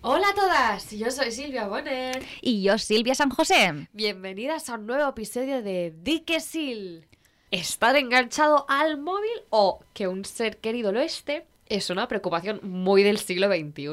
Hola 0.00 0.28
a 0.28 0.34
todas, 0.34 0.92
yo 0.92 1.10
soy 1.10 1.32
Silvia 1.32 1.66
Bonner. 1.66 2.24
Y 2.40 2.62
yo, 2.62 2.78
Silvia 2.78 3.16
San 3.16 3.30
José. 3.30 3.88
Bienvenidas 3.92 4.70
a 4.70 4.74
un 4.74 4.86
nuevo 4.86 5.10
episodio 5.10 5.60
de 5.60 5.92
Diquesil. 6.02 7.08
Estar 7.50 7.96
enganchado 7.96 8.64
al 8.68 9.00
móvil 9.00 9.42
o 9.50 9.80
que 9.94 10.06
un 10.06 10.24
ser 10.24 10.58
querido 10.58 10.92
lo 10.92 11.00
esté 11.00 11.46
es 11.66 11.90
una 11.90 12.06
preocupación 12.06 12.60
muy 12.62 13.02
del 13.02 13.18
siglo 13.18 13.48
XXI. 13.48 13.88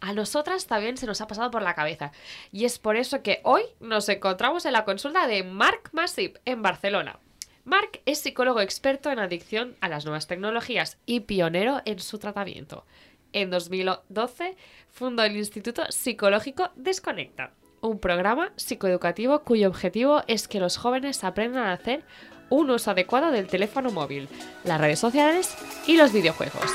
A 0.00 0.12
nosotras 0.14 0.66
también 0.66 0.96
se 0.96 1.06
nos 1.06 1.20
ha 1.20 1.26
pasado 1.26 1.50
por 1.50 1.60
la 1.60 1.74
cabeza. 1.74 2.12
Y 2.50 2.64
es 2.64 2.78
por 2.78 2.96
eso 2.96 3.22
que 3.22 3.40
hoy 3.44 3.62
nos 3.78 4.08
encontramos 4.08 4.64
en 4.64 4.72
la 4.72 4.86
consulta 4.86 5.26
de 5.26 5.42
Marc 5.42 5.90
Masip 5.92 6.38
en 6.46 6.62
Barcelona. 6.62 7.18
Marc 7.64 8.00
es 8.06 8.20
psicólogo 8.20 8.60
experto 8.60 9.10
en 9.10 9.20
adicción 9.20 9.76
a 9.80 9.88
las 9.88 10.04
nuevas 10.06 10.26
tecnologías 10.26 10.96
y 11.04 11.20
pionero 11.20 11.82
en 11.84 12.00
su 12.00 12.18
tratamiento. 12.18 12.84
En 13.32 13.50
2012 13.50 14.56
fundó 14.90 15.24
el 15.24 15.36
Instituto 15.36 15.82
Psicológico 15.90 16.70
Desconecta, 16.76 17.52
un 17.80 17.98
programa 17.98 18.52
psicoeducativo 18.56 19.40
cuyo 19.40 19.68
objetivo 19.68 20.22
es 20.28 20.48
que 20.48 20.60
los 20.60 20.76
jóvenes 20.76 21.24
aprendan 21.24 21.64
a 21.64 21.72
hacer 21.72 22.04
un 22.48 22.70
uso 22.70 22.90
adecuado 22.90 23.30
del 23.30 23.46
teléfono 23.46 23.90
móvil, 23.90 24.28
las 24.64 24.80
redes 24.80 24.98
sociales 24.98 25.56
y 25.86 25.96
los 25.96 26.12
videojuegos. 26.12 26.70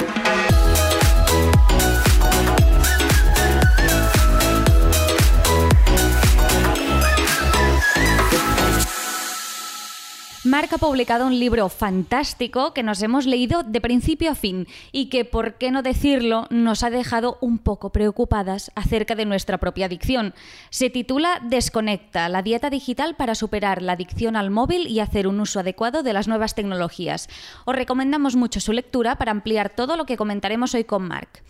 Marc 10.47 10.71
ha 10.71 10.77
publicado 10.77 11.27
un 11.27 11.37
libro 11.37 11.67
fantástico 11.67 12.73
que 12.73 12.81
nos 12.81 13.01
hemos 13.01 13.25
leído 13.25 13.63
de 13.63 13.81
principio 13.81 14.31
a 14.31 14.35
fin 14.35 14.65
y 14.93 15.09
que, 15.09 15.25
por 15.25 15.55
qué 15.55 15.71
no 15.71 15.81
decirlo, 15.81 16.47
nos 16.49 16.83
ha 16.83 16.89
dejado 16.89 17.37
un 17.41 17.57
poco 17.57 17.91
preocupadas 17.91 18.71
acerca 18.73 19.13
de 19.15 19.25
nuestra 19.25 19.57
propia 19.57 19.87
adicción. 19.87 20.33
Se 20.69 20.89
titula 20.89 21.41
Desconecta, 21.43 22.29
la 22.29 22.43
dieta 22.43 22.69
digital 22.69 23.17
para 23.17 23.35
superar 23.35 23.81
la 23.81 23.93
adicción 23.93 24.37
al 24.37 24.49
móvil 24.49 24.87
y 24.87 25.01
hacer 25.01 25.27
un 25.27 25.41
uso 25.41 25.59
adecuado 25.59 26.01
de 26.01 26.13
las 26.13 26.29
nuevas 26.29 26.55
tecnologías. 26.55 27.27
Os 27.65 27.75
recomendamos 27.75 28.37
mucho 28.37 28.61
su 28.61 28.71
lectura 28.71 29.17
para 29.17 29.31
ampliar 29.31 29.69
todo 29.69 29.97
lo 29.97 30.05
que 30.05 30.15
comentaremos 30.15 30.73
hoy 30.73 30.85
con 30.85 31.09
Marc. 31.09 31.43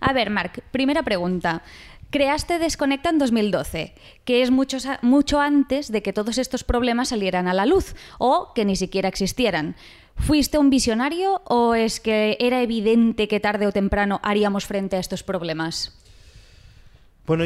A 0.00 0.12
ver, 0.12 0.30
Marc, 0.30 0.62
primera 0.72 1.02
pregunta. 1.02 1.62
Creaste 2.12 2.58
Desconecta 2.58 3.08
en 3.08 3.18
2012, 3.18 3.94
que 4.26 4.42
es 4.42 4.50
mucho, 4.50 4.76
mucho 5.00 5.40
antes 5.40 5.90
de 5.90 6.02
que 6.02 6.12
todos 6.12 6.36
estos 6.36 6.62
problemas 6.62 7.08
salieran 7.08 7.48
a 7.48 7.54
la 7.54 7.64
luz 7.64 7.96
o 8.18 8.52
que 8.54 8.66
ni 8.66 8.76
siquiera 8.76 9.08
existieran. 9.08 9.76
¿Fuiste 10.16 10.58
un 10.58 10.68
visionario 10.68 11.40
o 11.46 11.74
es 11.74 12.00
que 12.00 12.36
era 12.38 12.60
evidente 12.60 13.28
que 13.28 13.40
tarde 13.40 13.66
o 13.66 13.72
temprano 13.72 14.20
haríamos 14.22 14.66
frente 14.66 14.96
a 14.96 15.00
estos 15.00 15.22
problemas? 15.22 15.98
Bueno, 17.26 17.44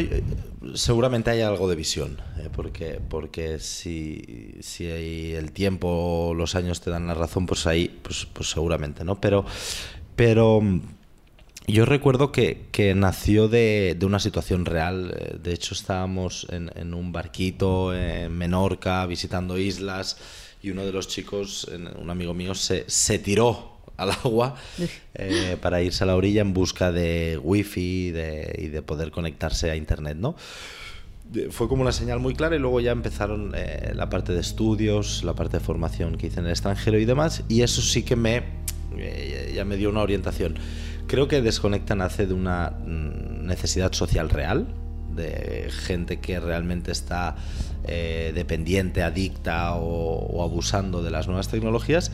seguramente 0.75 1.31
hay 1.31 1.43
algo 1.43 1.69
de 1.69 1.77
visión, 1.77 2.21
¿eh? 2.39 2.49
porque, 2.53 2.99
porque 3.09 3.61
si, 3.61 4.57
si 4.63 4.89
el 4.89 5.53
tiempo, 5.53 6.33
los 6.35 6.57
años 6.57 6.81
te 6.81 6.91
dan 6.91 7.07
la 7.07 7.15
razón, 7.15 7.47
pues 7.47 7.69
ahí, 7.69 8.01
pues, 8.03 8.27
pues 8.33 8.51
seguramente, 8.51 9.05
¿no? 9.05 9.21
Pero, 9.21 9.45
pero 10.17 10.61
yo 11.67 11.85
recuerdo 11.85 12.31
que, 12.31 12.95
nació 12.97 13.49
de, 13.49 13.97
una 14.03 14.21
situación 14.21 14.65
real. 14.65 15.15
Eh, 15.19 15.37
de 15.43 15.53
hecho, 15.53 15.75
estábamos 15.75 16.47
en, 16.51 16.95
un 16.95 17.13
barquito 17.13 17.95
en 17.95 18.33
Menorca 18.37 19.05
visitando 19.07 19.59
islas 19.59 20.17
y 20.63 20.71
uno 20.71 20.85
de 20.85 20.93
los 20.93 21.09
chicos, 21.09 21.69
un 21.99 22.11
amigo 22.11 22.35
mío, 22.35 22.55
se, 22.55 23.19
tiró 23.19 23.77
al 23.97 24.11
agua 24.11 24.57
eh, 25.15 25.57
para 25.61 25.83
irse 25.83 26.05
a 26.05 26.07
la 26.07 26.17
orilla 26.17 26.41
en 26.41 26.53
busca 26.53 26.93
de 26.93 27.39
wifi 27.43 28.09
y 28.09 28.69
de 28.69 28.83
poder 28.83 29.11
conectarse 29.11 29.71
a 29.71 29.77
internet, 29.77 30.17
¿no? 30.17 30.37
Fue 31.51 31.67
como 31.69 31.83
una 31.83 31.91
señal 31.91 32.21
muy 32.21 32.35
clara 32.35 32.55
y 32.55 32.61
luego 32.61 32.81
ya 32.81 32.93
empezaron 32.93 33.53
eh, 33.57 33.93
la 33.95 34.09
parte 34.09 34.33
de 34.33 34.41
estudios, 34.41 35.25
la 35.25 35.35
parte 35.35 35.59
de 35.59 35.65
formación 35.65 36.17
que 36.17 36.29
hice 36.29 36.39
en 36.39 36.47
el 36.47 36.53
extranjero 36.53 37.01
y 37.01 37.05
demás 37.05 37.43
y 37.49 37.63
eso 37.63 37.83
sí 37.83 38.05
que 38.05 38.15
me 38.15 38.45
ya 39.53 39.65
me 39.65 39.77
dio 39.77 39.91
una 39.91 40.03
orientación. 40.03 40.57
Creo 41.07 41.29
que 41.29 41.41
Desconecta 41.41 41.95
nace 41.95 42.27
de 42.27 42.35
una 42.35 42.71
mm, 42.71 43.47
necesidad 43.47 43.93
social 43.93 44.29
real, 44.29 44.67
de 45.15 45.69
gente 45.71 46.19
que 46.19 46.41
realmente 46.41 46.93
está 46.93 47.37
eh, 47.85 48.33
dependiente, 48.35 49.03
adicta 49.03 49.75
o, 49.77 50.43
abusando 50.43 51.03
de 51.03 51.11
las 51.11 51.27
nuevas 51.27 51.49
tecnologías. 51.49 52.13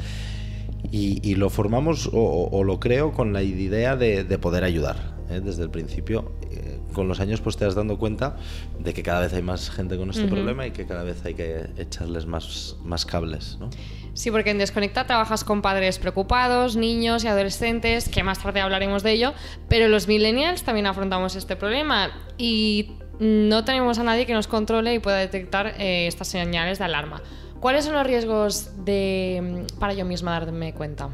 Y, 0.91 1.36
lo 1.36 1.48
formamos 1.48 2.10
o, 2.12 2.64
lo 2.64 2.78
creo 2.78 3.12
con 3.12 3.32
la 3.32 3.42
idea 3.42 3.97
de, 3.97 4.25
poder 4.38 4.62
ayudar. 4.64 5.14
¿eh? 5.31 5.41
Desde 5.42 5.62
el 5.62 5.70
principio, 5.70 6.32
eh, 6.50 6.81
con 6.92 7.08
los 7.08 7.20
años, 7.20 7.41
pues 7.41 7.56
te 7.56 7.64
has 7.64 7.75
dando 7.75 7.98
cuenta 7.98 8.36
de 8.78 8.92
que 8.92 9.02
cada 9.02 9.20
vez 9.20 9.32
hay 9.32 9.42
más 9.42 9.70
gente 9.70 9.97
con 9.97 10.10
este 10.10 10.26
problema 10.26 10.66
y 10.66 10.72
que 10.72 10.84
cada 10.84 11.02
vez 11.02 11.25
hay 11.25 11.32
que 11.32 11.70
echarles 11.78 12.26
más, 12.26 12.76
más 12.84 13.06
cables. 13.06 13.56
¿no? 13.58 13.70
Sí, 14.22 14.30
porque 14.30 14.50
en 14.50 14.58
Desconecta 14.58 15.04
trabajas 15.04 15.42
con 15.42 15.62
padres 15.62 15.98
preocupados, 15.98 16.76
niños 16.76 17.24
y 17.24 17.26
adolescentes, 17.26 18.08
que 18.08 18.22
más 18.22 18.40
tarde 18.40 18.60
hablaremos 18.60 19.02
de 19.02 19.10
ello, 19.10 19.34
pero 19.68 19.88
los 19.88 20.06
millennials 20.06 20.62
también 20.62 20.86
afrontamos 20.86 21.34
este 21.34 21.56
problema 21.56 22.12
y 22.38 22.92
no 23.18 23.64
tenemos 23.64 23.98
a 23.98 24.04
nadie 24.04 24.24
que 24.24 24.32
nos 24.32 24.46
controle 24.46 24.94
y 24.94 25.00
pueda 25.00 25.16
detectar 25.16 25.74
eh, 25.76 26.06
estas 26.06 26.28
señales 26.28 26.78
de 26.78 26.84
alarma. 26.84 27.20
¿Cuáles 27.58 27.84
son 27.84 27.94
los 27.94 28.06
riesgos 28.06 28.84
de, 28.84 29.66
para 29.80 29.92
yo 29.92 30.04
misma 30.04 30.38
darme 30.38 30.72
cuenta? 30.72 31.08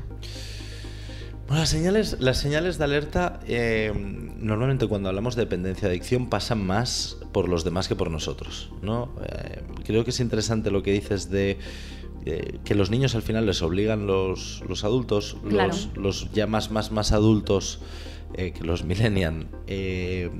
Bueno, 1.46 1.60
las 1.60 1.70
señales, 1.70 2.18
las 2.20 2.36
señales 2.36 2.76
de 2.76 2.84
alerta, 2.84 3.40
eh, 3.46 3.90
normalmente 4.36 4.86
cuando 4.86 5.08
hablamos 5.08 5.34
de 5.34 5.44
dependencia 5.44 5.88
de 5.88 5.94
adicción, 5.94 6.28
pasan 6.28 6.62
más 6.66 7.16
por 7.32 7.48
los 7.48 7.64
demás 7.64 7.88
que 7.88 7.96
por 7.96 8.10
nosotros. 8.10 8.70
¿no? 8.82 9.14
Eh, 9.24 9.62
creo 9.86 10.04
que 10.04 10.10
es 10.10 10.20
interesante 10.20 10.70
lo 10.70 10.82
que 10.82 10.92
dices 10.92 11.30
de 11.30 11.56
que 12.64 12.74
los 12.74 12.90
niños 12.90 13.14
al 13.14 13.22
final 13.22 13.46
les 13.46 13.62
obligan 13.62 14.06
los, 14.06 14.62
los 14.68 14.84
adultos, 14.84 15.36
los, 15.44 15.88
los, 15.94 16.30
ya 16.32 16.46
más, 16.46 16.70
más, 16.70 16.92
más 16.92 17.12
adultos 17.12 17.80
eh, 18.34 18.52
que 18.52 18.64
los 18.64 18.84
millennials, 18.90 19.46
eh, 19.66 20.30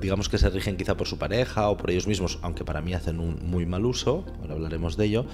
digamos 0.00 0.28
que 0.28 0.38
se 0.38 0.48
rigen 0.50 0.76
quizá 0.76 0.96
por 0.96 1.06
su 1.06 1.18
pareja 1.18 1.68
o 1.68 1.76
por 1.76 1.90
ellos 1.90 2.06
mismos, 2.06 2.38
aunque 2.42 2.64
para 2.64 2.80
mí 2.80 2.94
hacen 2.94 3.20
un 3.20 3.38
muy 3.42 3.66
mal 3.66 3.84
uso, 3.84 4.24
ahora 4.40 4.54
hablaremos 4.54 4.96
de 4.96 5.04
ello, 5.04 5.26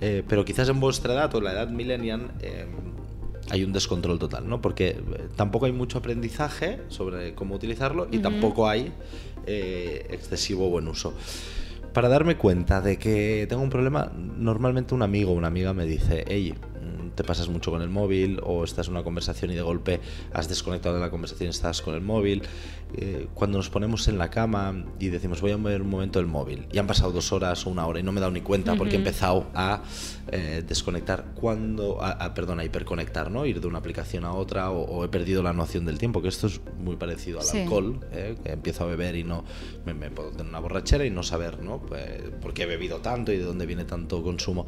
eh, 0.00 0.22
pero 0.28 0.44
quizás 0.44 0.68
en 0.68 0.80
vuestra 0.80 1.14
edad 1.14 1.34
o 1.34 1.40
la 1.40 1.52
edad 1.52 1.68
millennial 1.68 2.32
hay 3.50 3.64
un 3.64 3.72
descontrol 3.72 4.18
total, 4.18 4.48
¿no? 4.48 4.60
Porque 4.60 4.96
tampoco 5.36 5.66
hay 5.66 5.72
mucho 5.72 5.98
aprendizaje 5.98 6.80
sobre 6.88 7.34
cómo 7.34 7.54
utilizarlo 7.54 8.06
y 8.10 8.18
tampoco 8.18 8.68
hay 8.68 8.92
excesivo 9.46 10.68
buen 10.68 10.86
uso 10.86 11.14
para 11.92 12.08
darme 12.08 12.36
cuenta 12.36 12.80
de 12.80 12.98
que 12.98 13.46
tengo 13.48 13.62
un 13.62 13.70
problema, 13.70 14.10
normalmente 14.14 14.94
un 14.94 15.02
amigo 15.02 15.32
o 15.32 15.34
una 15.34 15.48
amiga 15.48 15.72
me 15.72 15.86
dice, 15.86 16.24
hey, 16.28 16.54
te 17.14 17.24
pasas 17.24 17.48
mucho 17.48 17.70
con 17.70 17.82
el 17.82 17.88
móvil 17.88 18.40
o 18.42 18.64
estás 18.64 18.86
en 18.86 18.92
una 18.94 19.02
conversación 19.02 19.50
y 19.50 19.54
de 19.54 19.62
golpe 19.62 20.00
has 20.32 20.48
desconectado 20.48 20.94
de 20.94 21.00
la 21.00 21.10
conversación 21.10 21.48
y 21.48 21.50
estás 21.50 21.82
con 21.82 21.94
el 21.94 22.00
móvil. 22.00 22.42
Eh, 22.94 23.28
cuando 23.34 23.58
nos 23.58 23.70
ponemos 23.70 24.08
en 24.08 24.18
la 24.18 24.30
cama 24.30 24.84
y 24.98 25.08
decimos 25.08 25.40
voy 25.40 25.52
a 25.52 25.56
ver 25.56 25.80
un 25.80 25.90
momento 25.90 26.18
el 26.18 26.26
móvil 26.26 26.66
y 26.72 26.78
han 26.78 26.88
pasado 26.88 27.12
dos 27.12 27.32
horas 27.32 27.64
o 27.66 27.70
una 27.70 27.86
hora 27.86 28.00
y 28.00 28.02
no 28.02 28.10
me 28.10 28.18
he 28.18 28.20
dado 28.20 28.32
ni 28.32 28.40
cuenta 28.40 28.74
porque 28.74 28.96
he 28.96 28.98
empezado 28.98 29.46
a 29.54 29.82
eh, 30.32 30.64
desconectar 30.66 31.26
cuando, 31.34 32.02
a, 32.02 32.34
perdón, 32.34 32.58
a 32.58 32.64
hiperconectar, 32.64 33.30
¿no? 33.30 33.46
Ir 33.46 33.60
de 33.60 33.66
una 33.68 33.78
aplicación 33.78 34.24
a 34.24 34.32
otra 34.32 34.70
o, 34.70 35.04
he 35.04 35.08
perdido 35.08 35.42
la 35.42 35.52
noción 35.52 35.84
del 35.84 35.98
tiempo, 35.98 36.20
que 36.20 36.28
esto 36.28 36.48
es 36.48 36.60
muy 36.78 36.96
parecido 36.96 37.40
al 37.40 37.60
alcohol, 37.60 38.00
¿eh? 38.12 38.36
que 38.42 38.52
empiezo 38.52 38.84
a 38.84 38.86
beber 38.88 39.16
y 39.16 39.24
no 39.24 39.44
me, 39.84 39.94
puedo 40.10 40.30
tener 40.30 40.46
una 40.46 40.58
borrachera 40.58 41.04
y 41.04 41.10
no 41.10 41.22
saber, 41.22 41.62
¿no? 41.62 41.80
Pues, 41.80 42.22
por 42.40 42.52
qué 42.54 42.64
he 42.64 42.66
bebido 42.66 42.98
tanto 42.98 43.32
y 43.32 43.38
de 43.38 43.44
dónde 43.44 43.66
viene 43.66 43.84
tanto 43.84 44.22
consumo. 44.22 44.66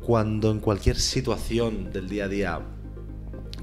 cuando 0.00 0.50
en 0.50 0.60
cualquier 0.60 0.96
situación 0.96 1.92
del 1.92 2.08
día 2.08 2.24
a 2.24 2.28
día 2.28 2.60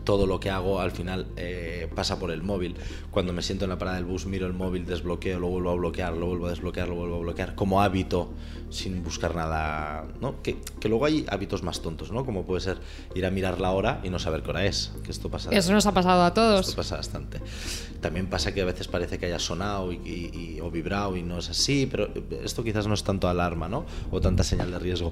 todo 0.05 0.27
lo 0.27 0.39
que 0.39 0.49
hago 0.49 0.79
al 0.79 0.91
final 0.91 1.27
eh, 1.35 1.89
pasa 1.93 2.17
por 2.17 2.31
el 2.31 2.43
móvil. 2.43 2.75
Cuando 3.11 3.33
me 3.33 3.41
siento 3.41 3.65
en 3.65 3.69
la 3.69 3.77
parada 3.77 3.97
del 3.97 4.05
bus, 4.05 4.25
miro 4.25 4.47
el 4.47 4.53
móvil, 4.53 4.85
desbloqueo, 4.85 5.39
lo 5.39 5.47
vuelvo 5.47 5.71
a 5.71 5.75
bloquear, 5.75 6.13
lo 6.13 6.27
vuelvo 6.27 6.45
a 6.45 6.51
desbloquear, 6.51 6.87
lo 6.87 6.95
vuelvo 6.95 7.15
a 7.15 7.19
bloquear, 7.19 7.55
como 7.55 7.81
hábito, 7.81 8.29
sin 8.69 9.03
buscar 9.03 9.35
nada, 9.35 10.05
¿no? 10.21 10.41
Que, 10.41 10.57
luego 10.87 11.05
hay 11.05 11.25
hábitos 11.29 11.63
más 11.63 11.81
tontos, 11.81 12.11
¿no? 12.11 12.25
Como 12.25 12.45
puede 12.45 12.61
ser 12.61 12.77
ir 13.15 13.25
a 13.25 13.31
mirar 13.31 13.59
la 13.59 13.71
hora 13.71 13.99
y 14.03 14.09
no 14.09 14.19
saber 14.19 14.43
qué 14.43 14.51
hora 14.51 14.65
es, 14.65 14.93
que 15.03 15.11
esto 15.11 15.29
pasa... 15.29 15.49
Eso 15.51 15.73
nos 15.73 15.85
ha 15.87 15.93
pasado 15.93 16.23
a 16.23 16.33
todos. 16.33 16.67
Esto 16.67 16.77
pasa 16.77 16.97
bastante. 16.97 17.41
También 18.01 18.27
pasa 18.27 18.53
que 18.53 18.61
a 18.61 18.65
veces 18.65 18.87
parece 18.87 19.17
que 19.17 19.25
haya 19.25 19.39
sonado 19.39 19.91
y, 19.91 20.59
o 20.61 20.69
vibrado 20.69 21.17
y 21.17 21.23
no 21.23 21.39
es 21.39 21.49
así, 21.49 21.87
pero 21.89 22.09
esto 22.43 22.63
quizás 22.63 22.87
no 22.87 22.93
es 22.93 23.03
tanto 23.03 23.27
alarma, 23.27 23.67
¿no? 23.67 23.85
O 24.11 24.21
tanta 24.21 24.43
señal 24.43 24.69
de 24.69 24.77
riesgo. 24.77 25.11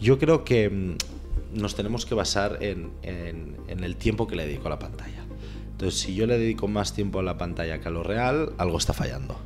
Yo 0.00 0.18
creo 0.18 0.42
que 0.42 0.68
mm, 0.68 0.96
nos 1.54 1.74
tenemos 1.74 2.06
que 2.06 2.14
basar 2.14 2.58
en, 2.60 2.92
el 3.02 3.96
tiempo 3.96 4.26
que 4.26 4.36
le 4.36 4.46
dedico 4.46 4.66
a 4.66 4.70
la 4.70 4.78
pantalla. 4.78 5.24
Entonces, 5.72 6.00
si 6.00 6.14
yo 6.14 6.26
le 6.26 6.38
dedico 6.38 6.68
más 6.68 6.94
tiempo 6.94 7.18
a 7.18 7.22
la 7.22 7.38
pantalla 7.38 7.80
que 7.80 7.88
a 7.88 7.90
lo 7.90 8.02
real, 8.02 8.52
algo 8.58 8.78
está 8.78 8.92
fallando. 8.92 9.36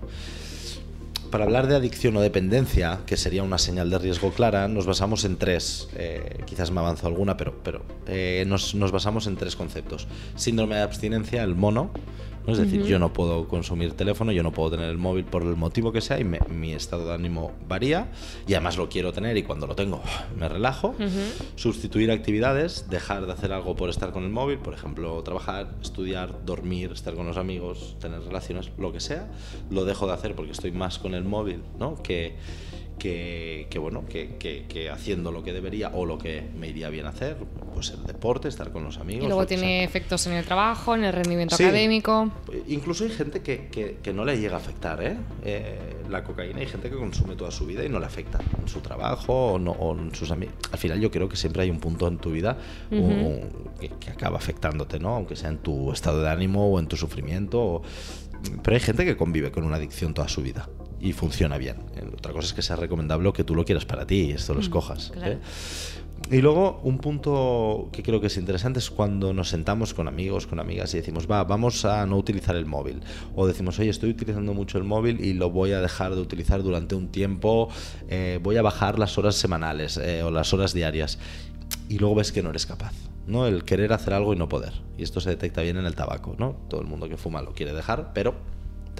Para 1.30 1.44
hablar 1.44 1.66
de 1.66 1.74
adicción 1.74 2.16
o 2.16 2.20
dependencia, 2.20 3.00
que 3.04 3.16
sería 3.16 3.42
una 3.42 3.58
señal 3.58 3.90
de 3.90 3.98
riesgo 3.98 4.30
clara, 4.30 4.68
nos 4.68 4.86
basamos 4.86 5.24
en 5.24 5.36
tres, 5.36 5.88
eh, 5.96 6.42
quizás 6.46 6.70
me 6.70 6.80
avanzo 6.80 7.08
alguna, 7.08 7.36
pero, 7.36 7.60
pero 7.64 7.82
eh, 8.06 8.44
nos, 8.46 8.74
basamos 8.92 9.26
en 9.26 9.36
tres 9.36 9.56
conceptos. 9.56 10.06
Síndrome 10.36 10.76
de 10.76 10.82
abstinencia, 10.82 11.42
el 11.42 11.56
mono, 11.56 11.90
¿no? 12.46 12.52
Es 12.52 12.58
decir, 12.58 12.84
yo 12.84 12.98
no 12.98 13.12
puedo 13.12 13.48
consumir 13.48 13.92
teléfono, 13.94 14.32
yo 14.32 14.42
no 14.42 14.52
puedo 14.52 14.70
tener 14.70 14.88
el 14.90 14.98
móvil 14.98 15.24
por 15.24 15.42
el 15.42 15.56
motivo 15.56 15.92
que 15.92 16.00
sea 16.00 16.20
y 16.20 16.24
me- 16.24 16.40
mi 16.48 16.72
estado 16.72 17.06
de 17.06 17.14
ánimo 17.14 17.52
varía 17.68 18.08
y 18.46 18.54
además 18.54 18.76
lo 18.76 18.88
quiero 18.88 19.12
tener 19.12 19.36
y 19.36 19.42
cuando 19.42 19.66
lo 19.66 19.74
tengo 19.74 20.00
me 20.38 20.48
relajo. 20.48 20.94
Sustituir 21.56 22.10
actividades, 22.10 22.88
dejar 22.90 23.26
de 23.26 23.32
hacer 23.32 23.52
algo 23.52 23.74
por 23.76 23.88
estar 23.90 24.12
con 24.12 24.24
el 24.24 24.30
móvil, 24.30 24.58
por 24.58 24.74
ejemplo, 24.74 25.22
trabajar, 25.22 25.74
estudiar, 25.82 26.44
dormir, 26.44 26.90
estar 26.92 27.14
con 27.14 27.26
los 27.26 27.36
amigos, 27.36 27.96
tener 28.00 28.20
relaciones, 28.22 28.70
lo 28.78 28.92
que 28.92 29.00
sea, 29.00 29.28
lo 29.70 29.84
dejo 29.84 30.06
de 30.06 30.12
hacer 30.12 30.34
porque 30.34 30.52
estoy 30.52 30.72
más 30.72 30.98
con 30.98 31.14
el 31.14 31.24
móvil, 31.24 31.62
¿no? 31.78 32.02
Que, 32.02 32.36
que, 32.98 33.66
que, 33.70 33.78
bueno, 33.78 34.04
que, 34.08 34.36
que- 34.38 34.64
que 34.68 34.90
haciendo 34.90 35.30
lo 35.32 35.42
que 35.42 35.52
debería 35.52 35.90
o 35.90 36.06
lo 36.06 36.18
que 36.18 36.42
me 36.58 36.68
iría 36.68 36.88
bien 36.88 37.06
hacer, 37.06 37.36
pues 37.74 37.90
el 37.90 38.02
deporte, 38.04 38.48
estar 38.48 38.72
con 38.72 38.84
los 38.84 38.98
amigos. 38.98 39.24
Y 39.24 39.26
luego 39.26 39.46
tiene 39.46 39.84
efectos 39.84 40.26
en 40.26 40.32
el 40.32 40.44
trabajo, 40.44 40.94
en 40.94 41.04
el 41.04 41.12
rendimiento 41.12 41.56
Sí. 41.56 41.64
académico. 41.64 42.30
Incluso 42.68 43.04
hay 43.04 43.10
gente 43.10 43.40
que, 43.42 43.68
que- 43.70 44.12
no 44.12 44.24
le 44.24 44.38
llega 44.40 44.54
a 44.54 44.60
afectar 44.60 45.02
¿eh? 45.04 45.16
Eh, 45.44 45.78
la 46.08 46.24
cocaína. 46.24 46.60
Hay 46.60 46.66
gente 46.66 46.88
que 46.88 46.96
consume 46.96 47.36
toda 47.36 47.50
su 47.50 47.66
vida 47.66 47.84
y 47.84 47.88
no 47.90 47.98
le 48.00 48.06
afecta 48.06 48.40
en 48.60 48.66
su 48.66 48.80
trabajo 48.80 49.52
o, 49.52 49.58
no, 49.58 49.72
o 49.72 49.94
en 49.98 50.14
sus 50.14 50.30
amigos. 50.30 50.54
Al 50.72 50.78
final 50.78 50.98
yo 51.00 51.10
creo 51.10 51.28
que 51.28 51.36
siempre 51.36 51.62
hay 51.64 51.70
un 51.70 51.80
punto 51.80 52.08
en 52.08 52.16
tu 52.18 52.30
vida 52.30 52.56
un- 52.90 53.50
que, 53.78 53.90
que 53.90 54.10
acaba 54.10 54.38
afectándote, 54.38 54.98
¿no? 54.98 55.10
Aunque 55.14 55.36
sea 55.36 55.50
en 55.50 55.58
tu 55.58 55.92
estado 55.92 56.22
de 56.22 56.30
ánimo 56.30 56.66
o 56.70 56.78
en 56.80 56.86
tu 56.86 56.96
sufrimiento. 56.96 57.60
o- 57.62 57.82
Pero 58.62 58.74
hay 58.74 58.80
gente 58.80 59.04
que 59.04 59.16
convive 59.18 59.50
con 59.52 59.64
una 59.64 59.76
adicción 59.76 60.14
toda 60.14 60.28
su 60.28 60.40
vida 60.40 60.68
y 61.06 61.12
funciona 61.12 61.58
bien. 61.58 61.76
Eh, 61.96 62.08
Otra 62.12 62.32
cosa 62.32 62.48
es 62.48 62.52
que 62.54 62.62
sea 62.62 62.76
recomendable 62.76 63.32
que 63.32 63.44
tú 63.44 63.54
lo 63.54 63.64
quieras 63.64 63.84
para 63.84 64.06
ti 64.06 64.26
y 64.28 64.30
esto 64.32 64.54
lo 64.54 64.60
escojas. 64.60 65.10
claro. 65.14 65.32
¿eh? 65.32 65.38
Y 66.30 66.40
luego 66.40 66.80
un 66.82 66.98
punto 66.98 67.88
que 67.92 68.02
creo 68.02 68.20
que 68.20 68.26
es 68.26 68.36
interesante 68.36 68.80
es 68.80 68.90
cuando 68.90 69.32
nos 69.32 69.48
sentamos 69.48 69.94
con 69.94 70.08
amigos, 70.08 70.48
con 70.48 70.58
amigas 70.58 70.92
y 70.94 70.96
decimos, 70.96 71.30
va, 71.30 71.44
vamos 71.44 71.84
a 71.84 72.04
no 72.04 72.16
utilizar 72.16 72.56
el 72.56 72.66
móvil. 72.66 73.00
O 73.36 73.46
decimos, 73.46 73.78
oye, 73.78 73.90
estoy 73.90 74.10
utilizando 74.10 74.52
mucho 74.52 74.76
el 74.78 74.84
móvil 74.84 75.24
y 75.24 75.34
lo 75.34 75.50
voy 75.50 75.72
a 75.72 75.80
dejar 75.80 76.16
de 76.16 76.20
utilizar 76.20 76.64
durante 76.64 76.96
un 76.96 77.08
tiempo, 77.08 77.68
eh, 78.08 78.40
voy 78.42 78.56
a 78.56 78.62
bajar 78.62 78.98
las 78.98 79.18
horas 79.18 79.36
semanales 79.36 79.98
eh, 79.98 80.24
o 80.24 80.32
las 80.32 80.52
horas 80.52 80.72
diarias. 80.72 81.20
Y 81.88 81.98
luego 81.98 82.16
ves 82.16 82.32
que 82.32 82.42
no 82.42 82.50
eres 82.50 82.66
capaz. 82.66 82.92
¿no? 83.28 83.46
El 83.46 83.64
querer 83.64 83.92
hacer 83.92 84.12
algo 84.12 84.32
y 84.32 84.36
no 84.36 84.48
poder. 84.48 84.72
Y 84.98 85.04
esto 85.04 85.20
se 85.20 85.30
detecta 85.30 85.62
bien 85.62 85.76
en 85.76 85.86
el 85.86 85.94
tabaco, 85.94 86.34
¿no? 86.38 86.56
Todo 86.68 86.80
el 86.80 86.86
mundo 86.86 87.08
que 87.08 87.16
fuma 87.16 87.42
lo 87.42 87.52
quiere 87.52 87.72
dejar, 87.72 88.12
pero 88.14 88.34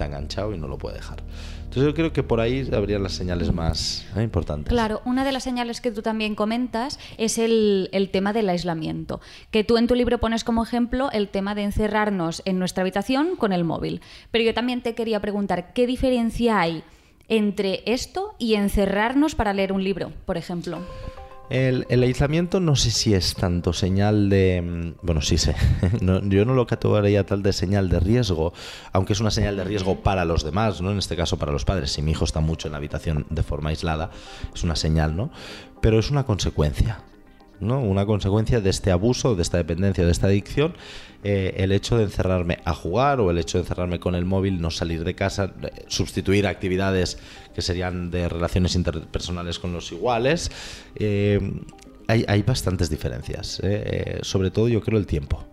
ha 0.03 0.07
enganchado 0.07 0.53
y 0.53 0.57
no 0.57 0.67
lo 0.67 0.77
puede 0.77 0.97
dejar. 0.97 1.23
Entonces 1.63 1.83
yo 1.83 1.93
creo 1.93 2.13
que 2.13 2.23
por 2.23 2.39
ahí 2.39 2.69
habrían 2.73 3.03
las 3.03 3.11
señales 3.11 3.53
más 3.53 4.05
eh, 4.15 4.23
importantes. 4.23 4.71
Claro, 4.71 5.01
una 5.05 5.25
de 5.25 5.31
las 5.31 5.43
señales 5.43 5.81
que 5.81 5.91
tú 5.91 6.01
también 6.01 6.33
comentas 6.33 6.97
es 7.17 7.37
el, 7.37 7.89
el 7.91 8.09
tema 8.09 8.33
del 8.33 8.49
aislamiento, 8.49 9.19
que 9.51 9.63
tú 9.63 9.77
en 9.77 9.87
tu 9.87 9.93
libro 9.93 10.17
pones 10.17 10.43
como 10.43 10.63
ejemplo 10.63 11.11
el 11.11 11.27
tema 11.27 11.55
de 11.55 11.63
encerrarnos 11.63 12.41
en 12.45 12.57
nuestra 12.57 12.81
habitación 12.81 13.35
con 13.35 13.51
el 13.53 13.63
móvil. 13.63 14.01
Pero 14.31 14.43
yo 14.45 14.53
también 14.53 14.81
te 14.81 14.95
quería 14.95 15.19
preguntar, 15.19 15.73
¿qué 15.73 15.85
diferencia 15.85 16.59
hay 16.59 16.83
entre 17.27 17.83
esto 17.85 18.35
y 18.39 18.55
encerrarnos 18.55 19.35
para 19.35 19.53
leer 19.53 19.73
un 19.73 19.83
libro, 19.83 20.13
por 20.25 20.37
ejemplo? 20.37 20.79
El, 21.49 21.85
el 21.89 22.03
aislamiento 22.03 22.59
no 22.59 22.75
sé 22.75 22.91
si 22.91 23.13
es 23.13 23.33
tanto 23.33 23.71
señal 23.71 24.29
de... 24.29 24.61
mm, 24.61 25.05
Bueno, 25.05 25.21
sí 25.21 25.37
sé. 25.37 25.55
No, 26.01 26.21
yo 26.27 26.43
no 26.45 26.53
lo 26.53 26.67
categoría 26.67 27.25
tal 27.25 27.41
de 27.41 27.53
señal 27.53 27.87
de 27.89 27.99
riesgo, 27.99 28.53
aunque 28.91 29.13
es 29.13 29.19
una 29.21 29.31
señal 29.31 29.55
de 29.55 29.63
riesgo 29.63 30.01
para 30.01 30.25
los 30.25 30.43
demás, 30.43 30.81
¿no? 30.81 30.91
En 30.91 30.97
este 30.97 31.15
caso 31.15 31.37
para 31.37 31.51
los 31.53 31.63
padres. 31.65 31.91
Si 31.91 32.01
mi 32.01 32.11
hijo 32.11 32.25
está 32.25 32.41
mucho 32.41 32.67
en 32.67 32.73
la 32.73 32.77
habitación 32.77 33.25
de 33.29 33.43
forma 33.43 33.69
aislada, 33.69 34.09
es 34.53 34.63
una 34.63 34.75
señal, 34.75 35.15
¿no? 35.15 35.31
Pero 35.81 35.99
es 35.99 36.11
una 36.11 36.25
consecuencia. 36.25 36.99
¿No? 37.59 37.81
Una 37.81 38.05
consecuencia 38.05 38.61
de 38.61 38.69
este 38.69 38.91
abuso, 38.91 39.35
de 39.35 39.41
esta 39.41 39.57
dependencia, 39.57 40.05
de 40.05 40.11
esta 40.11 40.27
adicción, 40.27 40.73
eh, 41.23 41.55
el 41.57 41.71
hecho 41.71 41.97
de 41.97 42.03
encerrarme 42.03 42.59
a 42.63 42.73
jugar 42.73 43.19
o 43.19 43.31
el 43.31 43.37
hecho 43.37 43.57
de 43.57 43.63
encerrarme 43.63 43.99
con 43.99 44.15
el 44.15 44.25
móvil, 44.25 44.61
no 44.61 44.71
salir 44.71 45.03
de 45.03 45.15
casa, 45.15 45.53
eh, 45.61 45.85
sustituir 45.87 46.47
actividades 46.47 47.17
que 47.53 47.61
serían 47.61 48.11
de 48.11 48.29
relaciones 48.29 48.75
interpersonales 48.75 49.59
con 49.59 49.73
los 49.73 49.91
iguales. 49.91 50.51
eh, 50.95 51.39
hay, 52.09 52.23
hay 52.29 52.41
bastantes 52.41 52.89
diferencias, 52.89 53.61
sobre 54.21 54.49
todo 54.49 54.69
yo 54.69 54.79
creo 54.79 54.97
el 54.97 55.05
tiempo. 55.05 55.45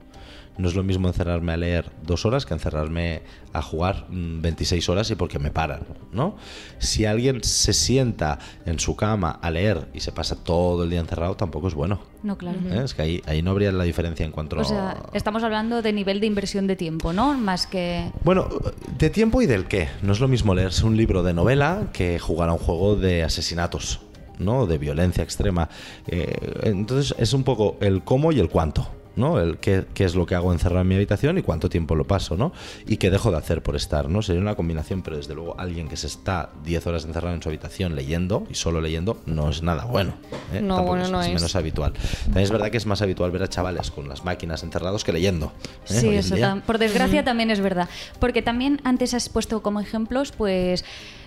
No 0.56 0.68
es 0.68 0.76
lo 0.76 0.84
mismo 0.84 1.08
encerrarme 1.08 1.52
a 1.52 1.56
leer 1.56 1.90
dos 2.04 2.24
horas 2.26 2.46
que 2.46 2.54
encerrarme 2.54 3.22
a 3.52 3.60
jugar 3.60 4.06
mm, 4.08 4.40
26 4.40 4.88
horas 4.88 5.10
y 5.10 5.16
porque 5.16 5.38
me 5.38 5.50
paran, 5.50 5.82
¿no? 6.12 6.36
Si 6.78 7.04
alguien 7.04 7.42
se 7.42 7.72
sienta 7.72 8.38
en 8.64 8.78
su 8.78 8.94
cama 8.94 9.38
a 9.42 9.50
leer 9.50 9.88
y 9.92 10.00
se 10.00 10.12
pasa 10.12 10.36
todo 10.36 10.84
el 10.84 10.90
día 10.90 11.00
encerrado, 11.00 11.36
tampoco 11.36 11.68
es 11.68 11.74
bueno. 11.74 12.00
No, 12.22 12.38
claro. 12.38 12.58
¿eh? 12.70 12.82
Es 12.84 12.94
que 12.94 13.02
ahí, 13.02 13.22
ahí 13.26 13.42
no 13.42 13.50
habría 13.50 13.72
la 13.72 13.84
diferencia 13.84 14.24
en 14.24 14.32
cuanto 14.32 14.56
O 14.56 14.64
sea, 14.64 15.02
estamos 15.12 15.42
hablando 15.42 15.82
de 15.82 15.92
nivel 15.92 16.20
de 16.20 16.26
inversión 16.26 16.66
de 16.66 16.76
tiempo, 16.76 17.12
¿no? 17.12 17.34
Más 17.34 17.66
que... 17.66 18.10
Bueno, 18.22 18.48
de 18.96 19.10
tiempo 19.10 19.42
y 19.42 19.46
del 19.46 19.66
qué. 19.66 19.88
No 20.02 20.12
es 20.12 20.20
lo 20.20 20.28
mismo 20.28 20.54
leerse 20.54 20.86
un 20.86 20.96
libro 20.96 21.22
de 21.22 21.34
novela 21.34 21.88
que 21.92 22.18
jugar 22.18 22.48
a 22.48 22.52
un 22.52 22.58
juego 22.58 22.96
de 22.96 23.24
asesinatos, 23.24 24.00
¿no? 24.38 24.66
De 24.66 24.78
violencia 24.78 25.24
extrema. 25.24 25.68
Eh, 26.06 26.60
entonces 26.62 27.14
es 27.18 27.32
un 27.32 27.42
poco 27.42 27.76
el 27.80 28.04
cómo 28.04 28.30
y 28.30 28.38
el 28.38 28.48
cuánto. 28.48 28.88
¿No? 29.16 29.40
El 29.40 29.58
qué, 29.58 29.84
qué 29.94 30.04
es 30.04 30.14
lo 30.14 30.26
que 30.26 30.34
hago 30.34 30.52
encerrado 30.52 30.82
en 30.82 30.88
mi 30.88 30.94
habitación 30.94 31.38
y 31.38 31.42
cuánto 31.42 31.68
tiempo 31.68 31.94
lo 31.94 32.04
paso, 32.04 32.36
¿no? 32.36 32.52
Y 32.86 32.96
qué 32.96 33.10
dejo 33.10 33.30
de 33.30 33.36
hacer 33.36 33.62
por 33.62 33.76
estar, 33.76 34.08
¿no? 34.08 34.22
Sería 34.22 34.40
una 34.40 34.54
combinación, 34.54 35.02
pero 35.02 35.16
desde 35.16 35.34
luego 35.34 35.54
alguien 35.58 35.88
que 35.88 35.96
se 35.96 36.06
está 36.06 36.50
10 36.64 36.86
horas 36.86 37.04
encerrado 37.04 37.34
en 37.34 37.42
su 37.42 37.48
habitación 37.48 37.94
leyendo 37.94 38.46
y 38.50 38.54
solo 38.54 38.80
leyendo 38.80 39.18
no 39.26 39.50
es 39.50 39.62
nada 39.62 39.84
bueno. 39.84 40.14
¿eh? 40.52 40.60
No, 40.60 40.76
Tampoco 40.76 40.96
bueno, 40.96 41.08
no 41.08 41.20
es, 41.20 41.28
es. 41.28 41.34
menos 41.34 41.56
habitual. 41.56 41.92
También 42.24 42.44
es 42.44 42.50
verdad 42.50 42.70
que 42.70 42.76
es 42.76 42.86
más 42.86 43.02
habitual 43.02 43.30
ver 43.30 43.42
a 43.42 43.48
chavales 43.48 43.90
con 43.90 44.08
las 44.08 44.24
máquinas 44.24 44.62
encerrados 44.62 45.04
que 45.04 45.12
leyendo. 45.12 45.52
¿eh? 45.88 46.00
Sí, 46.00 46.08
eso 46.08 46.34
por 46.66 46.78
desgracia 46.78 47.24
también 47.24 47.50
es 47.50 47.60
verdad. 47.60 47.88
Porque 48.18 48.42
también 48.42 48.80
antes 48.84 49.14
has 49.14 49.28
puesto 49.28 49.62
como 49.62 49.80
ejemplos, 49.80 50.32
pues, 50.32 50.84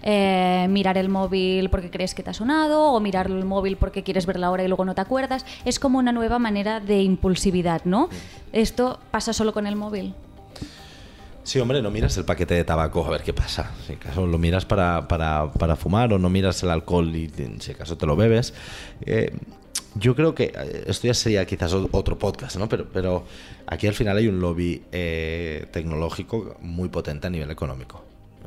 eh, 0.10 0.68
mirar 0.70 0.98
el 0.98 1.10
móvil 1.10 1.70
porque 1.70 1.92
crees 1.92 2.16
que 2.16 2.24
te 2.24 2.30
ha 2.30 2.34
sonado, 2.34 2.94
o 2.94 3.00
mirar 3.02 3.28
el 3.28 3.44
móvil 3.44 3.76
porque 3.76 4.04
quieres 4.04 4.26
ver 4.26 4.40
la 4.40 4.50
hora 4.50 4.64
y 4.64 4.68
luego 4.70 4.86
no 4.86 4.96
te 4.96 5.02
acuerdas. 5.02 5.46
Es 5.66 5.80
como 5.80 6.00
una 6.00 6.14
nueva 6.14 6.40
manera 6.40 6.80
de 6.80 7.02
impulsividad, 7.02 7.84
¿no? 7.84 8.08
¿Esto 8.54 9.02
pasa 9.12 9.34
solo 9.34 9.52
con 9.52 9.68
el 9.68 9.76
móvil? 9.76 10.14
Sí, 11.44 11.60
hombre, 11.60 11.82
no 11.82 11.92
miras 11.92 12.16
el 12.16 12.24
paquete 12.24 12.54
de 12.54 12.64
tabaco 12.64 13.06
a 13.06 13.10
ver 13.10 13.22
qué 13.22 13.34
pasa. 13.34 13.72
Si 13.86 13.94
acaso 13.94 14.26
lo 14.26 14.38
miras 14.38 14.64
para, 14.64 15.10
para, 15.10 15.52
para 15.52 15.76
fumar 15.76 16.14
o 16.14 16.18
no 16.18 16.30
miras 16.30 16.64
el 16.64 16.70
alcohol 16.70 17.14
y 17.14 17.30
si 17.60 17.72
acaso 17.72 17.98
te 17.98 18.06
lo 18.06 18.16
bebes. 18.16 18.54
Eh, 19.02 19.36
yo 19.96 20.16
creo 20.16 20.34
que 20.34 20.54
eh, 20.56 20.84
esto 20.88 21.08
ya 21.08 21.14
sería 21.14 21.46
quizás 21.46 21.74
otro 21.74 22.18
podcast, 22.18 22.56
¿no? 22.56 22.70
Pero, 22.70 22.88
pero 22.94 23.26
aquí 23.66 23.88
al 23.88 23.94
final 23.94 24.16
hay 24.16 24.28
un 24.28 24.40
lobby 24.40 24.84
eh, 24.94 25.68
tecnológico 25.74 26.56
muy 26.62 26.88
potente 26.88 27.28
a 27.28 27.30
nivel 27.30 27.52
económico. 27.52 28.04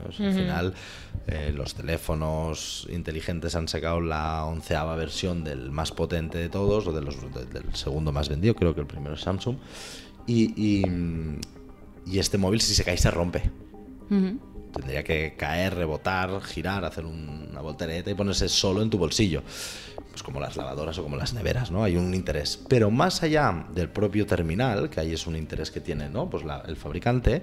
Al 0.07 0.13
final 0.35 0.75
eh, 1.27 1.53
los 1.55 1.75
teléfonos 1.75 2.87
inteligentes 2.91 3.55
han 3.55 3.69
sacado 3.69 4.01
la 4.01 4.45
onceava 4.45 4.97
versión 4.97 5.45
del 5.45 5.71
más 5.71 5.93
potente 5.93 6.39
de 6.39 6.49
todos, 6.49 6.87
o 6.87 6.93
de 6.93 7.03
los, 7.03 7.17
de- 7.35 7.47
del 7.47 7.75
segundo 7.75 8.13
más 8.13 8.29
vendido, 8.29 8.55
creo 8.55 8.75
que 8.75 8.81
el 8.81 8.87
primero 8.87 9.15
es 9.15 9.21
Samsung. 9.21 9.57
Y, 10.27 10.53
y, 10.57 10.85
y 12.07 12.19
este 12.19 12.39
móvil 12.39 12.61
si 12.61 12.75
se 12.75 12.85
cae 12.85 12.97
se 12.97 13.11
rompe. 13.11 13.51
Tendría 14.73 15.03
que 15.03 15.35
caer, 15.37 15.75
rebotar, 15.75 16.41
girar, 16.43 16.85
hacer 16.85 17.05
un- 17.05 17.49
una 17.51 17.61
voltereta 17.61 18.11
y 18.11 18.15
ponerse 18.15 18.49
solo 18.49 18.83
en 18.83 18.91
tu 18.91 18.99
bolsillo. 18.99 19.43
Pues 20.11 20.23
como 20.23 20.41
las 20.41 20.57
lavadoras 20.57 20.99
o 20.99 21.03
como 21.05 21.17
las 21.17 21.35
neveras, 21.35 21.71
¿no? 21.71 21.83
Hay 21.85 21.97
un 21.97 22.15
interés. 22.15 22.59
Pero 22.69 22.91
más 22.91 23.23
allá 23.23 23.67
del 23.75 23.89
propio 23.89 24.27
terminal, 24.27 24.89
que 24.91 25.01
ahí 25.01 25.13
es 25.13 25.27
un 25.27 25.37
interés 25.37 25.71
que 25.71 25.81
tiene, 25.81 26.09
¿no? 26.09 26.29
Pues 26.31 26.45
la- 26.45 26.63
el 26.67 26.77
fabricante, 26.77 27.43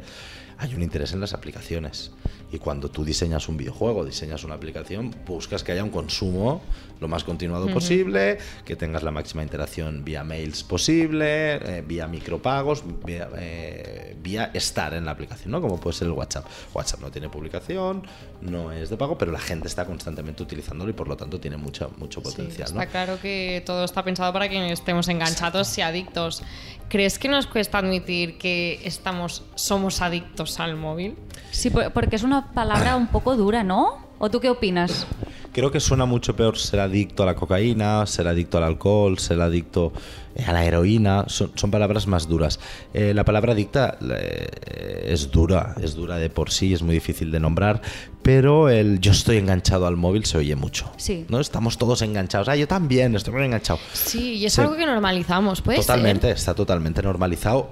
hay 0.57 0.73
un 0.75 0.81
interés 0.81 1.13
en 1.13 1.19
las 1.21 1.33
aplicaciones. 1.33 2.11
Y 2.51 2.59
cuando 2.59 2.89
tú 2.89 3.03
diseñas 3.03 3.49
un 3.49 3.57
videojuego, 3.57 4.05
diseñas 4.05 4.43
una 4.43 4.55
aplicación, 4.55 5.13
buscas 5.25 5.63
que 5.63 5.73
haya 5.73 5.83
un 5.83 5.89
consumo 5.89 6.61
lo 6.99 7.07
más 7.07 7.23
continuado 7.23 7.67
posible, 7.67 8.37
que 8.65 8.75
tengas 8.75 9.03
la 9.03 9.11
máxima 9.11 9.43
interacción 9.43 10.03
vía 10.03 10.23
mails 10.23 10.63
posible, 10.63 11.55
eh, 11.55 11.83
vía 11.85 12.07
micropagos, 12.07 12.83
vía, 13.05 13.29
eh, 13.37 14.15
vía 14.21 14.49
estar 14.53 14.93
en 14.93 15.05
la 15.05 15.11
aplicación, 15.11 15.51
¿no? 15.51 15.61
Como 15.61 15.79
puede 15.79 15.95
ser 15.95 16.07
el 16.07 16.13
WhatsApp. 16.13 16.45
WhatsApp 16.73 17.01
no 17.01 17.11
tiene 17.11 17.29
publicación, 17.29 18.03
no 18.41 18.71
es 18.71 18.89
de 18.89 18.97
pago, 18.97 19.17
pero 19.17 19.31
la 19.31 19.39
gente 19.39 19.67
está 19.67 19.85
constantemente 19.85 20.41
utilizándolo 20.41 20.89
y 20.89 20.93
por 20.93 21.07
lo 21.07 21.17
tanto 21.17 21.39
tiene 21.39 21.57
mucho, 21.57 21.91
mucho 21.97 22.21
Sí, 22.21 22.29
potencial, 22.31 22.69
está 22.69 22.85
¿no? 22.85 22.89
claro 22.91 23.19
que 23.21 23.61
todo 23.65 23.83
está 23.83 24.03
pensado 24.03 24.33
para 24.33 24.49
que 24.49 24.71
estemos 24.71 25.07
enganchados 25.09 25.77
y 25.77 25.81
adictos. 25.81 26.41
¿Crees 26.89 27.19
que 27.19 27.27
nos 27.27 27.47
cuesta 27.47 27.79
admitir 27.79 28.37
que 28.37 28.79
estamos, 28.85 29.43
somos 29.55 30.01
adictos 30.01 30.59
al 30.59 30.75
móvil? 30.77 31.15
Sí, 31.51 31.69
por- 31.69 31.91
porque 31.91 32.15
es 32.15 32.23
una 32.23 32.51
palabra 32.53 32.95
un 32.95 33.07
poco 33.07 33.35
dura, 33.35 33.63
¿no? 33.63 34.06
¿O 34.19 34.29
tú 34.29 34.39
qué 34.39 34.49
opinas? 34.49 35.05
Creo 35.53 35.71
que 35.71 35.79
suena 35.79 36.05
mucho 36.05 36.35
peor 36.35 36.57
ser 36.57 36.79
adicto 36.79 37.23
a 37.23 37.25
la 37.25 37.35
cocaína, 37.35 38.05
ser 38.05 38.27
adicto 38.27 38.57
al 38.57 38.63
alcohol, 38.63 39.17
ser 39.17 39.41
adicto 39.41 39.91
eh, 40.35 40.43
a 40.45 40.53
la 40.53 40.65
heroína. 40.65 41.25
Son, 41.27 41.51
son 41.55 41.71
palabras 41.71 42.05
más 42.07 42.27
duras. 42.27 42.59
Eh, 42.93 43.13
la 43.15 43.23
palabra 43.25 43.53
adicta 43.53 43.97
eh, 44.01 45.05
es 45.07 45.31
dura, 45.31 45.73
es 45.81 45.95
dura 45.95 46.17
de 46.17 46.29
por 46.29 46.51
sí, 46.51 46.73
es 46.73 46.81
muy 46.83 46.93
difícil 46.93 47.31
de 47.31 47.39
nombrar, 47.39 47.81
pero 48.21 48.69
el 48.69 48.99
yo 48.99 49.11
estoy 49.11 49.37
enganchado 49.37 49.87
al 49.87 49.97
móvil 49.97 50.25
se 50.25 50.37
oye 50.37 50.55
mucho. 50.55 50.91
Sí. 50.97 51.25
¿no? 51.29 51.39
Estamos 51.39 51.77
todos 51.77 52.01
enganchados. 52.03 52.49
Ah, 52.49 52.55
yo 52.55 52.67
también 52.67 53.15
estoy 53.15 53.33
muy 53.33 53.43
enganchado. 53.45 53.79
Sí, 53.93 54.33
y 54.35 54.45
es 54.45 54.53
Sí. 54.53 54.61
algo 54.61 54.75
que 54.75 54.85
normalizamos, 54.85 55.61
puede 55.61 55.79
Totalmente, 55.79 56.27
ser. 56.27 56.37
está 56.37 56.53
totalmente 56.53 57.01
normalizado. 57.01 57.69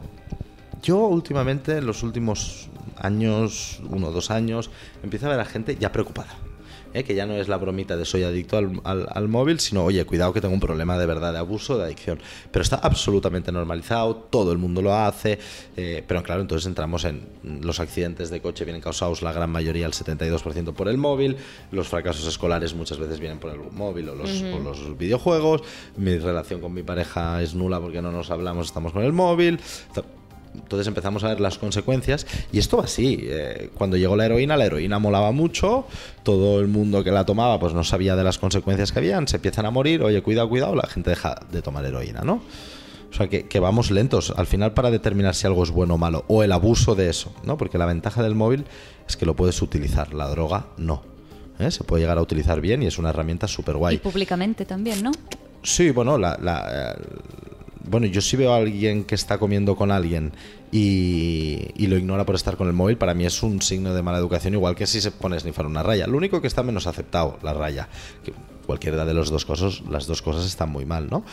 Yo 0.82 0.98
últimamente, 1.08 1.78
en 1.78 1.86
los 1.88 2.04
últimos 2.04 2.68
años, 2.98 3.80
uno 3.90 4.08
o 4.08 4.12
dos 4.12 4.32
años, 4.32 4.70
empieza 5.04 5.28
a 5.28 5.30
ver 5.30 5.40
a 5.40 5.46
gente 5.46 5.78
ya 5.80 5.92
preocupada. 5.92 6.36
¿eh? 6.94 7.04
que 7.04 7.14
ya 7.14 7.25
no 7.25 7.34
es 7.34 7.50
la 7.50 7.58
bromita 7.58 7.98
de 7.98 8.06
soy 8.06 8.24
adicto 8.24 8.56
al, 8.58 8.80
al- 8.86 9.08
al 9.12 9.28
móvil, 9.28 9.60
sino, 9.60 9.84
oye, 9.84 10.06
cuidado 10.06 10.32
que 10.32 10.40
tengo 10.40 10.54
un 10.54 10.62
problema 10.62 10.98
de 10.98 11.06
verdad 11.06 11.34
de 11.34 11.40
abuso, 11.40 11.78
de 11.78 11.84
adicción. 11.84 12.20
Pero 12.52 12.64
está 12.64 12.78
absolutamente 12.78 13.52
normalizado, 13.52 14.16
todo 14.16 14.54
el 14.54 14.58
mundo 14.60 14.82
lo 14.82 14.96
hace, 14.96 15.38
eh, 15.75 16.06
pero 16.08 16.24
claro, 16.24 16.40
entonces 16.40 16.66
entramos 16.68 17.04
en 17.04 17.28
los 17.44 17.82
accidentes 17.82 18.30
de 18.30 18.40
coche 18.42 18.64
vienen 18.64 18.82
causados 18.82 19.22
la 19.24 19.34
gran 19.34 19.50
mayoría, 19.50 19.86
el 19.88 19.92
72% 19.92 20.72
por 20.74 20.88
el 20.88 20.98
móvil, 20.98 21.36
los 21.74 21.90
fracasos 21.90 22.25
escolares 22.28 22.74
muchas 22.74 22.98
veces 22.98 23.20
vienen 23.20 23.40
por 23.40 23.52
el 23.52 23.60
móvil 23.74 24.08
o 24.08 24.16
los, 24.16 24.42
o 24.44 24.60
los 24.60 24.98
videojuegos, 24.98 25.64
mi 25.98 26.18
relación 26.18 26.62
con 26.62 26.74
mi 26.74 26.84
pareja 26.84 27.42
es 27.42 27.56
nula 27.56 27.82
porque 27.82 28.02
no 28.02 28.14
nos 28.14 28.32
hablamos, 28.32 28.68
estamos 28.68 28.94
con 28.94 29.04
el 29.04 29.12
móvil. 29.12 29.60
Entonces 30.62 30.88
empezamos 30.88 31.24
a 31.24 31.29
ver 31.29 31.39
las 31.39 31.57
consecuencias 31.57 32.25
y 32.51 32.59
esto 32.59 32.77
va 32.77 32.83
así. 32.85 33.19
eh, 33.24 33.69
cuando 33.75 33.97
llegó 33.97 34.15
la 34.15 34.25
heroína, 34.25 34.57
la 34.57 34.65
heroína 34.65 35.00
molaba 35.00 35.31
mucho, 35.31 35.85
todo 36.24 36.59
el 36.59 36.67
mundo 36.67 37.03
que 37.03 37.12
la 37.12 37.25
tomaba 37.25 37.59
pues 37.59 37.74
no 37.74 37.83
sabía 37.83 38.15
de 38.15 38.24
las 38.24 38.38
consecuencias 38.38 38.91
que 38.91 39.00
habían, 39.00 39.27
se 39.27 39.38
empiezan 39.38 39.65
a 39.65 39.71
morir, 39.71 40.01
oye, 40.03 40.21
cuidado, 40.24 40.50
cuidado, 40.50 40.75
la 40.75 40.88
gente 40.88 41.09
deja 41.12 41.35
de 41.51 41.62
tomar 41.62 41.85
heroína, 41.85 42.21
¿no? 42.21 42.41
O 43.12 43.17
sea, 43.17 43.27
que, 43.29 43.47
que 43.47 43.59
vamos 43.62 43.91
lentos 43.91 44.33
al 44.35 44.45
final 44.45 44.74
para 44.74 44.91
determinar 44.91 45.35
si 45.35 45.47
algo 45.47 45.63
es 45.63 45.71
bueno 45.71 45.93
o 45.93 45.97
malo, 45.97 46.25
o 46.27 46.43
el 46.43 46.51
abuso 46.51 46.95
de 46.95 47.09
eso, 47.09 47.31
¿no? 47.43 47.57
Porque 47.57 47.77
la 47.77 47.85
ventaja 47.85 48.21
del 48.21 48.35
móvil 48.35 48.65
es 49.07 49.15
que 49.15 49.25
lo 49.25 49.35
puedes 49.35 49.62
utilizar, 49.62 50.13
la 50.13 50.27
droga 50.27 50.65
no. 50.77 51.01
¿eh? 51.59 51.71
Se 51.71 51.85
puede 51.85 52.01
llegar 52.03 52.17
a 52.17 52.21
utilizar 52.21 52.59
bien 52.59 52.83
y 52.83 52.88
es 52.88 52.97
una 52.97 53.12
herramienta 53.12 53.47
súper 53.47 53.75
Y 53.75 53.77
guay. 53.77 53.97
públicamente 54.00 54.65
también, 54.65 55.01
¿no? 55.01 55.12
Sí, 55.63 55.91
bueno, 55.91 56.17
la, 56.17 56.38
la, 56.41 56.91
eh, 56.91 56.95
bueno, 57.89 58.08
yo 58.08 58.22
si 58.22 58.38
veo 58.38 58.54
a 58.54 58.58
alguien 58.58 59.04
que 59.04 59.15
está 59.15 59.38
comiendo 59.38 59.75
con 59.75 59.92
alguien 59.92 60.32
y, 60.72 61.70
y 61.75 61.88
lo 61.88 61.98
ignora 61.98 62.25
por 62.25 62.36
estar 62.36 62.58
con 62.58 62.68
el 62.68 62.74
móvil, 62.74 62.98
para 62.98 63.13
mí 63.13 63.25
es 63.25 63.44
un 63.44 63.62
signo 63.62 63.94
de 63.94 64.01
mala 64.01 64.18
educación, 64.18 64.54
igual 64.54 64.75
que 64.75 64.88
si 64.88 65.01
se 65.01 65.12
pone 65.12 65.36
a 65.36 65.39
snifar 65.39 65.65
una 65.65 65.84
raya. 65.84 66.08
Lo 66.08 66.18
único 66.18 66.42
que 66.42 66.48
está 66.48 66.63
menos 66.63 66.88
aceptado, 66.88 67.39
la 67.44 67.54
raya. 67.54 67.88
Que 68.24 68.34
cualquiera 68.65 69.06
de 69.06 69.13
las 69.13 69.30
dos 69.30 69.46
cosas, 69.46 69.82
las 69.89 70.08
dos 70.08 70.22
cosas 70.22 70.46
están 70.46 70.70
muy 70.70 70.86
mal, 70.86 71.10
¿no? 71.10 71.24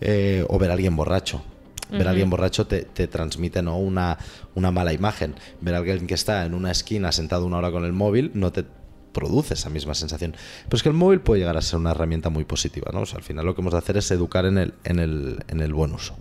Eh, 0.00 0.44
o 0.48 0.58
ver 0.58 0.70
a 0.70 0.74
alguien 0.74 0.96
borracho. 0.96 1.42
Ver 1.90 2.06
a 2.06 2.10
alguien 2.10 2.30
borracho 2.30 2.68
te, 2.68 2.82
te 2.82 3.08
transmite 3.08 3.62
¿no? 3.62 3.76
una, 3.76 4.16
una 4.54 4.70
mala 4.70 4.92
imagen. 4.92 5.34
Ver 5.60 5.74
a 5.74 5.78
alguien 5.78 6.06
que 6.06 6.14
está 6.14 6.46
en 6.46 6.54
una 6.54 6.70
esquina 6.70 7.10
sentado 7.10 7.44
una 7.46 7.58
hora 7.58 7.72
con 7.72 7.84
el 7.84 7.92
móvil 7.92 8.30
no 8.34 8.52
te 8.52 8.64
produce 9.12 9.54
esa 9.54 9.70
misma 9.70 9.94
sensación. 9.94 10.34
Pero 10.64 10.76
es 10.76 10.82
que 10.82 10.88
el 10.88 10.94
móvil 10.94 11.20
puede 11.20 11.40
llegar 11.40 11.56
a 11.56 11.62
ser 11.62 11.78
una 11.78 11.90
herramienta 11.90 12.30
muy 12.30 12.44
positiva, 12.44 12.90
¿no? 12.92 13.00
O 13.00 13.06
sea, 13.06 13.18
al 13.18 13.24
final 13.24 13.46
lo 13.46 13.54
que 13.54 13.60
hemos 13.60 13.72
de 13.72 13.78
hacer 13.78 13.96
es 13.96 14.10
educar 14.10 14.44
en 14.44 14.58
el, 14.58 14.74
en 14.84 14.98
el, 14.98 15.44
en 15.48 15.60
el 15.60 15.72
buen 15.72 15.92
uso. 15.92 16.16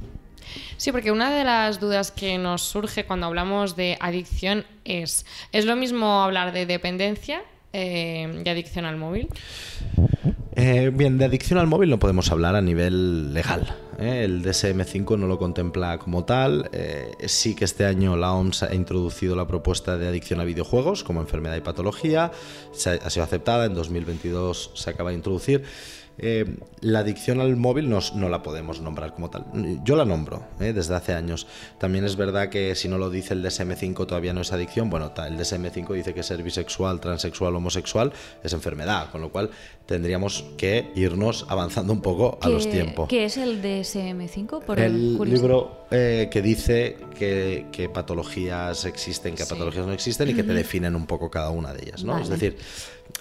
Sí, 0.77 0.91
porque 0.91 1.12
una 1.12 1.31
de 1.31 1.43
las 1.43 1.79
dudas 1.79 2.12
que 2.12 2.38
nos 2.38 2.62
surge 2.62 3.05
cuando 3.05 3.27
hablamos 3.27 3.75
de 3.75 3.98
adicción 4.00 4.65
es, 4.86 5.25
¿es 5.51 5.65
lo 5.65 5.75
mismo 5.75 6.24
hablar 6.24 6.53
de 6.53 6.65
dependencia 6.65 7.43
eh, 7.73 8.41
y 8.45 8.49
adicción 8.49 8.85
al 8.85 8.97
móvil? 8.97 9.29
Eh, 10.55 10.91
bien, 10.93 11.17
de 11.17 11.25
adicción 11.25 11.57
al 11.57 11.67
móvil 11.67 11.89
no 11.89 11.99
podemos 11.99 12.31
hablar 12.31 12.55
a 12.55 12.61
nivel 12.61 13.33
legal. 13.33 13.75
¿eh? 13.97 14.23
El 14.25 14.43
DSM-5 14.43 15.17
no 15.17 15.27
lo 15.27 15.38
contempla 15.38 15.97
como 15.99 16.25
tal. 16.25 16.69
Eh, 16.73 17.11
sí 17.27 17.55
que 17.55 17.65
este 17.65 17.85
año 17.85 18.17
la 18.17 18.33
OMS 18.33 18.63
ha 18.63 18.73
introducido 18.73 19.35
la 19.35 19.47
propuesta 19.47 19.97
de 19.97 20.07
adicción 20.07 20.39
a 20.41 20.43
videojuegos 20.43 21.03
como 21.03 21.21
enfermedad 21.21 21.55
y 21.55 21.61
patología. 21.61 22.31
Se 22.73 22.89
ha, 22.89 22.93
ha 22.93 23.09
sido 23.09 23.23
aceptada, 23.23 23.65
en 23.65 23.73
2022 23.73 24.71
se 24.73 24.89
acaba 24.89 25.11
de 25.11 25.15
introducir. 25.15 25.63
Eh, 26.21 26.57
la 26.81 26.99
adicción 26.99 27.39
al 27.41 27.55
móvil 27.55 27.89
nos- 27.89 28.13
no 28.15 28.29
la 28.29 28.43
podemos 28.43 28.81
nombrar 28.81 29.13
como 29.13 29.29
tal. 29.29 29.45
Yo 29.83 29.95
la 29.95 30.05
nombro 30.05 30.43
¿eh? 30.59 30.73
desde 30.73 30.95
hace 30.95 31.13
años. 31.13 31.47
También 31.77 32.03
es 32.05 32.15
verdad 32.15 32.49
que 32.49 32.75
si 32.75 32.88
no 32.88 32.97
lo 32.97 33.09
dice 33.09 33.33
el 33.33 33.43
DSM-5 33.43 34.05
todavía 34.05 34.33
no 34.33 34.41
es 34.41 34.51
adicción. 34.53 34.89
Bueno, 34.89 35.11
el 35.25 35.38
DSM-5 35.38 35.93
dice 35.93 36.13
que 36.13 36.23
ser 36.23 36.43
bisexual, 36.43 36.99
transexual, 36.99 37.55
homosexual 37.55 38.11
es 38.43 38.53
enfermedad, 38.53 39.09
con 39.11 39.21
lo 39.21 39.29
cual 39.31 39.49
tendríamos 39.85 40.45
que 40.57 40.91
irnos 40.95 41.45
avanzando 41.49 41.93
un 41.93 42.01
poco 42.01 42.38
a 42.41 42.49
los 42.49 42.65
¿Qué- 42.67 42.71
tiempos. 42.71 43.09
¿Qué 43.09 43.25
es 43.25 43.38
el 43.38 43.61
DSM5? 43.61 44.61
Por 44.63 44.79
El 44.79 45.15
curiosidad? 45.17 45.41
libro 45.47 45.85
eh, 45.91 46.27
que 46.31 46.41
dice 46.41 46.97
que, 47.17 47.65
que 47.71 47.89
patologías 47.89 48.85
existen, 48.85 49.35
que 49.35 49.43
Sí. 49.43 49.49
patologías 49.49 49.85
no 49.88 49.93
existen 49.93 50.29
y 50.29 50.33
que 50.33 50.43
te 50.43 50.53
definen 50.53 50.95
un 50.95 51.07
poco 51.07 51.31
cada 51.31 51.49
una 51.49 51.73
de 51.73 51.83
ellas, 51.83 52.03
¿no? 52.03 52.17
Es 52.19 52.29
decir, 52.29 52.57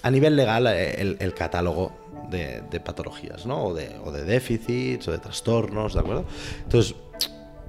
a 0.03 0.11
nivel 0.11 0.37
legal, 0.37 0.67
eh, 0.67 1.01
el, 1.01 1.17
el 1.21 1.33
catálogo 1.35 1.93
de, 2.29 2.81
patologías, 2.81 3.47
¿no? 3.47 3.65
O 3.67 3.75
de 3.75 4.25
déficits 4.25 5.09
o 5.09 5.13
de 5.13 5.19
trastornos, 5.19 5.95
¿de 5.95 6.01
acuerdo? 6.01 6.25
Entonces, 6.65 6.95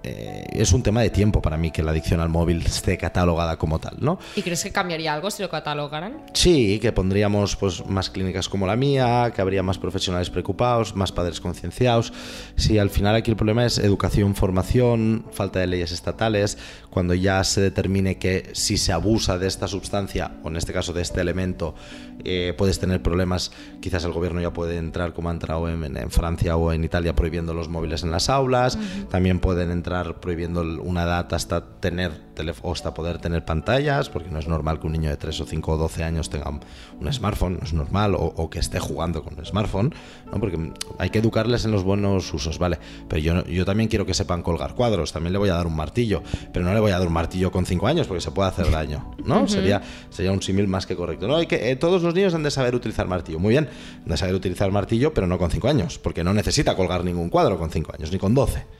eh, 0.04 0.46
es 0.52 0.72
un 0.72 0.84
tema 0.84 1.02
de 1.02 1.10
tiempo 1.10 1.42
para 1.42 1.58
mí 1.58 1.72
que 1.72 1.84
la 1.84 1.92
adicción 1.92 2.20
al 2.20 2.30
móvil 2.30 2.66
esté 2.66 2.98
catalogada 2.98 3.58
como 3.58 3.80
tal, 3.80 3.98
¿no? 4.00 4.20
¿Y 4.36 4.42
crees 4.42 4.64
que 4.64 4.72
cambiaría 4.72 5.14
algo 5.14 5.30
si 5.30 5.42
lo 5.42 5.50
catalogaran? 5.50 6.22
Sí, 6.34 6.80
que 6.80 6.92
pondríamos 6.92 7.56
pues 7.56 7.86
más 7.86 8.10
clínicas 8.10 8.48
como 8.48 8.66
la 8.66 8.76
mía, 8.76 9.32
que 9.36 9.42
habría 9.42 9.64
más 9.64 9.78
profesionales 9.78 10.30
preocupados, 10.30 10.96
más 10.96 11.12
padres 11.12 11.42
concienciados. 11.42 12.14
Sí, 12.56 12.78
al 12.78 12.90
final 12.90 13.16
aquí 13.16 13.32
el 13.32 13.38
problema 13.38 13.66
es 13.66 13.78
educación, 13.78 14.36
formación, 14.36 15.26
falta 15.32 15.60
de 15.60 15.68
leyes 15.68 15.92
estatales. 15.92 16.58
Cuando 16.90 17.14
ya 17.14 17.44
se 17.44 17.62
determine 17.62 18.18
que 18.18 18.50
si 18.54 18.78
se 18.78 18.94
abusa 18.94 19.38
de 19.38 19.48
esta 19.48 19.68
sustancia, 19.68 20.32
o 20.44 20.48
en 20.48 20.56
este 20.56 20.74
caso 20.74 20.94
de 20.94 21.02
este 21.02 21.22
elemento, 21.22 21.76
eh, 22.24 22.54
puedes 22.58 22.80
tener 22.80 23.02
problemas, 23.02 23.52
quizás 23.82 24.04
el 24.04 24.12
gobierno 24.12 24.42
ya 24.42 24.52
puede 24.52 24.78
entrar, 24.78 25.14
como 25.14 25.30
ha 25.30 25.32
entrado 25.32 25.70
en, 25.70 25.98
en 25.98 26.12
Francia 26.12 26.56
o 26.56 26.72
en 26.72 26.84
Italia, 26.84 27.16
prohibiendo 27.16 27.54
los 27.54 27.70
móviles 27.70 28.04
en 28.04 28.12
las 28.12 28.30
aulas. 28.30 28.78
También 29.10 29.40
pueden 29.40 29.72
entrar 29.72 29.89
prohibiendo 30.20 30.62
una 30.62 31.04
edad 31.04 31.34
hasta 31.34 31.80
tener 31.80 32.30
o 32.62 32.72
hasta 32.72 32.94
poder 32.94 33.20
tener 33.20 33.44
pantallas, 33.44 34.10
porque 34.10 34.30
no 34.30 34.40
es 34.40 34.48
normal 34.48 34.80
que 34.80 34.88
un 34.88 34.94
niño 34.94 35.10
de 35.10 35.18
3 35.18 35.42
o 35.42 35.46
5 35.46 35.72
o 35.72 35.78
12 35.78 36.04
años 36.04 36.30
tenga 36.30 36.50
un 36.50 37.14
smartphone, 37.14 37.58
no 37.60 37.66
es 37.66 37.74
normal, 37.74 38.16
o, 38.16 38.20
o 38.24 38.50
que 38.50 38.60
esté 38.60 38.80
jugando 38.80 39.24
con 39.24 39.38
un 39.38 39.46
smartphone, 39.46 39.94
¿no? 40.32 40.40
porque 40.40 40.72
hay 40.98 41.10
que 41.10 41.20
educarles 41.20 41.66
en 41.66 41.72
los 41.72 41.84
buenos 41.84 42.34
usos, 42.34 42.58
¿vale? 42.58 42.80
Pero 43.08 43.22
yo, 43.22 43.46
yo 43.46 43.66
también 43.66 43.90
quiero 43.90 44.06
que 44.06 44.14
sepan 44.14 44.42
colgar 44.42 44.76
cuadros, 44.76 45.12
también 45.12 45.34
le 45.34 45.40
voy 45.40 45.50
a 45.50 45.56
dar 45.56 45.68
un 45.68 45.76
martillo, 45.76 46.24
pero 46.54 46.66
no 46.66 46.74
le 46.74 46.80
voy 46.80 46.92
a 46.92 47.00
dar 47.00 47.08
un 47.08 47.14
martillo 47.14 47.52
con 47.52 47.66
5 47.66 47.88
años 47.88 48.08
porque 48.08 48.22
se 48.22 48.32
puede 48.32 48.50
hacer 48.50 48.72
daño, 48.72 49.16
¿no? 49.26 49.48
sería, 49.48 49.82
sería 50.10 50.32
un 50.32 50.42
símil 50.42 50.68
más 50.68 50.86
que 50.86 50.96
correcto. 50.96 51.28
No, 51.28 51.36
hay 51.36 51.48
que, 51.48 51.72
eh, 51.72 51.76
todos 51.76 52.02
los 52.04 52.14
niños 52.14 52.34
han 52.34 52.44
de 52.44 52.52
saber 52.52 52.76
utilizar 52.76 53.08
martillo, 53.08 53.40
muy 53.40 53.52
bien, 53.52 53.68
han 54.04 54.10
de 54.10 54.18
saber 54.18 54.36
utilizar 54.36 54.72
martillo, 54.72 55.14
pero 55.14 55.28
no 55.28 55.38
con 55.38 55.52
5 55.52 55.68
años, 55.68 56.00
porque 56.00 56.24
no 56.24 56.34
necesita 56.34 56.76
colgar 56.76 57.04
ningún 57.04 57.30
cuadro 57.30 57.58
con 57.58 57.70
5 57.70 57.94
años, 57.96 58.12
ni 58.12 58.18
con 58.18 58.34
12. 58.34 58.79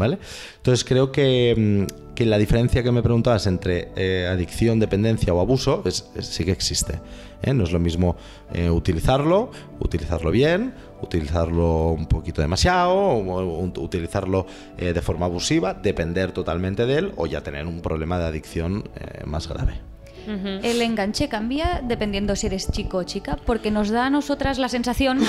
¿Vale? 0.00 0.18
Entonces 0.56 0.82
creo 0.82 1.12
que, 1.12 1.54
mm, 1.86 2.14
que 2.14 2.26
la 2.26 2.38
diferencia 2.38 2.82
que 2.82 2.90
me 2.90 3.02
preguntabas 3.02 3.46
entre 3.46 3.92
eh, 3.96 4.26
adicción, 4.26 4.78
dependencia 4.78 5.32
o 5.32 5.40
abuso 5.40 5.82
es, 5.86 6.10
sí 6.20 6.44
que 6.44 6.52
existe. 6.52 7.00
¿eh? 7.42 7.54
No 7.54 7.64
es 7.64 7.72
lo 7.72 7.78
mismo 7.78 8.16
eh, 8.52 8.68
utilizarlo, 8.68 9.50
utilizarlo 9.78 10.30
bien, 10.30 10.74
utilizarlo 11.02 11.88
un 11.92 12.06
poquito 12.06 12.42
demasiado, 12.42 13.14
utilizarlo 13.78 14.46
eh, 14.76 14.92
de 14.92 15.00
forma 15.00 15.26
abusiva, 15.26 15.74
depender 15.74 16.32
totalmente 16.32 16.86
de 16.86 16.98
él 16.98 17.12
o 17.16 17.26
ya 17.26 17.42
tener 17.42 17.66
un 17.66 17.80
problema 17.80 18.18
de 18.18 18.26
adicción 18.26 18.84
más 19.24 19.48
grave. 19.48 19.80
El 20.26 20.82
enganche 20.82 21.28
cambia 21.28 21.82
dependiendo 21.82 22.36
si 22.36 22.46
eres 22.46 22.70
chico 22.70 22.98
o 22.98 23.02
chica, 23.04 23.38
porque 23.44 23.70
nos 23.70 23.90
da 23.90 24.06
a 24.06 24.10
nosotras 24.10 24.58
la 24.58 24.68
sensación, 24.68 25.20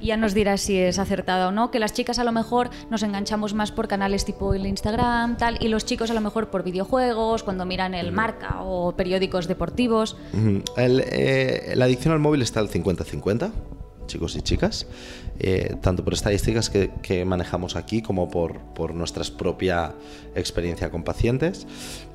ya 0.00 0.16
nos 0.16 0.34
dirás 0.34 0.60
si 0.60 0.78
es 0.78 0.98
acertada 0.98 1.48
o 1.48 1.52
no, 1.52 1.70
que 1.70 1.78
las 1.78 1.92
chicas 1.92 2.18
a 2.18 2.24
lo 2.24 2.32
mejor 2.32 2.70
nos 2.90 3.02
enganchamos 3.02 3.54
más 3.54 3.72
por 3.72 3.88
canales 3.88 4.24
tipo 4.24 4.54
el 4.54 4.66
Instagram, 4.66 5.36
tal, 5.36 5.58
y 5.60 5.68
los 5.68 5.84
chicos 5.84 6.10
a 6.10 6.14
lo 6.14 6.20
mejor 6.20 6.50
por 6.50 6.62
videojuegos, 6.62 7.42
cuando 7.42 7.64
miran 7.64 7.94
el 7.94 8.12
marca 8.12 8.62
o 8.62 8.92
periódicos 8.92 9.48
deportivos. 9.48 10.16
El, 10.76 11.02
eh, 11.06 11.72
la 11.76 11.84
adicción 11.86 12.12
al 12.12 12.20
móvil 12.20 12.42
está 12.42 12.60
al 12.60 12.68
50-50, 12.68 13.50
chicos 14.12 14.36
y 14.36 14.42
chicas, 14.42 14.86
eh, 15.38 15.76
tanto 15.80 16.04
por 16.04 16.12
estadísticas 16.12 16.70
que, 16.70 17.24
manejamos 17.24 17.76
aquí 17.76 18.02
como 18.02 18.28
por, 18.28 18.58
por 18.74 18.94
nuestra 18.94 19.24
propia 19.36 19.94
experiencia 20.34 20.90
con 20.90 21.02
pacientes. 21.02 21.66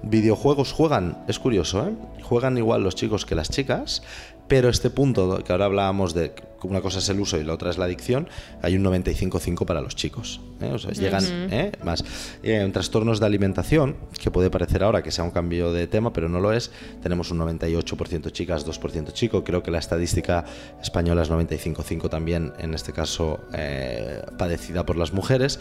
Videojuegos 0.04 0.74
juegan, 0.74 1.24
es 1.27 1.39
curioso, 1.39 1.88
¿eh? 1.88 1.94
juegan 2.22 2.58
igual 2.58 2.84
los 2.84 2.96
chicos 2.96 3.25
que 3.25 3.36
las 3.36 3.50
chicas, 3.50 4.04
pero 4.48 4.70
este 4.70 4.89
punto 4.89 5.44
que 5.44 5.51
ahora 5.51 5.66
hablábamos 5.66 6.13
de 6.13 6.34
una 6.63 6.81
cosa 6.81 6.99
es 6.99 7.09
el 7.09 7.19
uso 7.19 7.37
y 7.37 7.43
la 7.43 7.53
otra 7.53 7.69
es 7.69 7.77
la 7.77 7.85
adicción, 7.85 8.27
hay 8.61 8.75
un 8.75 8.83
95-5 8.83 9.65
para 9.65 9.81
los 9.81 9.95
chicos. 9.95 10.41
¿eh? 10.61 10.71
O 10.73 10.79
sea, 10.79 10.91
llegan 10.91 11.23
¿eh? 11.51 11.71
más. 11.83 12.03
Eh, 12.43 12.61
en 12.61 12.71
trastornos 12.71 13.19
de 13.19 13.25
alimentación, 13.25 13.95
que 14.19 14.31
puede 14.31 14.49
parecer 14.49 14.83
ahora 14.83 15.03
que 15.03 15.11
sea 15.11 15.23
un 15.23 15.31
cambio 15.31 15.71
de 15.71 15.87
tema, 15.87 16.13
pero 16.13 16.29
no 16.29 16.39
lo 16.39 16.53
es, 16.53 16.71
tenemos 17.01 17.31
un 17.31 17.39
98% 17.39 18.31
chicas, 18.31 18.65
2% 18.65 19.13
chico. 19.13 19.43
Creo 19.43 19.63
que 19.63 19.71
la 19.71 19.79
estadística 19.79 20.45
española 20.81 21.21
es 21.21 21.31
95-5 21.31 22.09
también, 22.09 22.53
en 22.59 22.73
este 22.73 22.93
caso 22.93 23.39
eh, 23.53 24.21
padecida 24.37 24.85
por 24.85 24.97
las 24.97 25.13
mujeres. 25.13 25.59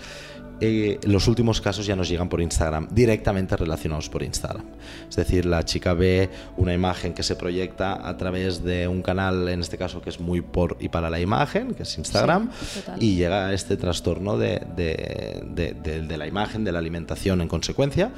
Eh, 0.61 0.99
los 1.05 1.29
últimos 1.29 1.61
casos 1.61 1.85
ya 1.85 1.95
nos 1.97 2.09
llegan 2.09 2.29
por 2.31 2.41
Instagram, 2.41 2.89
directamente 2.91 3.57
relacionados 3.57 4.09
por 4.09 4.23
Instagram. 4.23 4.65
Es 5.09 5.17
decir, 5.17 5.45
la 5.45 5.65
chica 5.65 5.93
ve 5.93 6.31
una 6.57 6.73
imagen 6.73 7.13
que 7.13 7.23
se 7.23 7.37
proyecta 7.37 8.09
a 8.09 8.17
través 8.17 8.65
de 8.65 8.89
un 8.89 9.03
canal, 9.03 9.49
en 9.49 9.61
este 9.61 9.77
caso 9.77 10.01
que 10.01 10.09
es 10.11 10.19
muy 10.19 10.41
por 10.41 10.79
y 10.81 10.89
para 10.89 11.11
la 11.11 11.21
imagen, 11.21 11.75
que 11.75 11.83
es 11.83 11.99
Instagram, 11.99 12.51
Sí, 12.53 12.81
y 13.01 13.17
llega 13.17 13.49
a 13.49 13.53
este 13.53 13.77
trastorno 13.77 14.39
de, 14.39 14.63
de- 14.77 15.43
de- 15.55 15.75
de- 15.75 16.03
de 16.03 16.17
la 16.17 16.27
imagen, 16.27 16.65
de 16.65 16.73
la 16.73 16.79
alimentación 16.79 17.41
en 17.43 17.49
consecuencia. 17.49 18.13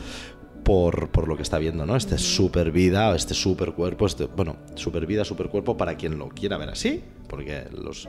por, 0.64 1.08
por 1.10 1.28
lo 1.28 1.36
que 1.36 1.42
está 1.42 1.58
viendo, 1.58 1.86
¿no? 1.86 1.96
Este 1.96 2.18
super 2.18 2.70
vida, 2.72 3.14
este 3.16 3.32
super 3.32 3.72
cuerpo, 3.72 4.04
este, 4.04 4.26
bueno, 4.26 4.56
super 4.74 5.06
vida, 5.06 5.24
super 5.24 5.48
cuerpo 5.48 5.78
para 5.78 5.96
quien 5.96 6.18
lo 6.18 6.28
quiera 6.28 6.58
ver 6.58 6.68
así, 6.68 7.02
porque 7.26 7.64
los, 7.72 8.06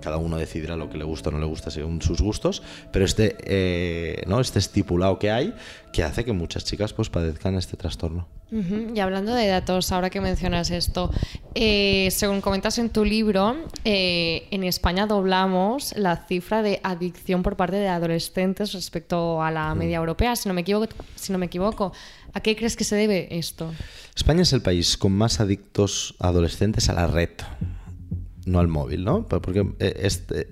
cada 0.00 0.16
uno 0.16 0.36
decidirá 0.36 0.76
lo 0.76 0.88
que 0.88 0.98
le 0.98 1.04
gusta 1.04 1.30
o 1.30 1.32
no 1.32 1.38
le 1.38 1.46
gusta 1.46 1.70
según 1.70 2.02
sus 2.02 2.20
gustos, 2.20 2.62
pero 2.92 3.04
este, 3.04 3.36
eh, 3.40 4.22
¿no? 4.26 4.40
este 4.40 4.58
estipulado 4.58 5.18
que 5.18 5.30
hay 5.30 5.54
que 5.92 6.04
hace 6.04 6.24
que 6.24 6.32
muchas 6.32 6.64
chicas 6.64 6.92
pues 6.92 7.08
padezcan 7.08 7.54
este 7.54 7.76
trastorno. 7.76 8.28
Y 8.50 9.00
hablando 9.00 9.34
de 9.34 9.48
datos, 9.48 9.90
ahora 9.90 10.08
que 10.08 10.20
mencionas 10.20 10.70
esto, 10.70 11.10
eh, 11.54 12.08
según 12.12 12.40
comentas 12.40 12.78
en 12.78 12.90
tu 12.90 13.04
libro, 13.04 13.56
eh, 13.84 14.46
en 14.52 14.62
España 14.62 15.06
doblamos 15.06 15.94
la 15.96 16.16
cifra 16.16 16.62
de 16.62 16.80
adicción 16.84 17.42
por 17.42 17.56
parte 17.56 17.76
de 17.76 17.88
adolescentes 17.88 18.72
respecto 18.72 19.42
a 19.42 19.50
la 19.50 19.74
media 19.74 19.96
europea, 19.96 20.36
si 20.36 20.48
no 20.48 20.54
me 20.54 20.60
equivoco. 20.60 20.94
Si 21.16 21.32
no 21.32 21.38
me 21.38 21.46
equivoco. 21.46 21.92
¿A 22.34 22.40
qué 22.40 22.54
crees 22.54 22.76
que 22.76 22.84
se 22.84 22.94
debe 22.94 23.36
esto? 23.36 23.72
España 24.14 24.42
es 24.42 24.52
el 24.52 24.62
país 24.62 24.96
con 24.96 25.12
más 25.12 25.40
adictos 25.40 26.14
adolescentes 26.20 26.88
a 26.88 26.92
la 26.92 27.06
red, 27.06 27.30
no 28.46 28.60
al 28.60 28.68
móvil, 28.68 29.04
¿no? 29.04 29.26
Porque 29.26 29.66
eh, 29.78 30.00
este, 30.02 30.48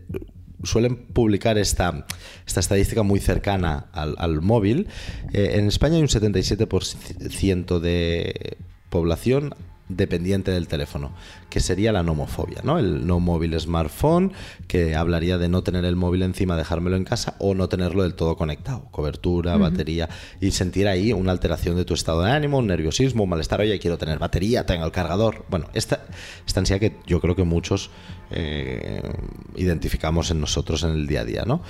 suelen 0.63 0.97
publicar 0.97 1.57
esta, 1.57 2.07
esta 2.47 2.61
estadística 2.61 3.03
muy 3.03 3.21
cercana 3.21 3.87
al, 3.93 4.17
al 4.19 4.43
móvil. 4.43 4.89
Eh, 5.33 5.53
en 5.55 5.69
España 5.69 5.97
hay 5.97 6.03
un 6.03 6.09
77% 6.09 7.79
de 7.79 8.59
población 8.91 9.55
dependiente 9.89 10.51
del 10.51 10.67
teléfono, 10.67 11.13
que 11.51 11.61
sería 11.61 11.93
la 11.93 12.03
nomofobia, 12.03 12.61
¿no? 12.65 12.79
El 12.79 13.07
no 13.07 13.21
móvil 13.21 13.59
smartphone, 13.61 14.33
que 14.67 14.95
hablaría 14.95 15.37
de 15.37 15.49
no 15.49 15.63
tener 15.63 15.85
el 15.85 15.95
móvil 15.95 16.23
encima, 16.23 16.57
dejármelo 16.57 16.97
en 16.97 17.05
casa 17.05 17.37
o 17.39 17.55
no 17.55 17.69
tenerlo 17.69 18.03
del 18.03 18.15
todo 18.15 18.37
conectado, 18.37 18.87
cobertura, 18.91 19.57
batería 19.57 20.09
y 20.41 20.53
sentir 20.53 20.89
ahí 20.89 21.13
una 21.13 21.33
alteración 21.33 21.77
de 21.77 21.85
tu 21.85 21.95
estado 21.95 22.23
de 22.23 22.31
ánimo, 22.31 22.59
un 22.59 22.67
nerviosismo, 22.67 23.25
un 23.25 23.31
malestar, 23.31 23.61
oye, 23.61 23.79
quiero 23.79 23.99
tener 23.99 24.19
batería, 24.19 24.65
tengo 24.65 24.87
el 24.87 24.93
cargador. 24.93 25.45
Bueno, 25.51 25.69
esta, 25.75 26.07
esta 26.47 26.61
ansiedad 26.61 26.81
que 26.81 26.97
yo 27.07 27.21
creo 27.21 27.37
que 27.37 27.45
muchos 27.45 27.91
eh, 28.31 29.03
identificamos 29.57 30.31
en 30.31 30.41
nosotros 30.41 30.83
en 30.83 30.91
el 30.91 31.07
día 31.07 31.21
a 31.21 31.25
día, 31.25 31.45
¿no? 31.47 31.63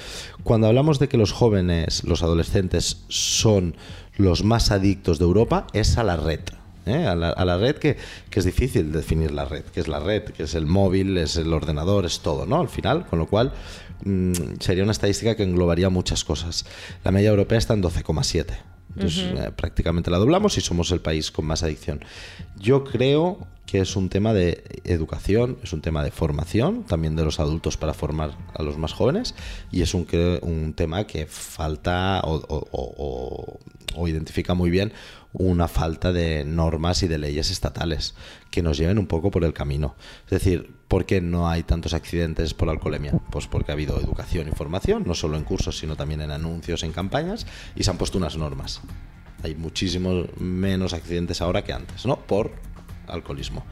Cuando 0.45 0.69
hablamos 0.69 0.99
de 0.99 1.09
que 1.09 1.17
los 1.17 1.33
jóvenes, 1.33 2.05
los 2.05 2.23
adolescentes 2.23 3.05
son 3.09 3.75
los 4.17 4.45
más 4.45 4.71
adictos 4.71 5.19
de 5.19 5.25
Europa, 5.25 5.67
es 5.73 5.99
a 5.99 6.05
la 6.05 6.17
red. 6.17 6.41
¿Eh? 6.87 7.07
A, 7.07 7.15
la, 7.15 7.31
a 7.31 7.45
la 7.45 7.57
red 7.59 7.77
que, 7.77 7.97
que 8.31 8.39
es 8.41 8.45
difícil 8.45 8.93
definir 8.93 9.31
la 9.33 9.45
red, 9.45 9.65
que 9.65 9.81
es 9.81 9.89
la 9.89 10.01
red, 10.01 10.25
que 10.25 10.45
es 10.45 10.55
el 10.55 10.67
móvil, 10.67 11.17
es 11.19 11.37
el 11.37 11.53
ordenador, 11.53 12.05
es 12.05 12.21
todo, 12.21 12.47
¿no? 12.47 12.61
Al 12.61 12.69
final, 12.69 13.07
con 13.07 13.19
lo 13.19 13.27
cual 13.27 13.53
mm, 14.05 14.33
sería 14.61 14.83
una 14.83 14.93
estadística 14.93 15.35
que 15.37 15.43
englobaría 15.43 15.89
muchas 15.91 16.25
cosas. 16.25 16.67
La 17.05 17.11
media 17.11 17.31
europea 17.31 17.59
está 17.59 17.75
en 17.75 17.83
12,7. 17.83 18.47
Entonces, 18.97 19.25
eh, 19.37 19.51
prácticamente 19.57 20.09
la 20.11 20.19
doblamos 20.19 20.57
y 20.57 20.61
somos 20.61 20.93
el 20.93 21.01
país 21.01 21.33
con 21.33 21.47
más 21.47 21.65
adicción. 21.65 22.05
Yo 22.57 22.85
creo 22.85 23.45
que 23.67 23.81
es 23.81 23.97
un 23.97 24.09
tema 24.09 24.33
de 24.33 24.63
educación, 24.85 25.59
es 25.65 25.73
un 25.73 25.81
tema 25.81 26.05
de 26.05 26.13
formación, 26.13 26.85
también 26.85 27.17
de 27.17 27.25
los 27.25 27.41
adultos 27.41 27.77
para 27.77 27.93
formar 27.93 28.37
a 28.55 28.63
los 28.63 28.79
más 28.79 28.93
jóvenes, 28.93 29.35
y 29.73 29.83
es 29.83 29.95
un, 29.95 30.07
un 30.43 30.75
tema 30.75 31.09
que 31.09 31.27
falta 31.27 32.21
o, 32.25 32.35
o- 32.37 32.69
o- 32.71 33.59
o- 33.95 34.09
identifica 34.09 34.55
muy 34.55 34.71
bien 34.71 34.93
una 35.33 35.67
falta 35.69 36.13
de 36.13 36.45
normas 36.45 37.03
y 37.03 37.09
de 37.09 37.19
leyes 37.19 37.51
estatales 37.51 38.15
que 38.51 38.63
nos 38.63 38.79
lleven 38.79 38.99
un 38.99 39.07
poco 39.07 39.31
por 39.31 39.45
el 39.45 39.53
camino. 39.53 39.97
Es 40.27 40.31
decir, 40.31 40.73
¿por 40.87 41.07
qué 41.07 41.21
no 41.21 41.49
hay 41.49 41.63
tantos 41.65 41.93
accidentes 41.95 42.55
por 42.55 42.69
alcoholemia? 42.69 43.13
Pues 43.31 43.47
porque 43.49 43.73
ha 43.73 43.75
habido 43.75 43.99
educación 44.01 44.49
y 44.49 44.53
formación, 44.53 45.03
no 45.07 45.15
solo 45.15 45.37
en 45.37 45.45
cursos, 45.45 45.79
sino 45.79 45.97
también 45.97 46.21
en 46.21 46.31
anuncios, 46.31 46.83
en 46.85 46.93
campañas, 46.93 47.47
y 47.75 47.83
se 47.83 47.91
han 47.91 47.99
puesto 47.99 48.19
unas 48.19 48.37
normas. 48.37 48.81
Hay 49.43 49.55
muchísimos 49.57 50.29
menos 50.39 50.93
accidentes 50.93 51.41
ahora 51.41 51.65
que 51.65 51.73
antes, 51.73 52.07
¿no? 52.07 52.17
Por 52.21 52.53
alcoholismo 53.09 53.65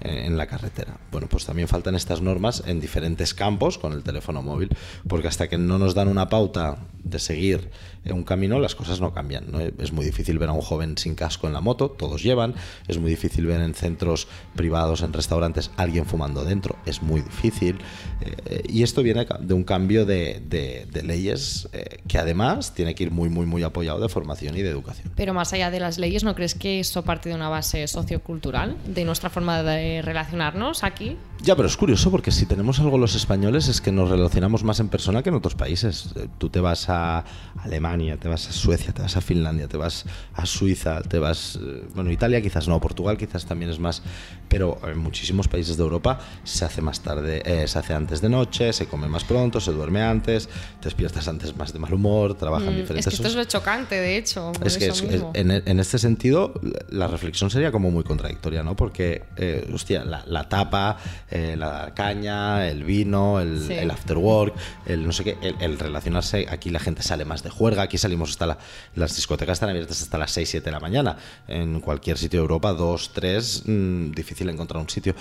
en 0.00 0.36
la 0.36 0.46
carretera. 0.46 0.96
Bueno, 1.10 1.26
pues 1.28 1.44
también 1.44 1.68
faltan 1.68 1.94
estas 1.94 2.20
normas 2.20 2.62
en 2.66 2.80
diferentes 2.80 3.34
campos 3.34 3.78
con 3.78 3.92
el 3.92 4.02
teléfono 4.02 4.42
móvil, 4.42 4.68
porque 5.08 5.28
hasta 5.28 5.48
que 5.48 5.58
no 5.58 5.78
nos 5.78 5.94
dan 5.94 6.08
una 6.08 6.28
pauta 6.28 6.78
de 7.02 7.18
seguir 7.18 7.70
en 8.04 8.12
un 8.14 8.22
camino, 8.24 8.58
las 8.60 8.74
cosas 8.74 9.00
no 9.00 9.12
cambian. 9.12 9.44
¿no? 9.50 9.60
Es 9.60 9.92
muy 9.92 10.04
difícil 10.04 10.38
ver 10.38 10.48
a 10.48 10.52
un 10.52 10.60
joven 10.60 10.96
sin 10.98 11.14
casco 11.14 11.46
en 11.46 11.52
la 11.52 11.60
moto, 11.60 11.90
todos 11.90 12.22
llevan, 12.22 12.54
es 12.86 12.98
muy 12.98 13.10
difícil 13.10 13.46
ver 13.46 13.60
en 13.60 13.74
centros 13.74 14.28
privados, 14.54 15.02
en 15.02 15.12
restaurantes, 15.12 15.70
alguien 15.76 16.06
fumando 16.06 16.44
dentro, 16.44 16.76
es 16.86 17.02
muy 17.02 17.20
difícil. 17.22 17.78
Eh, 18.20 18.62
y 18.68 18.82
esto 18.82 19.02
viene 19.02 19.26
de 19.40 19.54
un 19.54 19.64
cambio 19.64 20.06
de, 20.06 20.42
de- 20.48 20.86
de 20.90 21.02
leyes 21.02 21.68
eh, 21.72 21.98
que 22.08 22.18
además 22.18 22.74
tiene 22.74 22.94
que 22.94 23.04
ir 23.04 23.10
muy, 23.10 23.28
muy, 23.28 23.46
muy 23.46 23.62
apoyado 23.62 24.00
de 24.00 24.08
formación 24.08 24.56
y 24.56 24.62
de 24.62 24.70
educación. 24.70 25.10
Pero 25.16 25.34
más 25.34 25.52
allá 25.52 25.70
de 25.70 25.80
las 25.80 25.98
leyes, 25.98 26.24
¿no 26.24 26.34
crees 26.34 26.54
que 26.54 26.80
eso 26.80 27.02
parte 27.04 27.28
de 27.28 27.34
una 27.34 27.48
base 27.48 27.86
sociocultural, 27.88 28.76
de 28.86 29.04
nuestra 29.04 29.30
forma 29.30 29.62
de 29.62 29.87
relacionarnos 30.04 30.84
aquí? 30.84 31.16
Ya, 31.40 31.54
pero 31.54 31.68
es 31.68 31.76
curioso 31.76 32.10
porque 32.10 32.32
si 32.32 32.46
tenemos 32.46 32.80
algo 32.80 32.98
los 32.98 33.14
españoles 33.14 33.68
es 33.68 33.80
que 33.80 33.92
nos 33.92 34.10
relacionamos 34.10 34.64
más 34.64 34.80
en 34.80 34.88
persona 34.88 35.22
que 35.22 35.28
en 35.28 35.36
otros 35.36 35.54
países. 35.54 36.10
Eh, 36.16 36.26
Tú 36.38 36.48
te 36.50 36.58
vas 36.60 36.88
a 36.88 37.24
Alemania, 37.62 38.16
te 38.16 38.28
vas 38.28 38.48
a 38.48 38.52
Suecia, 38.52 38.92
te 38.92 39.02
vas 39.02 39.16
a 39.16 39.20
Finlandia, 39.20 39.68
te 39.68 39.76
vas 39.76 40.04
a 40.34 40.46
Suiza, 40.46 41.00
te 41.02 41.18
vas... 41.18 41.58
eh, 41.62 41.84
Bueno, 41.94 42.10
Italia 42.10 42.40
quizás 42.42 42.66
no, 42.68 42.80
Portugal 42.80 43.16
quizás 43.16 43.46
también 43.46 43.70
es 43.70 43.78
más... 43.78 44.02
Pero 44.48 44.78
en 44.90 44.98
muchísimos 44.98 45.46
países 45.46 45.76
de 45.76 45.82
Europa 45.82 46.18
se 46.42 46.64
hace 46.64 46.80
más 46.80 47.00
tarde, 47.00 47.42
eh, 47.44 47.68
se 47.68 47.78
hace 47.78 47.92
antes 47.94 48.20
de 48.22 48.28
noche, 48.30 48.72
se 48.72 48.86
come 48.86 49.06
más 49.06 49.22
pronto, 49.24 49.60
se 49.60 49.72
duerme 49.72 50.02
antes, 50.02 50.48
te 50.80 50.84
despiertas 50.86 51.28
antes 51.28 51.54
más 51.56 51.72
de 51.72 51.78
mal 51.78 51.92
humor, 51.94 52.34
trabajan 52.34 52.68
Mm, 52.68 52.70
es 52.70 52.76
diferentes... 52.78 53.04
que 53.10 53.14
esto 53.16 53.28
es 53.28 53.34
lo 53.36 53.44
chocante, 53.44 53.94
de 53.96 54.16
hecho. 54.16 54.52
Es 54.64 54.76
que 54.78 54.86
es- 54.88 55.02
mismo. 55.02 55.30
en, 55.34 55.50
en 55.50 55.80
este 55.80 55.98
sentido, 55.98 56.54
la 56.88 57.06
reflexión 57.06 57.50
sería 57.50 57.70
como 57.70 57.90
muy 57.90 58.04
contradictoria, 58.04 58.62
¿no? 58.62 58.74
Porque, 58.74 59.22
eh, 59.36 59.66
hostia, 59.78 60.04
la, 60.04 60.22
la 60.26 60.48
tapa, 60.48 60.96
eh, 61.30 61.54
la 61.56 61.92
caña, 61.94 62.68
el 62.68 62.84
vino, 62.84 63.40
el, 63.40 63.60
Sí. 63.66 63.72
el 63.74 63.90
after 63.90 64.18
work, 64.18 64.54
el 64.86 65.06
no 65.06 65.12
sé 65.12 65.24
qué, 65.24 65.38
el, 65.40 65.54
el 65.60 65.78
relacionarse, 65.78 66.46
aquí 66.50 66.70
la 66.70 66.80
gente 66.80 67.02
sale 67.02 67.24
más 67.24 67.42
de 67.42 67.50
juerga, 67.50 67.82
aquí 67.82 67.96
salimos 67.96 68.30
hasta 68.30 68.46
la, 68.46 68.58
las 68.94 69.14
discotecas 69.16 69.54
están 69.54 69.70
abiertas 69.70 70.02
hasta 70.02 70.18
las 70.18 70.30
6, 70.32 70.48
7 70.50 70.64
de 70.64 70.70
la 70.72 70.80
mañana. 70.80 71.16
En 71.46 71.80
cualquier 71.80 72.18
sitio 72.18 72.40
de 72.40 72.42
Europa, 72.42 72.72
2, 72.72 73.12
3, 73.14 73.62
mm, 73.66 74.10
difícil 74.12 74.48
encontrar 74.50 74.80
un 74.82 74.88
sitio. 74.88 75.14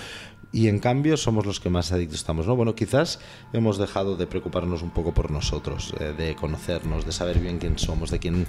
Y 0.52 0.70
en 0.70 0.80
cambio 0.80 1.18
somos 1.18 1.46
los 1.46 1.60
que 1.60 1.70
más 1.70 1.92
adictos 1.92 2.20
estamos, 2.20 2.48
¿no? 2.48 2.56
Bueno, 2.56 2.74
quizás 2.74 3.20
hemos 3.52 3.78
dejado 3.78 4.16
de 4.16 4.28
preocuparnos 4.28 4.82
un 4.82 4.92
poco 4.92 5.14
por 5.14 5.30
nosotros, 5.30 5.94
eh, 6.00 6.14
de 6.18 6.36
conocernos, 6.36 7.06
de 7.06 7.12
saber 7.12 7.40
bien 7.40 7.60
quién 7.60 7.78
somos, 7.78 8.12
de 8.12 8.20
quién, 8.20 8.48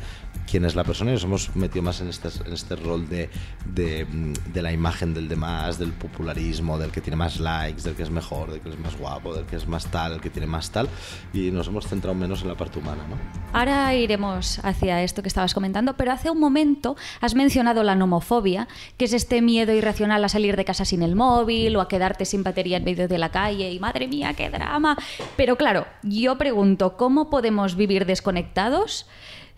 quién 0.48 0.64
es 0.64 0.76
la 0.76 0.84
persona 0.84 1.11
y 1.11 1.14
nos 1.14 1.24
hemos 1.24 1.56
metido 1.56 1.82
más 1.82 2.00
en 2.00 2.08
este, 2.08 2.28
en 2.46 2.52
este 2.52 2.76
rol 2.76 3.08
de, 3.08 3.30
de, 3.66 4.04
mm, 4.04 4.52
de 4.52 4.62
la 4.62 4.72
imagen 4.72 5.12
del 5.12 5.28
demás, 5.28 5.78
del 5.78 5.92
popularismo, 5.92 6.78
del 6.78 6.92
que 6.92 7.00
tiene 7.00 7.16
más 7.16 7.40
likes, 7.40 7.82
del 7.82 7.94
que 7.94 8.04
es 8.04 8.11
mejor, 8.11 8.52
del 8.52 8.61
que 8.61 8.68
es 8.68 8.78
más 8.78 8.96
guapo, 8.96 9.34
del 9.34 9.44
que 9.46 9.56
es 9.56 9.66
más 9.66 9.87
tal, 9.90 10.12
el 10.12 10.20
que 10.20 10.30
tiene 10.30 10.46
más 10.46 10.70
tal, 10.70 10.88
y 11.32 11.50
nos 11.50 11.66
hemos 11.66 11.88
centrado 11.88 12.14
menos 12.14 12.42
en 12.42 12.48
la 12.48 12.54
parte 12.54 12.78
humana, 12.78 13.02
¿no? 13.08 13.16
Ahora 13.52 13.94
iremos 13.94 14.61
hacia 14.62 15.02
esto 15.02 15.22
que 15.22 15.28
estabas 15.28 15.52
comentando, 15.52 15.96
pero 15.96 16.12
hace 16.12 16.30
un 16.30 16.38
momento 16.38 16.96
has 17.20 17.34
mencionado 17.34 17.82
la 17.82 17.96
nomofobia, 17.96 18.68
que 18.96 19.06
es 19.06 19.12
este 19.12 19.42
miedo 19.42 19.72
irracional 19.72 20.24
a 20.24 20.28
salir 20.28 20.56
de 20.56 20.64
casa 20.64 20.84
sin 20.84 21.02
el 21.02 21.16
móvil 21.16 21.74
o 21.76 21.80
a 21.80 21.88
quedarte 21.88 22.24
sin 22.24 22.42
batería 22.42 22.77
en 22.77 22.85
medio 22.85 23.09
de 23.09 23.18
la 23.18 23.31
calle 23.31 23.70
y 23.72 23.79
madre 23.79 24.07
mía, 24.09 24.35
qué 24.35 24.51
drama. 24.51 24.96
Pero 25.37 25.57
claro, 25.57 25.87
yo 26.03 26.38
pregunto, 26.38 26.96
¿cómo 26.96 27.31
podemos 27.31 27.77
vivir 27.77 28.07
desconectados? 28.07 29.07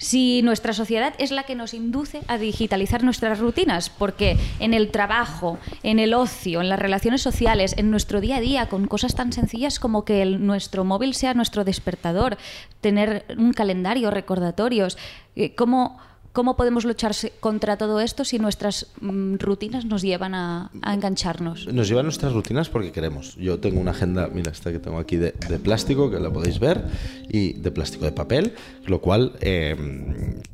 Si 0.01 0.41
nuestra 0.41 0.73
sociedad 0.73 1.13
es 1.19 1.31
la 1.31 1.43
que 1.43 1.55
nos 1.55 1.75
induce 1.75 2.23
a 2.27 2.39
digitalizar 2.39 3.05
nuestras 3.05 3.39
rutinas, 3.39 3.91
porque 3.91 4.39
en 4.59 4.73
el 4.73 4.91
trabajo, 4.91 5.59
en 5.83 5.99
el 5.99 6.15
ocio, 6.15 6.63
en 6.63 6.71
las 6.71 6.79
relaciones 6.79 7.21
sociales, 7.21 7.75
en 7.77 7.91
nuestro 7.91 8.23
día 8.23 8.37
a 8.37 8.41
día, 8.41 8.67
con 8.71 8.87
cosas 8.87 9.15
tan 9.15 9.31
sencillas 9.35 9.79
como 9.79 10.07
que 10.07 10.25
nuestro 10.25 10.87
móvil 10.87 11.13
sea 11.13 11.35
nuestro 11.35 11.65
despertador, 11.65 12.39
tener 12.81 13.27
un 13.37 13.53
calendario, 13.53 14.11
recordatorios, 14.11 14.97
eh, 15.37 15.55
¿cómo, 15.55 15.99
cómo 16.33 16.57
podemos 16.57 16.85
luchar 16.85 17.15
contra 17.41 17.77
todo 17.77 18.01
esto 18.01 18.25
si 18.25 18.39
nuestras 18.39 18.87
mm, 19.01 19.37
rutinas 19.37 19.85
nos 19.85 20.03
llevan 20.03 20.35
a, 20.35 20.71
engancharnos? 20.87 21.67
Nos 21.73 21.89
llevan 21.89 22.07
nuestras 22.07 22.33
rutinas 22.33 22.69
porque 22.69 22.93
queremos. 22.93 23.37
Yo 23.37 23.59
tengo 23.59 23.81
una 23.81 23.91
agenda, 23.91 24.29
mira, 24.33 24.53
esta 24.53 24.73
que 24.73 24.79
tengo 24.79 24.99
aquí 24.99 25.17
de, 25.17 25.33
plástico, 25.63 26.11
que 26.11 26.21
la 26.21 26.33
podéis 26.33 26.59
ver, 26.59 26.85
y 27.29 27.55
de 27.55 27.71
plástico 27.71 28.05
de 28.05 28.13
papel, 28.13 28.55
lo 28.87 29.01
cual 29.01 29.33
eh, 29.41 29.77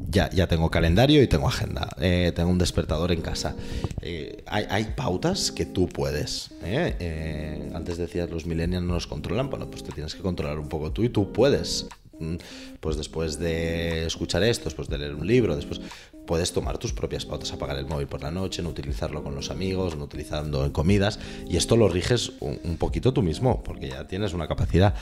ya, 0.08 0.30
ya 0.30 0.46
tengo 0.46 0.70
calendario 0.70 1.22
y 1.22 1.26
tengo 1.26 1.48
agenda. 1.48 1.88
Eh, 2.00 2.32
tengo 2.34 2.50
un 2.50 2.58
despertador 2.58 3.12
en 3.12 3.20
casa. 3.20 3.54
Eh, 4.00 4.42
hay, 4.46 4.84
pautas 4.96 5.52
que 5.52 5.66
tú 5.66 5.88
puedes. 5.88 6.50
antes 7.74 7.98
decías, 7.98 8.30
los 8.30 8.46
millennials 8.46 8.84
no 8.84 8.94
nos 8.94 9.06
controlan, 9.06 9.50
bueno, 9.50 9.66
pues 9.70 9.82
te 9.82 9.92
tienes 9.92 10.14
que 10.14 10.22
controlar 10.22 10.58
un 10.58 10.68
poco 10.68 10.92
tú 10.92 11.02
y 11.02 11.08
tú 11.08 11.32
puedes 11.32 11.86
pues 12.80 12.96
después 12.96 13.38
de 13.38 14.06
escuchar 14.06 14.42
esto, 14.42 14.64
después 14.64 14.88
de 14.88 14.98
leer 14.98 15.14
un 15.14 15.26
libro, 15.26 15.56
después 15.56 15.80
puedes 16.26 16.52
tomar 16.52 16.78
tus 16.78 16.92
propias 16.92 17.24
pautas, 17.24 17.52
apagar 17.52 17.78
el 17.78 17.86
móvil 17.86 18.08
por 18.08 18.20
la 18.20 18.32
noche, 18.32 18.60
no 18.60 18.70
utilizarlo 18.70 19.22
con 19.22 19.34
los 19.36 19.50
amigos, 19.50 19.96
no 19.96 20.04
utilizando 20.04 20.64
en 20.64 20.72
comidas, 20.72 21.20
y 21.48 21.56
esto 21.56 21.76
lo 21.76 21.88
riges 21.88 22.32
un, 22.40 22.76
poquito 22.78 23.12
tú 23.12 23.22
mismo, 23.22 23.62
porque 23.62 23.88
ya 23.90 24.06
tienes 24.08 24.34
una 24.34 24.48
capacidad. 24.48 24.94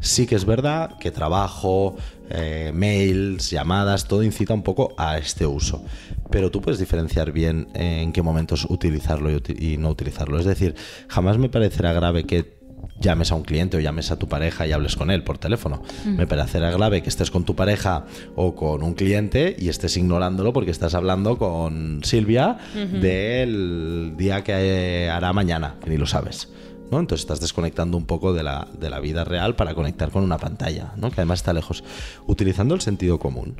Sí 0.00 0.26
que 0.26 0.34
es 0.34 0.44
verdad 0.44 0.98
que 0.98 1.12
trabajo, 1.12 1.96
eh, 2.28 2.72
mails, 2.74 3.50
llamadas, 3.50 4.08
todo 4.08 4.24
incita 4.24 4.52
un 4.52 4.62
poco 4.64 4.94
a 4.98 5.16
este 5.16 5.46
uso, 5.46 5.84
pero 6.30 6.50
tú 6.50 6.60
puedes 6.60 6.80
diferenciar 6.80 7.30
bien 7.30 7.68
en 7.74 8.12
qué 8.12 8.22
momentos 8.22 8.66
utilizarlo 8.68 9.30
y, 9.30 9.34
uti- 9.36 9.56
y 9.56 9.76
no 9.78 9.90
utilizarlo. 9.90 10.40
Es 10.40 10.44
decir, 10.44 10.74
jamás 11.08 11.38
me 11.38 11.48
parecerá 11.48 11.92
grave 11.92 12.24
que 12.24 12.53
llames 13.00 13.32
a 13.32 13.34
un 13.34 13.42
cliente 13.42 13.76
o 13.76 13.80
llames 13.80 14.10
a 14.10 14.18
tu 14.18 14.28
pareja 14.28 14.66
y 14.66 14.72
hables 14.72 14.96
con 14.96 15.10
él 15.10 15.24
por 15.24 15.38
teléfono. 15.38 15.82
Me 16.04 16.26
parecerá 16.26 16.70
grave 16.70 17.02
que 17.02 17.08
estés 17.08 17.30
con 17.30 17.44
tu 17.44 17.54
pareja 17.54 18.04
o 18.36 18.54
con 18.54 18.82
un 18.82 18.94
cliente 18.94 19.56
y 19.58 19.68
estés 19.68 19.96
ignorándolo 19.96 20.52
porque 20.52 20.70
estás 20.70 20.94
hablando 20.94 21.38
con 21.38 22.00
Silvia 22.04 22.58
del 22.74 24.14
día 24.16 24.42
que 24.44 25.10
hará 25.10 25.32
mañana, 25.32 25.76
que 25.82 25.90
ni 25.90 25.96
lo 25.96 26.06
sabes. 26.06 26.48
¿no? 26.90 27.00
Entonces 27.00 27.22
estás 27.24 27.40
desconectando 27.40 27.96
un 27.96 28.06
poco 28.06 28.32
de 28.32 28.42
la, 28.42 28.68
de 28.78 28.90
la 28.90 29.00
vida 29.00 29.24
real 29.24 29.56
para 29.56 29.74
conectar 29.74 30.10
con 30.10 30.22
una 30.22 30.38
pantalla, 30.38 30.92
¿no? 30.96 31.10
que 31.10 31.20
además 31.20 31.40
está 31.40 31.52
lejos. 31.52 31.82
Utilizando 32.26 32.74
el 32.74 32.80
sentido 32.80 33.18
común, 33.18 33.56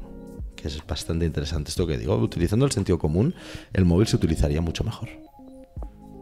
que 0.57 0.69
es 0.69 0.87
bastante 0.87 1.27
interesante 1.27 1.71
esto 1.71 1.87
que 1.87 1.99
digo, 1.99 2.17
utilizando 2.17 2.65
el 2.65 2.73
sentido 2.73 2.99
común, 2.99 3.35
el 3.73 3.85
móvil 3.85 4.07
se 4.07 4.17
utilizaría 4.17 4.61
mucho 4.61 4.85
mejor. 4.85 5.09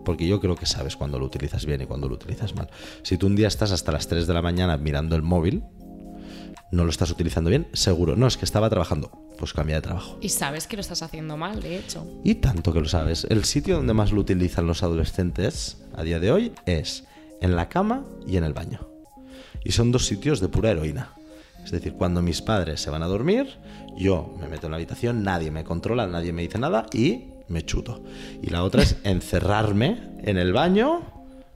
Porque 0.05 0.27
yo 0.27 0.41
creo 0.41 0.57
que 0.57 0.67
sabes 0.67 0.97
cuando 0.97 1.19
lo 1.19 1.27
utilizas 1.27 1.67
bien 1.67 1.83
y 1.83 1.87
cuando 1.87 2.09
lo 2.09 2.15
utilizas 2.15 2.55
mal. 2.55 2.69
Si 3.03 3.17
tú 3.19 3.27
un 3.27 3.37
día 3.37 3.49
estás 3.49 3.73
hasta 3.73 3.93
las 3.93 4.09
3 4.09 4.27
de 4.27 4.35
la 4.35 4.43
mañana 4.43 4.77
mirando 4.77 5.17
el 5.17 5.23
móvil, 5.23 5.63
no 6.73 6.85
lo 6.85 6.91
estás 6.91 7.11
utilizando 7.11 7.51
bien, 7.51 7.69
seguro. 7.73 8.17
No, 8.17 8.27
es 8.27 8.37
que 8.37 8.45
estaba 8.45 8.71
trabajando. 8.71 9.11
Pues 9.39 9.53
cambia 9.53 9.77
de 9.77 9.83
trabajo. 9.83 10.19
Y 10.21 10.31
sabes 10.31 10.67
que 10.67 10.77
lo 10.77 10.81
estás 10.81 11.03
haciendo 11.03 11.37
mal, 11.37 11.61
de 11.61 11.79
hecho. 11.79 12.07
Y 12.25 12.37
tanto 12.37 12.73
que 12.73 12.81
lo 12.81 12.89
sabes. 12.89 13.27
El 13.29 13.45
sitio 13.45 13.77
donde 13.77 13.93
más 13.93 14.13
lo 14.13 14.21
utilizan 14.21 14.67
los 14.67 14.83
adolescentes 14.83 15.85
a 15.95 16.03
día 16.03 16.19
de 16.19 16.33
hoy 16.33 16.53
es 16.65 17.05
en 17.41 17.57
la 17.57 17.69
cama 17.69 18.05
y 18.27 18.37
en 18.37 18.45
el 18.45 18.55
baño. 18.55 18.89
Y 19.65 19.73
son 19.73 19.93
dos 19.93 20.07
sitios 20.07 20.41
de 20.41 20.49
pura 20.49 20.71
heroína. 20.71 21.13
Es 21.65 21.71
decir, 21.71 21.93
cuando 21.95 22.23
mis 22.23 22.43
padres 22.43 22.81
se 22.81 22.91
van 22.91 23.03
a 23.03 23.07
dormir, 23.07 23.59
yo 23.97 24.35
me 24.41 24.49
meto 24.49 24.67
en 24.67 24.73
la 24.73 24.77
habitación, 24.77 25.23
nadie 25.23 25.51
me 25.51 25.65
controla, 25.65 26.07
nadie 26.07 26.33
me 26.33 26.43
dice 26.43 26.59
nada 26.59 26.87
y 26.93 27.32
me 27.53 27.65
chuto. 27.65 28.03
Y 28.43 28.51
la 28.51 28.65
otra 28.65 28.83
es 28.83 28.97
encerrarme 29.05 29.99
en 30.23 30.39
el 30.39 30.53
baño, 30.53 31.03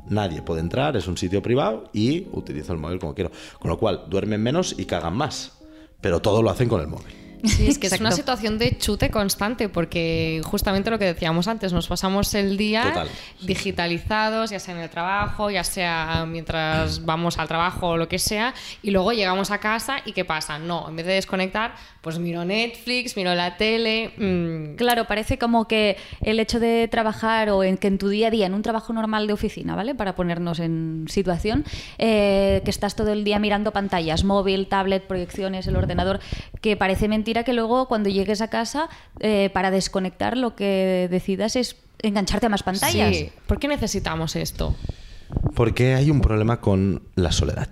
nadie 0.09 0.43
puede 0.43 0.61
entrar, 0.61 0.97
es 0.97 1.09
un 1.09 1.17
sitio 1.17 1.43
privado 1.43 1.91
y 1.93 2.29
utilizo 2.33 2.73
el 2.73 2.79
móvil 2.79 2.99
como 2.99 3.15
quiero. 3.15 3.31
Con 3.59 3.71
lo 3.71 3.79
cual, 3.79 4.05
duermen 4.09 4.43
menos 4.43 4.75
y 4.79 4.85
cagan 4.85 5.17
más. 5.17 5.59
Pero 6.01 6.21
todo 6.21 6.43
lo 6.43 6.51
hacen 6.51 6.69
con 6.69 6.81
el 6.81 6.87
móvil. 6.87 7.26
Sí, 7.47 7.69
es 7.69 7.79
que 7.79 7.87
es 7.87 8.01
una 8.01 8.13
situación 8.13 8.59
de 8.59 8.77
chute 8.79 9.11
constante, 9.11 9.69
porque 9.69 10.41
justamente 10.45 10.91
lo 10.91 10.99
que 10.99 11.07
decíamos 11.07 11.49
antes, 11.49 11.73
nos 11.73 11.87
pasamos 11.89 12.35
el 12.35 12.57
día 12.57 12.83
Total, 12.83 13.09
digitalizados, 13.43 14.51
ya 14.51 14.59
sea 14.59 14.75
en 14.75 14.81
el 14.81 14.91
trabajo, 14.91 15.51
ya 15.51 15.65
sea 15.65 16.25
mientras 16.27 17.05
vamos 17.05 17.39
al 17.39 17.49
trabajo 17.49 17.89
o 17.91 17.97
lo 17.97 18.09
que 18.09 18.19
sea, 18.19 18.55
y 18.83 18.91
luego 18.91 19.13
llegamos 19.13 19.51
a 19.51 19.59
casa 19.59 19.99
y 20.05 20.13
¿qué 20.13 20.25
pasa? 20.25 20.59
No, 20.59 20.89
en 20.89 20.97
vez 20.97 21.07
de 21.07 21.15
desconectar, 21.15 21.75
pues 22.01 22.19
miro 22.19 22.45
Netflix, 22.45 23.17
miro 23.17 23.35
la 23.35 23.57
tele. 23.57 24.13
mm, 24.17 24.77
Claro, 24.77 25.07
parece 25.07 25.39
como 25.39 25.67
que 25.67 25.97
el 26.23 26.39
hecho 26.41 26.61
de 26.61 26.89
trabajar 26.89 27.51
o 27.51 27.65
en 27.65 27.77
que 27.77 27.89
en 27.89 27.99
tu 27.99 28.09
día 28.09 28.29
a 28.29 28.31
día, 28.31 28.47
en 28.47 28.55
un 28.55 28.63
trabajo 28.63 28.93
normal 28.93 29.27
de 29.27 29.33
oficina, 29.33 29.75
¿vale? 29.75 29.95
Para 29.95 30.15
ponernos 30.15 30.61
en 30.61 31.07
situación, 31.09 31.65
eh, 31.99 32.63
que 32.65 32.71
estás 32.71 32.95
todo 32.95 33.13
el 33.13 33.25
día 33.25 33.39
mirando 33.39 33.73
pantallas, 33.73 34.25
móvil, 34.25 34.69
tablet, 34.69 35.07
proyecciones, 35.07 35.67
el 35.67 35.77
ordenador, 35.77 36.21
que 36.61 36.77
parece 36.77 37.09
mentira 37.09 37.36
que 37.45 37.53
luego 37.53 37.89
cuando 37.89 38.09
llegues 38.09 38.41
a 38.41 38.49
casa, 38.49 38.89
eh, 39.21 39.51
para 39.53 39.71
desconectar, 39.71 40.37
lo 40.37 40.55
que 40.55 41.09
decidas 41.11 41.57
es 41.57 41.77
engancharte 42.03 42.47
a 42.47 42.49
más 42.49 42.63
pantallas. 42.63 43.17
Sí, 43.17 43.31
¿por 43.47 43.59
qué 43.59 43.69
necesitamos 43.69 44.37
esto? 44.37 44.75
Porque 45.55 45.95
hay 45.95 46.11
un 46.11 46.21
problema 46.21 46.61
con 46.61 47.03
la 47.15 47.33
soledad. 47.33 47.69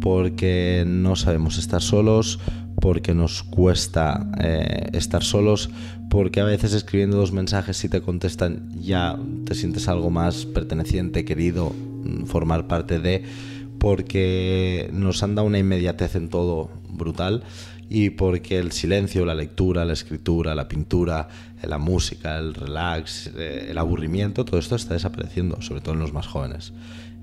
Porque 0.00 0.84
no 0.86 1.16
sabemos 1.16 1.58
estar 1.58 1.82
solos, 1.82 2.38
porque 2.80 3.14
nos 3.14 3.42
cuesta 3.42 4.26
eh, 4.38 4.90
estar 4.92 5.24
solos, 5.24 5.70
porque 6.08 6.40
a 6.40 6.44
veces 6.44 6.72
escribiendo 6.72 7.16
dos 7.16 7.32
mensajes 7.32 7.76
si 7.76 7.88
te 7.88 8.02
contestan 8.02 8.70
ya 8.80 9.18
te 9.44 9.54
sientes 9.54 9.88
algo 9.88 10.10
más 10.10 10.46
perteneciente, 10.46 11.24
querido, 11.24 11.72
formar 12.26 12.68
parte 12.68 13.00
de, 13.00 13.24
porque 13.78 14.88
nos 14.92 15.22
han 15.22 15.34
dado 15.34 15.46
una 15.46 15.58
inmediatez 15.58 16.14
en 16.14 16.28
todo 16.28 16.70
brutal 16.88 17.42
y 17.88 18.10
porque 18.10 18.58
el 18.58 18.72
silencio, 18.72 19.24
la 19.24 19.34
lectura, 19.34 19.84
la 19.84 19.92
escritura, 19.92 20.54
la 20.54 20.66
pintura, 20.66 21.28
la 21.62 21.78
música, 21.78 22.38
el 22.38 22.54
relax, 22.54 23.30
eh, 23.36 23.68
el 23.70 23.78
aburrimiento, 23.78 24.44
todo 24.44 24.58
esto 24.58 24.76
está 24.76 24.94
desapareciendo, 24.94 25.60
sobre 25.62 25.80
todo 25.80 25.94
en 25.94 26.00
los 26.00 26.12
más 26.12 26.26
jóvenes. 26.26 26.72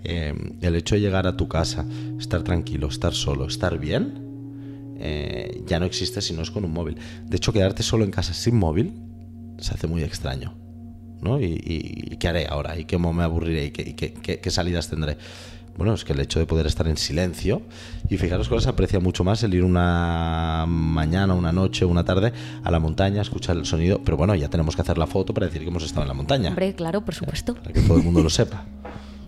Eh, 0.04 0.34
el 0.62 0.76
hecho 0.76 0.95
de 0.95 1.02
llegar 1.02 1.28
a 1.28 1.36
tu 1.36 1.47
casa, 1.47 1.86
estar 2.19 2.43
tranquilo, 2.43 2.88
estar 2.88 3.13
solo, 3.13 3.45
estar 3.47 3.78
bien, 3.78 4.95
eh, 4.99 5.63
ya 5.65 5.80
no 5.80 5.86
existe 5.86 6.21
si 6.21 6.34
no 6.34 6.41
es 6.41 6.52
con 6.52 6.63
un 6.63 6.71
móvil. 6.71 6.97
De 7.26 7.38
hecho, 7.38 7.52
quedarte 7.52 7.84
solo 7.84 8.06
en 8.06 8.12
casa 8.12 8.34
sin 8.34 8.56
móvil 8.56 8.93
se 9.60 9.73
hace 9.73 9.88
muy 9.88 10.04
extraño. 10.04 10.56
¿no? 11.21 11.41
¿Y, 11.41 12.17
qué 12.19 12.28
haré 12.28 12.47
ahora? 12.47 12.78
¿Y 12.78 12.84
cómo 12.84 13.13
me 13.13 13.23
aburriré? 13.23 13.65
¿Y 13.65 13.71
qué 13.71 14.52
salidas 14.52 14.89
tendré? 14.89 15.17
Bueno, 15.78 15.94
es 15.94 16.04
que 16.06 16.14
el 16.14 16.20
hecho 16.20 16.40
de 16.40 16.46
poder 16.46 16.68
estar 16.68 16.88
en 16.88 16.98
silencio 16.98 17.62
y 18.10 18.18
fijaros 18.18 18.50
se 18.64 18.70
aprecia 18.70 19.00
mucho 19.00 19.24
más 19.24 19.42
el 19.44 19.54
ir 19.56 19.64
una 19.64 20.66
mañana, 20.68 21.34
una 21.34 21.52
noche, 21.52 21.84
una 21.86 22.04
tarde 22.04 22.32
a 22.64 22.70
la 22.72 22.80
montaña, 22.80 23.22
escuchar 23.22 23.58
el 23.58 23.66
sonido, 23.66 24.02
pero 24.04 24.16
bueno, 24.16 24.36
ya 24.36 24.50
tenemos 24.50 24.76
que 24.76 24.82
hacer 24.84 24.98
la 24.98 25.08
foto 25.08 25.34
para 25.34 25.48
decir 25.48 25.62
que 25.64 25.70
hemos 25.70 25.84
estado 25.84 26.04
en 26.04 26.10
la 26.10 26.14
montaña, 26.14 26.50
Hombre, 26.50 26.76
claro, 26.76 27.02
por 27.02 27.16
supuesto. 27.16 27.56
para 27.56 27.74
que 27.74 27.82
todo 27.82 27.98
el 27.98 28.04
mundo 28.04 28.22
lo 28.22 28.30
sepa. 28.30 28.66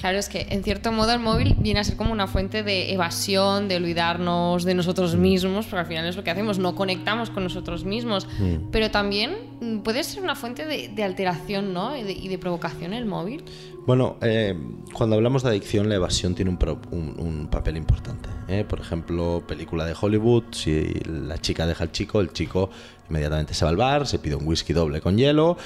Claro, 0.06 0.20
es 0.20 0.30
que 0.30 0.46
en 0.52 0.64
cierto 0.64 0.92
modo 0.92 1.14
el 1.14 1.20
móvil 1.20 1.56
viene 1.58 1.80
a 1.80 1.84
ser 1.84 1.96
como 1.98 2.12
una 2.12 2.28
fuente 2.28 2.62
de 2.62 2.94
evasión, 2.94 3.68
de 3.68 3.78
olvidarnos 3.78 4.64
de 4.64 4.76
nosotros 4.76 5.16
mismos, 5.16 5.66
porque 5.66 5.80
al 5.80 5.86
final 5.88 6.06
es 6.06 6.16
lo 6.16 6.24
que 6.24 6.30
hacemos, 6.30 6.60
no 6.60 6.76
conectamos 6.76 7.32
con 7.32 7.42
nosotros 7.42 7.86
mismos. 7.86 8.28
Mm. 8.38 8.70
Pero 8.72 8.92
también 8.92 9.36
mm, 9.62 9.80
puede 9.80 10.04
ser 10.04 10.22
una 10.22 10.36
fuente 10.36 10.68
de, 10.68 10.90
de 10.90 11.04
alteración, 11.04 11.74
¿no? 11.74 11.98
Y 11.98 12.04
de, 12.04 12.12
y 12.12 12.28
de 12.28 12.38
provocación 12.38 12.94
el 12.94 13.08
móvil. 13.08 13.44
Bueno, 13.88 14.18
eh, 14.22 14.56
cuando 14.94 15.16
hablamos 15.16 15.42
de 15.42 15.50
adicción, 15.50 15.90
la 15.90 15.96
evasión 15.96 16.36
tiene 16.36 16.52
un, 16.52 16.58
pro- 16.58 16.80
un- 16.92 17.16
un 17.20 17.48
papel 17.48 17.76
importante. 17.76 18.30
¿eh? 18.48 18.64
Por 18.64 18.80
ejemplo, 18.82 19.44
película 19.48 19.86
de 19.86 19.96
Hollywood, 20.00 20.44
si 20.52 20.84
la 21.06 21.40
chica 21.40 21.66
deja 21.66 21.84
al 21.84 21.92
chico, 21.92 22.22
el 22.22 22.32
chico 22.32 22.70
inmediatamente 23.10 23.54
se 23.54 23.66
va 23.66 23.72
al 23.72 23.78
bar, 23.78 24.08
se 24.08 24.20
pide 24.20 24.36
un 24.36 24.48
whisky 24.48 24.74
doble 24.74 25.02
con 25.02 25.18
hielo, 25.18 25.58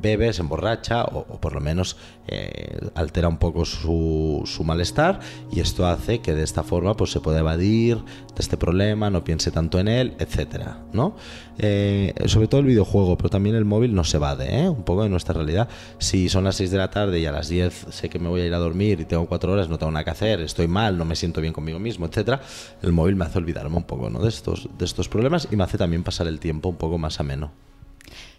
bebe, 0.00 0.32
se 0.32 0.42
emborracha 0.42 1.04
o, 1.04 1.24
por 1.40 1.54
lo 1.54 1.60
menos 1.60 1.96
eh, 2.28 2.78
altera 2.94 3.28
un 3.28 3.38
poco 3.38 3.64
su, 3.64 4.42
su 4.44 4.64
malestar 4.64 5.20
y 5.50 5.60
esto 5.60 5.86
hace 5.86 6.20
que 6.20 6.34
de 6.34 6.42
esta 6.42 6.62
forma 6.62 6.94
pues, 6.94 7.10
se 7.10 7.20
pueda 7.20 7.40
evadir 7.40 7.96
de 7.96 8.40
este 8.40 8.56
problema, 8.56 9.10
no 9.10 9.24
piense 9.24 9.50
tanto 9.50 9.78
en 9.78 9.88
él, 9.88 10.14
etcétera, 10.18 10.78
¿no? 10.92 11.16
Eh, 11.58 12.14
sobre 12.26 12.48
todo 12.48 12.60
el 12.60 12.66
videojuego, 12.66 13.16
pero 13.16 13.28
también 13.28 13.54
el 13.54 13.64
móvil 13.64 13.94
nos 13.94 14.12
evade 14.14 14.62
¿eh? 14.62 14.68
un 14.68 14.84
poco 14.84 15.02
de 15.02 15.10
nuestra 15.10 15.34
realidad. 15.34 15.68
Si 15.98 16.28
son 16.28 16.44
las 16.44 16.56
6 16.56 16.70
de 16.70 16.78
la 16.78 16.90
tarde 16.90 17.20
y 17.20 17.26
a 17.26 17.32
las 17.32 17.48
10 17.48 17.86
sé 17.90 18.08
que 18.08 18.18
me 18.18 18.28
voy 18.28 18.40
a 18.40 18.46
ir 18.46 18.54
a 18.54 18.58
dormir 18.58 19.00
y 19.00 19.04
tengo 19.04 19.26
4 19.26 19.52
horas, 19.52 19.68
no 19.68 19.78
tengo 19.78 19.92
nada 19.92 20.04
que 20.04 20.10
hacer, 20.10 20.40
estoy 20.40 20.66
mal, 20.66 20.96
no 20.96 21.04
me 21.04 21.14
siento 21.14 21.40
bien 21.40 21.52
conmigo 21.52 21.78
mismo, 21.78 22.06
etcétera, 22.06 22.40
el 22.82 22.92
móvil 22.92 23.16
me 23.16 23.24
hace 23.26 23.38
olvidarme 23.38 23.76
un 23.76 23.84
poco 23.84 24.08
de, 24.10 24.28
estos, 24.28 24.68
de 24.78 24.84
estos 24.84 25.08
problemas 25.08 25.48
y 25.50 25.56
me 25.56 25.64
hace 25.64 25.78
también 25.78 26.02
pasar 26.02 26.26
el 26.26 26.40
tiempo 26.40 26.68
un 26.68 26.76
poco 26.82 26.98
más 26.98 27.20
ameno. 27.20 27.52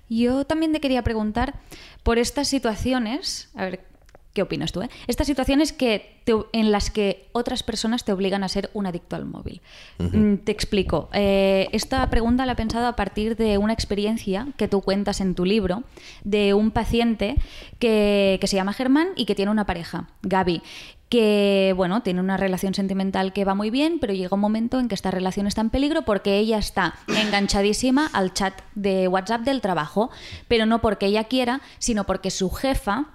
Yo 0.09 0.43
también 0.45 0.73
te 0.73 0.79
quería 0.81 1.01
preguntar 1.01 1.55
por 2.03 2.17
estas 2.19 2.47
situaciones, 2.49 3.49
a 3.55 3.63
ver, 3.65 3.85
¿qué 4.33 4.41
opinas 4.41 4.71
tú? 4.73 4.81
eh? 4.81 4.89
Estas 5.07 5.27
situaciones 5.27 5.71
que 5.71 6.19
te- 6.25 6.33
en 6.51 6.71
las 6.71 6.89
que 6.91 7.29
otras 7.31 7.63
personas 7.63 8.03
te 8.03 8.11
obligan 8.11 8.43
a 8.43 8.49
ser 8.49 8.69
un 8.73 8.85
adicto 8.85 9.15
al 9.15 9.25
móvil. 9.25 9.61
Mm, 9.99 10.35
Te 10.43 10.51
explico. 10.51 11.09
Eh, 11.13 11.69
esta 11.71 12.09
pregunta 12.09 12.45
la 12.45 12.51
he 12.51 12.55
pensado 12.55 12.87
a 12.87 12.95
partir 12.95 13.37
de 13.37 13.57
una 13.57 13.71
experiencia 13.73 14.47
que 14.57 14.67
tú 14.67 14.81
cuentas 14.81 15.21
en 15.21 15.35
tu 15.35 15.45
libro 15.45 15.83
de 16.25 16.53
un 16.53 16.71
paciente 16.71 17.35
que, 17.79 18.37
que 18.41 18.47
se 18.47 18.55
llama 18.57 18.73
Germán 18.73 19.07
y 19.15 19.25
que 19.25 19.35
tiene 19.35 19.51
una 19.51 19.65
pareja, 19.65 20.09
Gaby 20.23 20.61
que 21.09 21.73
bueno, 21.77 22.01
tiene 22.01 22.19
una 22.19 22.37
relación 22.37 22.73
sentimental 22.73 23.33
que 23.33 23.45
va 23.45 23.53
muy 23.53 23.69
bien, 23.69 23.99
pero 23.99 24.13
llega 24.13 24.33
un 24.33 24.41
momento 24.41 24.79
en 24.79 24.87
que 24.87 24.95
esta 24.95 25.11
relación 25.11 25.45
está 25.45 25.61
en 25.61 25.69
peligro 25.69 26.03
porque 26.03 26.37
ella 26.39 26.57
está 26.57 26.95
enganchadísima 27.07 28.09
al 28.13 28.33
chat 28.33 28.53
de 28.73 29.07
WhatsApp 29.07 29.41
del 29.41 29.61
trabajo, 29.61 30.09
pero 30.47 30.65
no 30.65 30.81
porque 30.81 31.05
ella 31.05 31.25
quiera, 31.25 31.61
sino 31.77 32.05
porque 32.05 32.31
su 32.31 32.49
jefa 32.49 33.05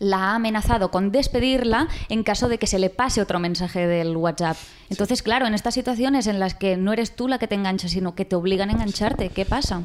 la 0.00 0.30
ha 0.30 0.34
amenazado 0.34 0.90
con 0.90 1.12
despedirla 1.12 1.88
en 2.08 2.24
caso 2.24 2.48
de 2.48 2.58
que 2.58 2.66
se 2.66 2.78
le 2.78 2.90
pase 2.90 3.20
otro 3.20 3.38
mensaje 3.38 3.86
del 3.86 4.16
WhatsApp. 4.16 4.56
Entonces, 4.88 5.22
claro, 5.22 5.46
en 5.46 5.54
estas 5.54 5.74
situaciones 5.74 6.26
en 6.26 6.40
las 6.40 6.54
que 6.54 6.76
no 6.76 6.92
eres 6.92 7.14
tú 7.14 7.28
la 7.28 7.38
que 7.38 7.46
te 7.46 7.54
engancha, 7.54 7.88
sino 7.88 8.14
que 8.14 8.24
te 8.24 8.34
obligan 8.34 8.70
a 8.70 8.72
engancharte, 8.72 9.28
¿qué 9.28 9.44
pasa? 9.44 9.82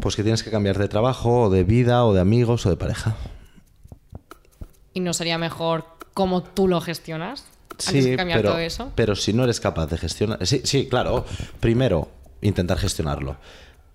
Pues 0.00 0.14
que 0.14 0.22
tienes 0.22 0.42
que 0.42 0.50
cambiar 0.50 0.78
de 0.78 0.88
trabajo, 0.88 1.42
o 1.42 1.50
de 1.50 1.64
vida, 1.64 2.04
o 2.04 2.14
de 2.14 2.20
amigos, 2.20 2.66
o 2.66 2.70
de 2.70 2.76
pareja. 2.76 3.16
¿Y 4.92 5.00
no 5.00 5.12
sería 5.12 5.38
mejor 5.38 5.97
cómo 6.18 6.42
tú 6.42 6.66
lo 6.66 6.80
gestionas? 6.80 7.44
antes 7.86 8.04
de 8.04 8.16
cambiar 8.16 8.40
pero, 8.40 8.50
todo 8.50 8.58
eso. 8.58 8.90
pero 8.96 9.14
si 9.14 9.32
no 9.32 9.44
eres 9.44 9.60
capaz 9.60 9.86
de 9.86 9.98
gestionar... 9.98 10.44
Sí, 10.44 10.62
sí, 10.64 10.88
claro. 10.88 11.24
Primero, 11.60 12.10
intentar 12.42 12.76
gestionarlo. 12.76 13.36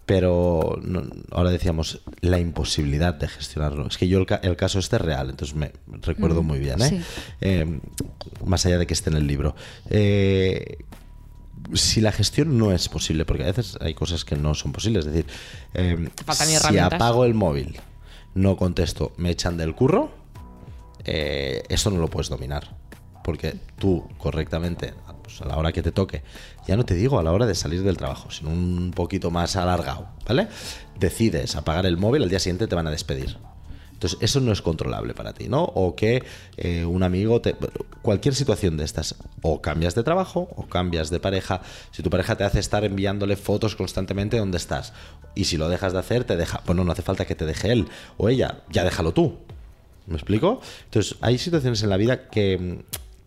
Pero 0.06 0.80
no- 0.82 1.04
ahora 1.32 1.50
decíamos 1.52 2.00
la 2.22 2.40
imposibilidad 2.40 3.14
de 3.14 3.28
gestionarlo. 3.28 3.86
Es 3.88 3.98
que 3.98 4.08
yo 4.08 4.20
el, 4.20 4.26
ca- 4.26 4.40
el 4.42 4.56
caso 4.56 4.80
este 4.80 4.96
es 4.96 5.02
real, 5.02 5.30
entonces 5.32 5.54
me 5.58 5.74
recuerdo 6.02 6.44
muy 6.44 6.60
bien, 6.60 6.82
¿eh? 6.82 6.88
sí. 6.90 7.02
Eh, 7.42 7.80
más 8.46 8.66
allá 8.66 8.78
de 8.78 8.88
que 8.88 8.94
esté 8.94 9.10
en 9.10 9.18
el 9.18 9.28
libro. 9.28 9.54
Eh, 9.90 10.78
si 11.74 12.00
la 12.00 12.14
gestión 12.14 12.58
no 12.58 12.72
es 12.72 12.88
posible, 12.88 13.26
porque 13.26 13.44
a 13.44 13.48
veces 13.48 13.78
hay 13.82 13.94
cosas 13.96 14.24
que 14.24 14.38
no 14.38 14.54
son 14.56 14.72
posibles, 14.72 15.06
es 15.06 15.12
decir, 15.14 15.26
faltan 16.26 16.48
si 16.48 16.78
apago 16.80 17.26
el 17.26 17.34
móvil, 17.34 17.80
no 18.34 18.56
contesto, 18.56 19.12
me 19.18 19.30
echan 19.30 19.58
del 19.58 19.76
curro, 19.76 20.23
eh, 21.06 21.64
esto 21.70 21.90
no 21.90 21.98
lo 22.00 22.10
puedes 22.10 22.30
dominar. 22.30 22.76
Porque 23.24 23.56
tú 23.80 24.08
correctamente, 24.18 24.94
pues, 25.24 25.42
a 25.42 25.46
la 25.46 25.58
hora 25.58 25.72
que 25.72 25.82
te 25.82 25.92
toque, 25.92 26.24
ya 26.68 26.76
no 26.76 26.86
te 26.86 26.94
digo 26.94 27.20
a 27.20 27.24
la 27.24 27.32
hora 27.32 27.46
de 27.46 27.56
salir 27.56 27.84
del 27.84 27.98
trabajo, 27.98 28.30
sino 28.32 28.50
un 28.50 28.92
poquito 28.94 29.32
más 29.32 29.56
alargado, 29.56 30.10
¿vale? 30.28 30.50
Decides 31.00 31.56
apagar 31.56 31.86
el 31.86 31.98
móvil, 31.98 32.24
al 32.24 32.30
día 32.30 32.40
siguiente 32.40 32.68
te 32.68 32.76
van 32.76 32.88
a 32.88 32.92
despedir. 32.92 33.38
Entonces, 34.04 34.20
eso 34.22 34.42
no 34.42 34.52
es 34.52 34.62
controlable 34.62 35.14
para 35.14 35.32
ti, 35.32 35.48
¿no? 35.48 35.64
O 35.64 35.96
que 35.96 36.26
eh, 36.58 36.84
un 36.84 37.04
amigo 37.04 37.40
te. 37.40 37.56
Cualquier 38.02 38.36
situación 38.36 38.76
de 38.76 38.84
estas, 38.84 39.16
o 39.42 39.62
cambias 39.62 39.96
de 39.96 40.04
trabajo, 40.04 40.50
o 40.58 40.68
cambias 40.68 41.10
de 41.10 41.22
pareja. 41.22 41.62
Si 41.92 42.04
tu 42.04 42.10
pareja 42.10 42.36
te 42.36 42.44
hace 42.44 42.60
estar 42.60 42.84
enviándole 42.84 43.38
fotos 43.38 43.78
constantemente 43.78 44.38
donde 44.38 44.58
estás, 44.58 44.92
y 45.36 45.46
si 45.46 45.56
lo 45.56 45.70
dejas 45.70 45.94
de 45.94 46.00
hacer, 46.00 46.26
te 46.26 46.36
deja. 46.36 46.62
Bueno, 46.66 46.84
no 46.84 46.92
hace 46.92 47.02
falta 47.02 47.24
que 47.24 47.36
te 47.36 47.46
deje 47.46 47.72
él 47.72 47.88
o 48.18 48.28
ella, 48.28 48.64
ya 48.70 48.84
déjalo 48.84 49.14
tú. 49.14 49.38
¿Me 50.08 50.16
explico? 50.16 50.62
Entonces, 50.86 51.16
hay 51.22 51.38
situaciones 51.38 51.82
en 51.84 51.90
la 51.90 51.98
vida 51.98 52.30
que, 52.30 52.84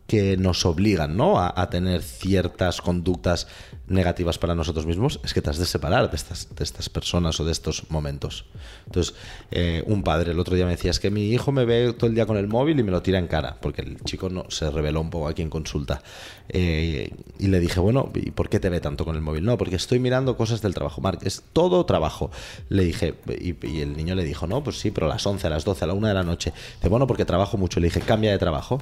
que 0.07 0.37
nos 0.37 0.67
obligan 0.67 1.17
¿no? 1.17 1.39
a, 1.39 1.53
a 1.61 1.71
tener 1.71 2.03
ciertas 2.03 2.81
conductas 2.81 3.49
negativas 3.89 4.39
para 4.39 4.55
nosotros 4.55 4.87
mismos. 4.87 5.21
Es 5.25 5.35
que 5.35 5.43
te 5.43 5.51
has 5.51 5.59
de 5.59 5.67
separar 5.67 6.11
de 6.11 6.17
estas, 6.17 6.55
de 6.55 6.65
estas 6.65 6.89
personas 6.89 7.39
o 7.41 7.45
de 7.45 7.53
estos 7.53 7.91
momentos. 7.91 8.47
Entonces, 8.87 9.15
eh, 9.51 9.83
un 9.87 10.03
padre 10.03 10.33
el 10.33 10.41
otro 10.41 10.57
día 10.57 10.65
me 10.65 10.73
decía, 10.73 10.91
es 10.91 11.01
que 11.01 11.11
mi 11.11 11.31
hijo 11.31 11.53
me 11.53 11.65
ve 11.65 11.93
todo 11.93 12.09
el 12.09 12.15
día 12.15 12.27
con 12.27 12.37
el 12.37 12.49
móvil 12.49 12.79
y 12.79 12.83
me 12.83 12.91
lo 12.91 13.03
tira 13.03 13.19
en 13.19 13.27
cara, 13.27 13.57
porque 13.61 13.83
el 13.83 14.01
chico 14.03 14.29
no 14.29 14.45
se 14.51 14.71
reveló 14.71 15.01
un 15.01 15.11
poco 15.11 15.29
aquí 15.29 15.43
en 15.43 15.51
consulta. 15.51 16.03
Eh, 16.49 17.11
y 17.39 17.47
le 17.49 17.61
dije, 17.61 17.81
bueno, 17.81 18.11
¿y 18.15 18.31
por 18.31 18.49
qué 18.49 18.61
te 18.61 18.69
ve 18.69 18.81
tanto 18.81 19.05
con 19.05 19.17
el 19.17 19.23
móvil? 19.23 19.45
No, 19.45 19.57
porque 19.57 19.77
estoy 19.77 19.99
mirando 19.99 20.37
cosas 20.37 20.63
del 20.63 20.75
trabajo. 20.75 21.01
Marc, 21.01 21.25
es 21.25 21.43
todo 21.53 21.85
trabajo. 21.87 22.31
Le 22.69 22.85
dije, 22.85 23.15
y, 23.41 23.67
y 23.67 23.81
el 23.81 23.97
niño 23.97 24.15
le 24.15 24.25
dijo, 24.25 24.47
no, 24.47 24.63
pues 24.63 24.79
sí, 24.81 24.91
pero 24.91 25.07
a 25.07 25.11
las 25.11 25.27
11, 25.27 25.47
a 25.47 25.51
las 25.51 25.65
12, 25.65 25.85
a 25.85 25.87
la 25.89 25.95
1 25.95 26.09
de 26.09 26.15
la 26.15 26.25
noche. 26.25 26.53
Dice, 26.77 26.89
bueno, 26.89 27.07
porque 27.07 27.25
trabajo 27.25 27.57
mucho. 27.57 27.81
Le 27.81 27.87
dije, 27.89 28.01
cambia 28.01 28.31
de 28.31 28.39
trabajo. 28.39 28.81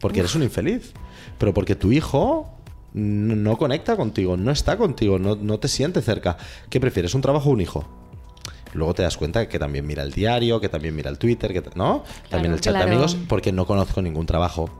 Porque 0.00 0.20
eres 0.20 0.34
un 0.34 0.42
infeliz. 0.42 0.92
Pero 1.38 1.52
porque 1.52 1.74
tu 1.74 1.92
hijo 1.92 2.59
no 2.92 3.56
conecta 3.56 3.96
contigo, 3.96 4.36
no 4.36 4.50
está 4.50 4.76
contigo, 4.76 5.18
no, 5.18 5.36
no 5.36 5.58
te 5.58 5.68
siente 5.68 6.02
cerca. 6.02 6.36
¿Qué 6.68 6.80
prefieres, 6.80 7.14
un 7.14 7.20
trabajo 7.20 7.50
o 7.50 7.52
un 7.52 7.60
hijo? 7.60 7.88
Luego 8.72 8.94
te 8.94 9.02
das 9.02 9.16
cuenta 9.16 9.48
que 9.48 9.58
también 9.58 9.86
mira 9.86 10.02
el 10.02 10.12
diario, 10.12 10.60
que 10.60 10.68
también 10.68 10.94
mira 10.94 11.10
el 11.10 11.18
Twitter, 11.18 11.52
que 11.52 11.62
¿no? 11.74 12.04
también 12.28 12.52
el 12.52 12.60
chat 12.60 12.72
claro. 12.72 12.86
de 12.86 12.92
amigos, 12.92 13.16
porque 13.28 13.52
no 13.52 13.66
conozco 13.66 14.00
ningún 14.00 14.26
trabajo 14.26 14.70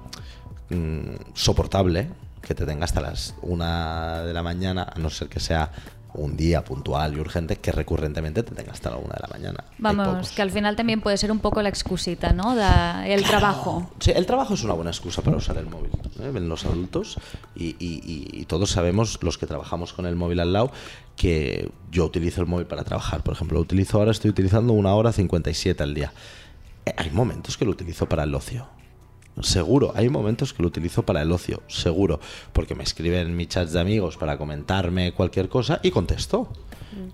mm, 0.70 1.34
soportable 1.34 2.08
que 2.40 2.54
te 2.54 2.64
tenga 2.66 2.84
hasta 2.84 3.00
las 3.00 3.34
una 3.42 4.22
de 4.22 4.32
la 4.32 4.42
mañana, 4.42 4.86
a 4.94 4.98
no 4.98 5.10
ser 5.10 5.28
que 5.28 5.40
sea 5.40 5.72
un 6.14 6.36
día 6.36 6.64
puntual 6.64 7.16
y 7.16 7.20
urgente, 7.20 7.56
que 7.56 7.72
recurrentemente 7.72 8.42
te 8.42 8.54
tenga 8.54 8.72
hasta 8.72 8.90
la 8.90 8.96
una 8.96 9.14
de 9.14 9.20
la 9.22 9.28
mañana. 9.28 9.64
Vamos, 9.78 10.30
que 10.32 10.42
al 10.42 10.50
final 10.50 10.76
también 10.76 11.00
puede 11.00 11.16
ser 11.16 11.30
un 11.32 11.38
poco 11.40 11.62
la 11.62 11.68
excusita, 11.68 12.32
¿no? 12.32 12.54
Da- 12.56 13.06
el 13.06 13.22
trabajo. 13.22 13.90
Sí, 14.00 14.12
el 14.14 14.26
trabajo 14.26 14.54
es 14.54 14.64
una 14.64 14.74
buena 14.74 14.90
excusa 14.90 15.22
para 15.22 15.36
usar 15.36 15.56
el 15.58 15.66
móvil 15.66 15.90
¿eh? 16.20 16.32
en 16.34 16.48
los 16.48 16.64
adultos 16.64 17.18
y, 17.54 17.76
y- 17.78 18.00
y- 18.04 18.40
y 18.40 18.44
todos 18.46 18.70
sabemos, 18.70 19.18
los 19.22 19.38
que 19.38 19.46
trabajamos 19.46 19.92
con 19.92 20.06
el 20.06 20.16
móvil 20.16 20.40
al 20.40 20.52
lado, 20.52 20.72
que 21.16 21.70
yo 21.90 22.04
utilizo 22.06 22.40
el 22.40 22.46
móvil 22.46 22.66
para 22.66 22.82
trabajar. 22.84 23.22
Por 23.22 23.34
ejemplo, 23.34 23.56
lo 23.58 23.62
utilizo 23.62 23.98
ahora, 23.98 24.10
estoy 24.10 24.30
utilizando 24.30 24.72
una 24.72 24.94
hora 24.94 25.12
57 25.12 25.82
al 25.82 25.94
día. 25.94 26.12
Eh, 26.86 26.94
Hay 26.96 27.10
momentos 27.10 27.56
que 27.56 27.64
lo 27.64 27.70
utilizo 27.72 28.08
para 28.08 28.24
el 28.24 28.34
ocio. 28.34 28.66
Seguro, 29.42 29.92
hay 29.94 30.08
momentos 30.08 30.52
que 30.52 30.62
lo 30.62 30.68
utilizo 30.68 31.04
para 31.04 31.22
el 31.22 31.32
ocio, 31.32 31.62
seguro, 31.66 32.20
porque 32.52 32.74
me 32.74 32.84
escriben 32.84 33.28
en 33.28 33.36
mi 33.36 33.46
chat 33.46 33.68
de 33.68 33.80
amigos 33.80 34.16
para 34.16 34.38
comentarme 34.38 35.12
cualquier 35.12 35.48
cosa 35.48 35.80
y 35.82 35.90
contesto. 35.90 36.48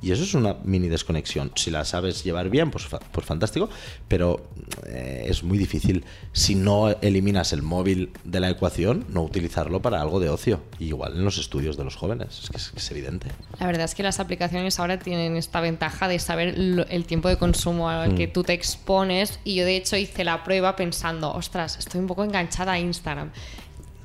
Y 0.02 0.10
eso 0.10 0.22
es 0.22 0.34
una 0.34 0.56
mini 0.64 0.88
desconexión. 0.88 1.52
Si 1.54 1.70
la 1.70 1.84
sabes 1.84 2.24
llevar 2.24 2.48
bien, 2.50 2.70
pues, 2.70 2.86
pues 3.12 3.26
fantástico, 3.26 3.68
pero 4.08 4.48
eh, 4.86 5.26
es 5.28 5.42
muy 5.42 5.58
difícil 5.58 6.04
si 6.32 6.54
no 6.54 6.90
eliminas 7.02 7.52
el 7.52 7.62
móvil 7.62 8.10
de 8.24 8.40
la 8.40 8.48
ecuación, 8.50 9.04
no 9.10 9.22
utilizarlo 9.22 9.82
para 9.82 10.00
algo 10.00 10.20
de 10.20 10.28
ocio. 10.30 10.60
Y 10.78 10.86
igual 10.86 11.14
en 11.16 11.24
los 11.24 11.38
estudios 11.38 11.76
de 11.76 11.84
los 11.84 11.96
jóvenes, 11.96 12.40
es 12.44 12.50
que 12.50 12.56
es, 12.56 12.70
que 12.70 12.78
es 12.78 12.90
evidente. 12.90 13.26
La 13.58 13.66
verdad 13.66 13.84
es 13.84 13.94
que 13.94 14.02
las 14.02 14.20
aplicaciones 14.20 14.78
ahora 14.80 14.98
tienen 14.98 15.36
esta 15.36 15.60
ventaja 15.60 16.08
de 16.08 16.18
saber 16.18 16.54
lo- 16.56 16.86
el 16.86 17.04
tiempo 17.04 17.28
de 17.28 17.36
consumo 17.36 17.88
al 17.90 18.12
Mm. 18.12 18.16
que 18.16 18.28
tú 18.28 18.42
te 18.44 18.52
expones 18.52 19.40
y 19.44 19.56
yo 19.56 19.64
de 19.64 19.76
hecho 19.76 19.96
hice 19.96 20.24
la 20.24 20.44
prueba 20.44 20.76
pensando, 20.76 21.32
ostras, 21.32 21.78
estoy 21.78 22.00
un 22.00 22.06
poco 22.06 22.24
enganchada 22.24 22.72
a 22.72 22.78
Instagram. 22.78 23.30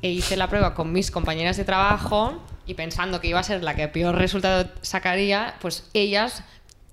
E 0.02 0.10
hice 0.10 0.36
la 0.36 0.48
prueba 0.50 0.74
con 0.74 0.92
mis 0.92 1.12
compañeras 1.12 1.58
de 1.58 1.64
trabajo 1.64 2.42
y 2.72 2.74
pensando 2.74 3.20
que 3.20 3.28
iba 3.28 3.40
a 3.40 3.44
ser 3.44 3.64
la 3.64 3.76
que 3.76 3.90
peor 3.90 4.16
resultado 4.16 4.70
sacaría, 4.82 5.56
pues 5.60 5.90
ellas 5.94 6.42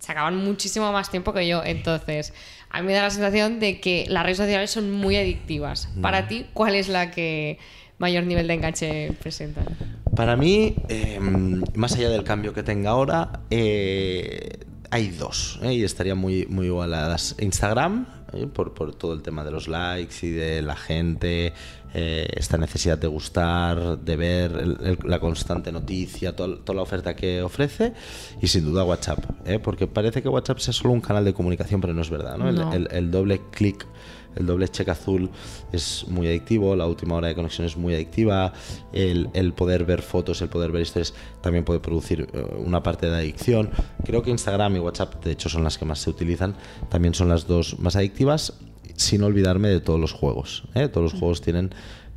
sacaban 0.00 0.36
muchísimo 0.36 0.90
más 0.90 1.08
tiempo 1.08 1.32
que 1.32 1.46
yo. 1.46 1.62
Entonces, 1.64 2.34
a 2.68 2.80
mí 2.80 2.88
me 2.88 2.94
da 2.94 3.02
la 3.02 3.10
sensación 3.10 3.60
de 3.60 3.78
que 3.78 4.06
las 4.08 4.24
redes 4.24 4.38
sociales 4.38 4.72
son 4.72 4.90
muy 4.90 5.16
adictivas. 5.16 5.88
Para 6.02 6.26
ti, 6.26 6.46
¿cuál 6.52 6.74
es 6.74 6.88
la 6.88 7.12
que 7.12 7.60
mayor 7.98 8.24
nivel 8.24 8.48
de 8.48 8.54
enganche 8.54 9.12
presentan? 9.20 9.66
Para 10.16 10.36
mí, 10.36 10.74
eh, 10.88 11.20
más 11.20 11.94
allá 11.94 12.08
del 12.10 12.24
cambio 12.24 12.52
que 12.52 12.64
tenga 12.64 12.90
ahora, 12.90 13.42
eh, 13.50 14.58
hay 14.90 15.10
dos, 15.10 15.60
¿eh? 15.62 15.74
y 15.74 15.84
estarían 15.84 16.18
muy, 16.18 16.46
muy 16.46 16.66
igualadas. 16.66 17.36
Instagram, 17.38 18.06
¿eh? 18.32 18.46
por, 18.52 18.74
por 18.74 18.94
todo 18.94 19.12
el 19.12 19.22
tema 19.22 19.44
de 19.44 19.52
los 19.52 19.68
likes 19.68 20.26
y 20.26 20.30
de 20.30 20.62
la 20.62 20.74
gente, 20.74 21.52
eh, 21.94 22.28
esta 22.36 22.58
necesidad 22.58 22.98
de 22.98 23.06
gustar, 23.08 23.98
de 23.98 24.16
ver 24.16 24.52
el- 24.52 24.86
el- 24.86 24.98
la 25.04 25.18
constante 25.20 25.72
noticia, 25.72 26.36
toda, 26.36 26.56
toda 26.64 26.76
la 26.76 26.82
oferta 26.82 27.16
que 27.16 27.42
ofrece, 27.42 27.92
y 28.42 28.46
sin 28.46 28.64
duda 28.64 28.84
WhatsApp, 28.84 29.20
¿eh? 29.46 29.58
porque 29.58 29.86
parece 29.86 30.22
que 30.22 30.28
WhatsApp 30.28 30.58
sea 30.58 30.74
solo 30.74 30.92
un 30.92 31.00
canal 31.00 31.24
de 31.24 31.32
comunicación, 31.34 31.80
pero 31.80 31.94
no 31.94 32.02
es 32.02 32.10
verdad. 32.10 32.36
¿no? 32.36 32.48
El- 32.48 32.54
No. 32.56 32.72
el- 32.72 32.88
el 32.90 33.10
doble 33.10 33.40
clic 33.50 33.86
el 34.36 34.46
doble 34.46 34.68
check 34.68 34.88
azul 34.90 35.30
es 35.72 36.04
muy 36.06 36.28
adictivo, 36.28 36.76
la 36.76 36.86
última 36.86 37.16
hora 37.16 37.26
de 37.26 37.34
conexión 37.34 37.66
es 37.66 37.76
muy 37.76 37.94
adictiva, 37.94 38.52
el, 38.92 39.28
el 39.32 39.52
poder 39.52 39.84
ver 39.84 40.00
fotos, 40.00 40.40
el 40.42 40.48
poder 40.48 40.70
ver 40.70 40.82
historias 40.82 41.12
también 41.40 41.64
puede 41.64 41.80
producir 41.80 42.28
eh, 42.32 42.44
una 42.64 42.80
parte 42.80 43.10
de 43.10 43.16
adicción. 43.16 43.70
Creo 44.04 44.22
que 44.22 44.30
Instagram 44.30 44.76
y 44.76 44.78
WhatsApp, 44.78 45.24
de 45.24 45.32
hecho, 45.32 45.48
son 45.48 45.64
las 45.64 45.76
que 45.76 45.86
más 45.86 45.98
se 45.98 46.10
utilizan, 46.10 46.54
también 46.88 47.14
son 47.14 47.28
las 47.30 47.48
dos 47.48 47.80
más 47.80 47.96
adictivas, 47.96 48.52
sin 48.98 49.22
olvidarme 49.22 49.68
de 49.68 49.80
todos 49.80 49.98
los 49.98 50.12
juegos. 50.12 50.64
¿eh? 50.74 50.88
Todos 50.88 51.12
los 51.12 51.18
juegos 51.18 51.40
tienen 51.40 51.70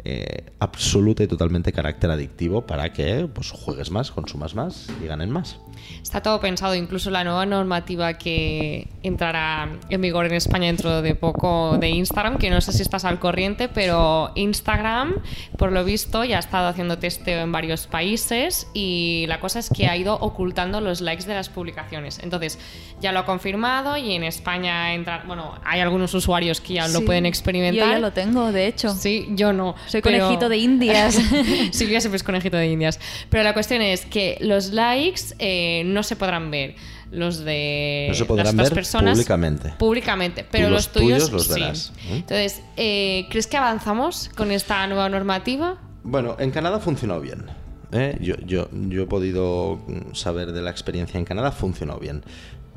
eh, 0.03 0.45
absoluta 0.59 1.23
y 1.23 1.27
totalmente 1.27 1.71
carácter 1.71 2.09
adictivo 2.09 2.65
para 2.65 2.91
que 2.91 3.29
pues, 3.31 3.51
juegues 3.51 3.91
más, 3.91 4.11
consumas 4.11 4.55
más 4.55 4.87
y 5.01 5.07
ganen 5.07 5.29
más. 5.29 5.59
Está 6.01 6.21
todo 6.21 6.39
pensado, 6.39 6.75
incluso 6.75 7.09
la 7.09 7.23
nueva 7.23 7.45
normativa 7.45 8.13
que 8.15 8.87
entrará 9.03 9.69
en 9.89 10.01
vigor 10.01 10.25
en 10.25 10.33
España 10.33 10.67
dentro 10.67 11.01
de 11.01 11.15
poco 11.15 11.77
de 11.79 11.89
Instagram, 11.89 12.37
que 12.37 12.49
no 12.49 12.59
sé 12.61 12.73
si 12.73 12.81
estás 12.81 13.05
al 13.05 13.19
corriente, 13.19 13.69
pero 13.69 14.31
Instagram, 14.35 15.15
por 15.57 15.71
lo 15.71 15.83
visto, 15.83 16.23
ya 16.23 16.37
ha 16.37 16.39
estado 16.39 16.67
haciendo 16.67 16.97
testeo 16.97 17.41
en 17.41 17.51
varios 17.51 17.87
países 17.87 18.67
y 18.73 19.25
la 19.27 19.39
cosa 19.39 19.59
es 19.59 19.69
que 19.69 19.87
ha 19.87 19.95
ido 19.95 20.15
ocultando 20.15 20.81
los 20.81 21.01
likes 21.01 21.25
de 21.25 21.33
las 21.33 21.49
publicaciones. 21.49 22.19
Entonces, 22.23 22.59
ya 22.99 23.11
lo 23.11 23.19
ha 23.19 23.25
confirmado 23.25 23.95
y 23.97 24.13
en 24.13 24.23
España 24.23 24.93
entra, 24.93 25.23
bueno, 25.25 25.53
hay 25.63 25.79
algunos 25.79 26.13
usuarios 26.13 26.61
que 26.61 26.73
ya 26.75 26.87
lo 26.87 26.99
Sí. 26.99 27.05
pueden 27.05 27.23
Yo 27.23 27.29
experimentar. 27.29 27.89
ya 27.89 27.99
lo 27.99 28.11
tengo, 28.11 28.51
de 28.51 28.67
hecho. 28.67 28.89
Sí, 28.89 29.27
yo 29.31 29.53
no. 29.53 29.75
Soy 29.87 30.01
pero- 30.01 30.19
conejito 30.25 30.49
de 30.49 30.57
indias. 30.57 31.15
Silvia 31.71 32.01
siempre 32.01 32.17
es 32.17 32.23
conejito 32.23 32.57
de 32.57 32.67
indias. 32.71 32.99
Pero 33.29 33.43
la 33.43 33.53
cuestión 33.53 33.81
es 33.81 34.05
que 34.05 34.37
los 34.41 34.69
likes 34.71 35.21
eh, 35.39 35.60
no 35.85 36.03
se 36.03 36.15
podrán 36.15 36.51
ver. 36.51 36.75
Los 37.11 37.39
de 37.39 38.05
No 38.09 38.15
se 38.15 38.25
podrán 38.25 38.45
las 38.45 38.53
otras 38.53 38.69
ver 38.69 38.75
personas 38.75 39.13
públicamente. 39.13 39.73
Públicamente, 39.77 40.45
pero 40.49 40.69
los, 40.69 40.85
los 40.85 40.93
tuyos, 40.93 41.29
tuyos 41.29 41.31
los 41.31 41.43
sí. 41.47 41.53
verás, 41.53 41.93
¿eh? 42.05 42.15
Entonces, 42.15 42.61
eh, 42.77 43.27
¿crees 43.29 43.47
que 43.47 43.57
avanzamos 43.57 44.29
con 44.35 44.51
esta 44.51 44.87
nueva 44.87 45.09
normativa? 45.09 45.77
Bueno, 46.03 46.37
en 46.39 46.51
Canadá 46.51 46.79
funcionó 46.79 47.19
bien. 47.19 47.45
¿eh? 47.91 48.17
Yo, 48.21 48.35
yo, 48.45 48.69
yo 48.71 49.03
he 49.03 49.07
podido 49.07 49.79
saber 50.13 50.53
de 50.53 50.61
la 50.61 50.71
experiencia 50.71 51.17
en 51.17 51.25
Canadá, 51.25 51.51
funcionó 51.51 51.97
bien. 51.97 52.23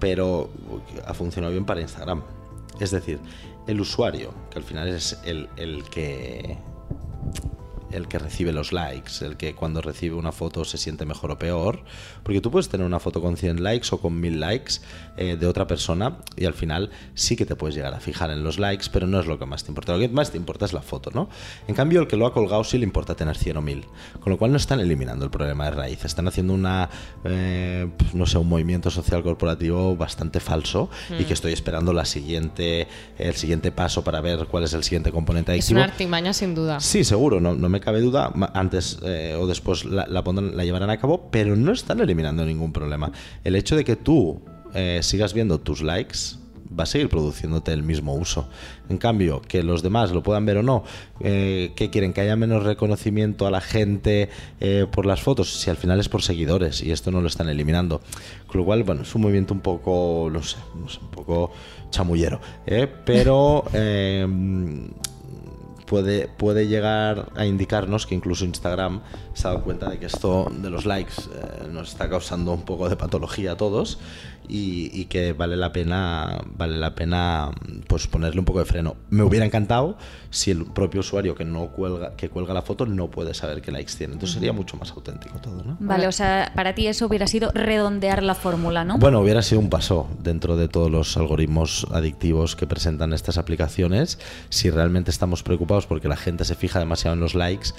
Pero 0.00 0.50
ha 1.06 1.14
funcionado 1.14 1.52
bien 1.52 1.64
para 1.64 1.80
Instagram. 1.80 2.22
Es 2.80 2.90
decir, 2.90 3.20
el 3.66 3.80
usuario, 3.80 4.34
que 4.50 4.58
al 4.58 4.64
final 4.64 4.88
es 4.88 5.18
el, 5.24 5.48
el 5.56 5.84
que 5.84 6.58
el 7.92 8.08
que 8.08 8.18
recibe 8.18 8.52
los 8.52 8.72
likes, 8.72 9.24
el 9.24 9.36
que 9.36 9.54
cuando 9.54 9.80
recibe 9.80 10.16
una 10.16 10.32
foto 10.32 10.64
se 10.64 10.78
siente 10.78 11.04
mejor 11.06 11.30
o 11.30 11.38
peor, 11.38 11.84
porque 12.22 12.40
tú 12.40 12.50
puedes 12.50 12.68
tener 12.68 12.86
una 12.86 12.98
foto 13.00 13.20
con 13.22 13.36
100 13.36 13.62
likes 13.62 13.88
o 13.92 13.98
con 13.98 14.20
1000 14.20 14.40
likes 14.40 14.74
eh, 15.16 15.36
de 15.36 15.46
otra 15.46 15.66
persona 15.66 16.18
y 16.36 16.44
al 16.46 16.54
final 16.54 16.90
sí 17.14 17.36
que 17.36 17.46
te 17.46 17.54
puedes 17.56 17.74
llegar 17.76 17.94
a 17.94 18.00
fijar 18.00 18.30
en 18.30 18.42
los 18.42 18.58
likes, 18.58 18.86
pero 18.92 19.06
no 19.06 19.20
es 19.20 19.26
lo 19.26 19.38
que 19.38 19.46
más 19.46 19.64
te 19.64 19.70
importa. 19.70 19.92
Lo 19.92 19.98
que 20.00 20.08
más 20.08 20.30
te 20.30 20.36
importa 20.36 20.64
es 20.64 20.72
la 20.72 20.82
foto, 20.82 21.10
¿no? 21.12 21.28
En 21.68 21.74
cambio, 21.74 22.00
el 22.00 22.06
que 22.08 22.16
lo 22.16 22.26
ha 22.26 22.32
colgado 22.32 22.64
sí 22.64 22.78
le 22.78 22.84
importa 22.84 23.14
tener 23.14 23.36
100 23.36 23.56
o 23.56 23.62
1000, 23.62 23.84
con 24.20 24.30
lo 24.32 24.38
cual 24.38 24.50
no 24.50 24.56
están 24.56 24.80
eliminando 24.80 25.24
el 25.24 25.30
problema 25.30 25.66
de 25.66 25.70
raíz, 25.72 26.04
están 26.04 26.26
haciendo 26.28 26.52
una, 26.54 26.88
eh, 27.24 27.88
pues 27.96 28.14
no 28.14 28.26
sé, 28.26 28.38
un 28.38 28.48
movimiento 28.48 28.90
social 28.90 29.22
corporativo 29.22 29.96
bastante 29.96 30.40
falso 30.40 30.88
y 31.18 31.24
que 31.24 31.32
estoy 31.34 31.52
esperando 31.52 31.92
la 31.92 32.04
siguiente, 32.04 32.88
el 33.18 33.34
siguiente 33.34 33.70
paso 33.72 34.02
para 34.04 34.20
ver 34.20 34.46
cuál 34.46 34.64
es 34.64 34.72
el 34.74 34.82
siguiente 34.84 35.12
componente 35.12 35.52
Es 35.52 35.56
adictivo. 35.66 35.78
una 35.80 35.84
artimaña 35.92 36.32
sin 36.32 36.54
duda. 36.54 36.80
Sí, 36.80 37.04
seguro, 37.04 37.40
no, 37.40 37.54
no 37.54 37.68
me 37.74 37.80
cabe 37.80 38.00
duda. 38.00 38.32
Antes 38.54 38.98
eh, 39.02 39.36
o 39.38 39.46
después 39.46 39.84
la, 39.84 40.06
pondrán- 40.24 40.54
la 40.56 40.64
llevarán 40.64 40.90
a 40.90 40.96
cabo, 40.98 41.28
pero 41.30 41.54
no 41.56 41.72
están 41.72 42.00
eliminando 42.00 42.44
ningún 42.46 42.72
problema. 42.72 43.12
El 43.44 43.56
hecho 43.56 43.76
de 43.76 43.84
que 43.84 43.96
tú 43.96 44.40
eh, 44.74 45.00
sigas 45.02 45.34
viendo 45.34 45.58
tus 45.60 45.82
likes 45.82 46.18
va 46.76 46.82
a 46.84 46.86
seguir 46.86 47.08
produciéndote 47.08 47.72
el 47.72 47.84
mismo 47.84 48.14
uso. 48.14 48.48
En 48.88 48.98
cambio, 48.98 49.40
que 49.42 49.62
los 49.62 49.82
demás 49.82 50.10
lo 50.10 50.22
puedan 50.24 50.44
ver 50.44 50.56
o 50.56 50.62
no, 50.64 50.82
eh, 51.20 51.70
que 51.76 51.88
quieren 51.90 52.12
que 52.12 52.20
haya 52.22 52.34
menos 52.34 52.64
reconocimiento 52.64 53.46
a 53.46 53.50
la 53.52 53.60
gente 53.60 54.28
eh, 54.60 54.86
por 54.90 55.06
las 55.06 55.20
fotos, 55.22 55.60
si 55.60 55.70
al 55.70 55.76
final 55.76 56.00
es 56.00 56.08
por 56.08 56.22
seguidores 56.22 56.82
y 56.82 56.90
esto 56.90 57.12
no 57.12 57.20
lo 57.20 57.28
están 57.28 57.48
eliminando. 57.48 58.00
Con 58.48 58.60
lo 58.60 58.64
cual, 58.64 58.82
bueno, 58.82 59.02
es 59.02 59.14
un 59.14 59.22
movimiento 59.22 59.54
un 59.54 59.60
poco, 59.60 60.28
no 60.32 60.42
sé, 60.42 60.56
un 60.74 61.10
poco 61.10 61.52
chamullero, 61.90 62.40
pero... 63.04 63.64
puede, 65.86 66.28
puede 66.28 66.66
llegar 66.66 67.30
a 67.36 67.46
indicarnos 67.46 68.06
que 68.06 68.14
incluso 68.14 68.44
Instagram 68.44 69.00
se 69.34 69.46
ha 69.46 69.50
dado 69.52 69.64
cuenta 69.64 69.90
de 69.90 69.98
que 69.98 70.06
esto 70.06 70.50
de 70.50 70.70
los 70.70 70.86
likes 70.86 71.14
eh, 71.32 71.68
nos 71.70 71.90
está 71.90 72.08
causando 72.08 72.52
un 72.52 72.62
poco 72.62 72.88
de 72.88 72.96
patología 72.96 73.52
a 73.52 73.56
todos 73.56 73.98
y, 74.48 74.90
y 74.92 75.06
que 75.06 75.32
vale 75.32 75.56
la 75.56 75.72
pena 75.72 76.40
vale 76.56 76.78
la 76.78 76.94
pena 76.94 77.50
pues 77.86 78.06
ponerle 78.06 78.40
un 78.40 78.44
poco 78.44 78.58
de 78.58 78.64
freno. 78.64 78.96
Me 79.10 79.22
hubiera 79.22 79.46
encantado 79.46 79.96
si 80.30 80.50
el 80.50 80.64
propio 80.66 81.00
usuario 81.00 81.34
que 81.34 81.44
no 81.44 81.68
cuelga 81.68 82.16
que 82.16 82.28
cuelga 82.28 82.54
la 82.54 82.62
foto 82.62 82.86
no 82.86 83.10
puede 83.10 83.34
saber 83.34 83.62
qué 83.62 83.72
likes 83.72 83.92
tiene. 83.96 84.14
Entonces 84.14 84.34
sería 84.34 84.52
mucho 84.52 84.76
más 84.76 84.90
auténtico 84.92 85.38
todo, 85.38 85.62
¿no? 85.62 85.76
Vale, 85.80 86.06
o 86.06 86.12
sea, 86.12 86.52
para 86.54 86.74
ti 86.74 86.86
eso 86.86 87.06
hubiera 87.06 87.26
sido 87.26 87.50
redondear 87.52 88.22
la 88.22 88.34
fórmula, 88.34 88.84
¿no? 88.84 88.98
Bueno, 88.98 89.20
hubiera 89.20 89.42
sido 89.42 89.60
un 89.60 89.70
paso 89.70 90.08
dentro 90.22 90.56
de 90.56 90.68
todos 90.68 90.90
los 90.90 91.16
algoritmos 91.16 91.86
adictivos 91.92 92.56
que 92.56 92.66
presentan 92.66 93.12
estas 93.12 93.38
aplicaciones. 93.38 94.18
Si 94.48 94.70
realmente 94.70 95.10
estamos 95.10 95.42
preocupados 95.42 95.86
porque 95.86 96.08
la 96.08 96.16
gente 96.16 96.44
se 96.44 96.54
fija 96.54 96.78
demasiado 96.78 97.14
en 97.14 97.20
los 97.20 97.34
likes, 97.34 97.70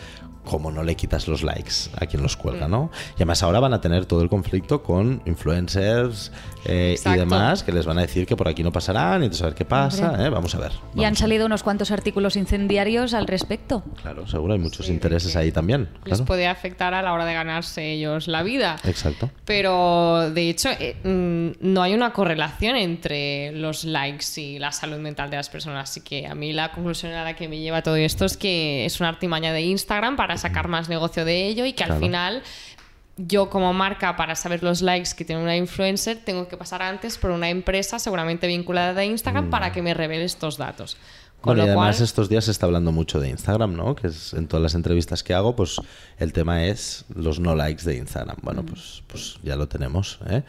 como 0.45 0.71
no 0.71 0.83
le 0.83 0.95
quitas 0.95 1.27
los 1.27 1.43
likes 1.43 1.89
a 1.99 2.05
quien 2.05 2.21
los 2.21 2.37
cuelga, 2.37 2.67
¿no? 2.67 2.91
Y 3.13 3.15
además 3.17 3.43
ahora 3.43 3.59
van 3.59 3.73
a 3.73 3.81
tener 3.81 4.05
todo 4.05 4.21
el 4.21 4.29
conflicto 4.29 4.83
con 4.83 5.21
influencers 5.25 6.31
eh, 6.65 6.95
y 7.03 7.09
demás 7.09 7.63
que 7.63 7.71
les 7.71 7.85
van 7.85 7.97
a 7.97 8.01
decir 8.01 8.25
que 8.25 8.35
por 8.35 8.47
aquí 8.47 8.63
no 8.63 8.71
pasarán 8.71 9.23
y 9.23 9.29
ver 9.29 9.53
qué 9.53 9.65
pasa. 9.65 10.25
¿eh? 10.25 10.29
Vamos 10.29 10.55
a 10.55 10.59
ver. 10.59 10.71
y 10.95 11.03
han 11.03 11.15
salido 11.15 11.45
unos 11.45 11.63
cuantos 11.63 11.91
artículos 11.91 12.35
incendiarios 12.35 13.13
al 13.13 13.27
respecto. 13.27 13.83
Claro, 14.01 14.27
seguro 14.27 14.53
hay 14.53 14.59
muchos 14.59 14.85
Sí, 14.85 14.91
intereses 14.91 15.35
ahí 15.35 15.51
también. 15.51 15.89
Les 16.05 16.21
puede 16.21 16.47
afectar 16.47 16.93
a 16.93 17.01
la 17.01 17.13
hora 17.13 17.25
de 17.25 17.33
ganarse 17.33 17.91
ellos 17.93 18.27
la 18.27 18.43
vida. 18.43 18.77
Exacto. 18.83 19.29
Pero 19.45 20.29
de 20.31 20.49
hecho 20.49 20.69
eh, 20.79 20.95
mm, 21.03 21.57
no 21.73 21.81
hay 21.81 21.93
una 21.93 22.13
correlación 22.13 22.75
entre 22.75 23.51
los 23.51 23.83
likes 23.83 24.25
y 24.41 24.59
la 24.59 24.71
salud 24.71 24.97
mental 24.97 25.29
de 25.29 25.37
las 25.37 25.49
personas. 25.49 25.89
Así 25.89 26.01
que 26.01 26.27
a 26.27 26.35
mí 26.35 26.53
la 26.53 26.71
conclusión 26.71 27.13
a 27.13 27.23
la 27.23 27.35
que 27.35 27.47
me 27.47 27.59
lleva 27.59 27.81
todo 27.81 27.95
esto 27.95 28.25
es 28.25 28.37
que 28.37 28.85
es 28.85 28.99
una 28.99 29.09
artimaña 29.09 29.53
de 29.53 29.61
Instagram 29.61 30.15
para 30.15 30.37
sacar 30.37 30.67
más 30.67 30.89
negocio 30.89 31.25
de 31.25 31.47
ello 31.47 31.65
y 31.65 31.73
que 31.73 31.83
al 31.83 31.99
final 31.99 32.41
yo 33.17 33.49
como 33.49 33.71
marca 33.73 34.15
para 34.15 34.35
saber 34.35 34.61
los 34.61 34.81
likes 34.81 35.11
que 35.15 35.23
tiene 35.23 35.41
una 35.41 35.55
influencer 35.55 36.17
tengo 36.17 36.47
que 36.47 36.57
pasar 36.57 36.81
antes 36.81 37.17
por 37.17 37.31
una 37.31 37.49
empresa 37.49 37.97
seguramente 37.97 38.47
vinculada 38.47 38.99
a 38.99 39.05
Instagram 39.05 39.49
para 39.49 39.71
que 39.71 39.81
me 39.81 39.93
revele 39.93 40.25
estos 40.25 40.57
datos. 40.57 40.97
Con. 41.45 41.51
Bueno, 41.57 41.63
y 41.63 41.67
además 41.67 41.97
cual, 41.97 42.03
estos 42.03 42.27
días 42.29 42.45
se 42.45 42.51
está 42.51 42.65
hablando 42.65 42.91
mucho 42.91 43.19
de 43.19 43.29
Instagram, 43.29 43.75
¿no? 43.75 43.95
Que 43.95 44.07
es 44.07 44.33
en 44.33 44.47
todas 44.47 44.63
las 44.63 44.73
entrevistas 44.73 45.23
que 45.23 45.33
hago, 45.35 45.55
pues 45.55 45.77
el 46.17 46.33
tema 46.33 46.65
es 46.65 47.05
los 47.13 47.39
no 47.39 47.55
likes 47.55 47.83
de 47.85 47.97
Instagram. 47.97 48.37
Bueno, 48.41 48.63
Mm. 48.63 48.65
pues, 48.65 49.03
pues 49.07 49.37
ya 49.43 49.55
lo 49.55 49.67
tenemos. 49.67 50.19
¿eh? 50.27 50.43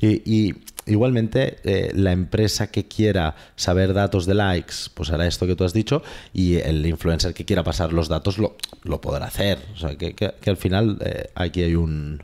Y, 0.00 0.48
y 0.48 0.54
igualmente 0.86 1.58
eh, 1.62 1.92
la 1.94 2.10
empresa 2.12 2.66
que 2.72 2.88
quiera 2.88 3.36
saber 3.54 3.94
datos 3.94 4.26
de 4.26 4.34
likes, 4.34 4.74
pues 4.94 5.10
hará 5.10 5.26
esto 5.28 5.46
que 5.46 5.54
tú 5.54 5.62
has 5.64 5.72
dicho, 5.72 6.02
y 6.32 6.56
el 6.56 6.84
influencer 6.86 7.32
que 7.34 7.44
quiera 7.44 7.62
pasar 7.62 7.92
los 7.92 8.08
datos 8.08 8.38
lo, 8.38 8.56
lo 8.82 9.00
podrá 9.00 9.26
hacer. 9.26 9.58
O 9.74 9.78
sea, 9.78 9.96
que, 9.96 10.14
que- 10.14 10.34
que 10.40 10.50
al 10.50 10.56
final 10.56 10.98
eh, 11.04 11.30
aquí 11.36 11.62
hay 11.62 11.76
un, 11.76 12.22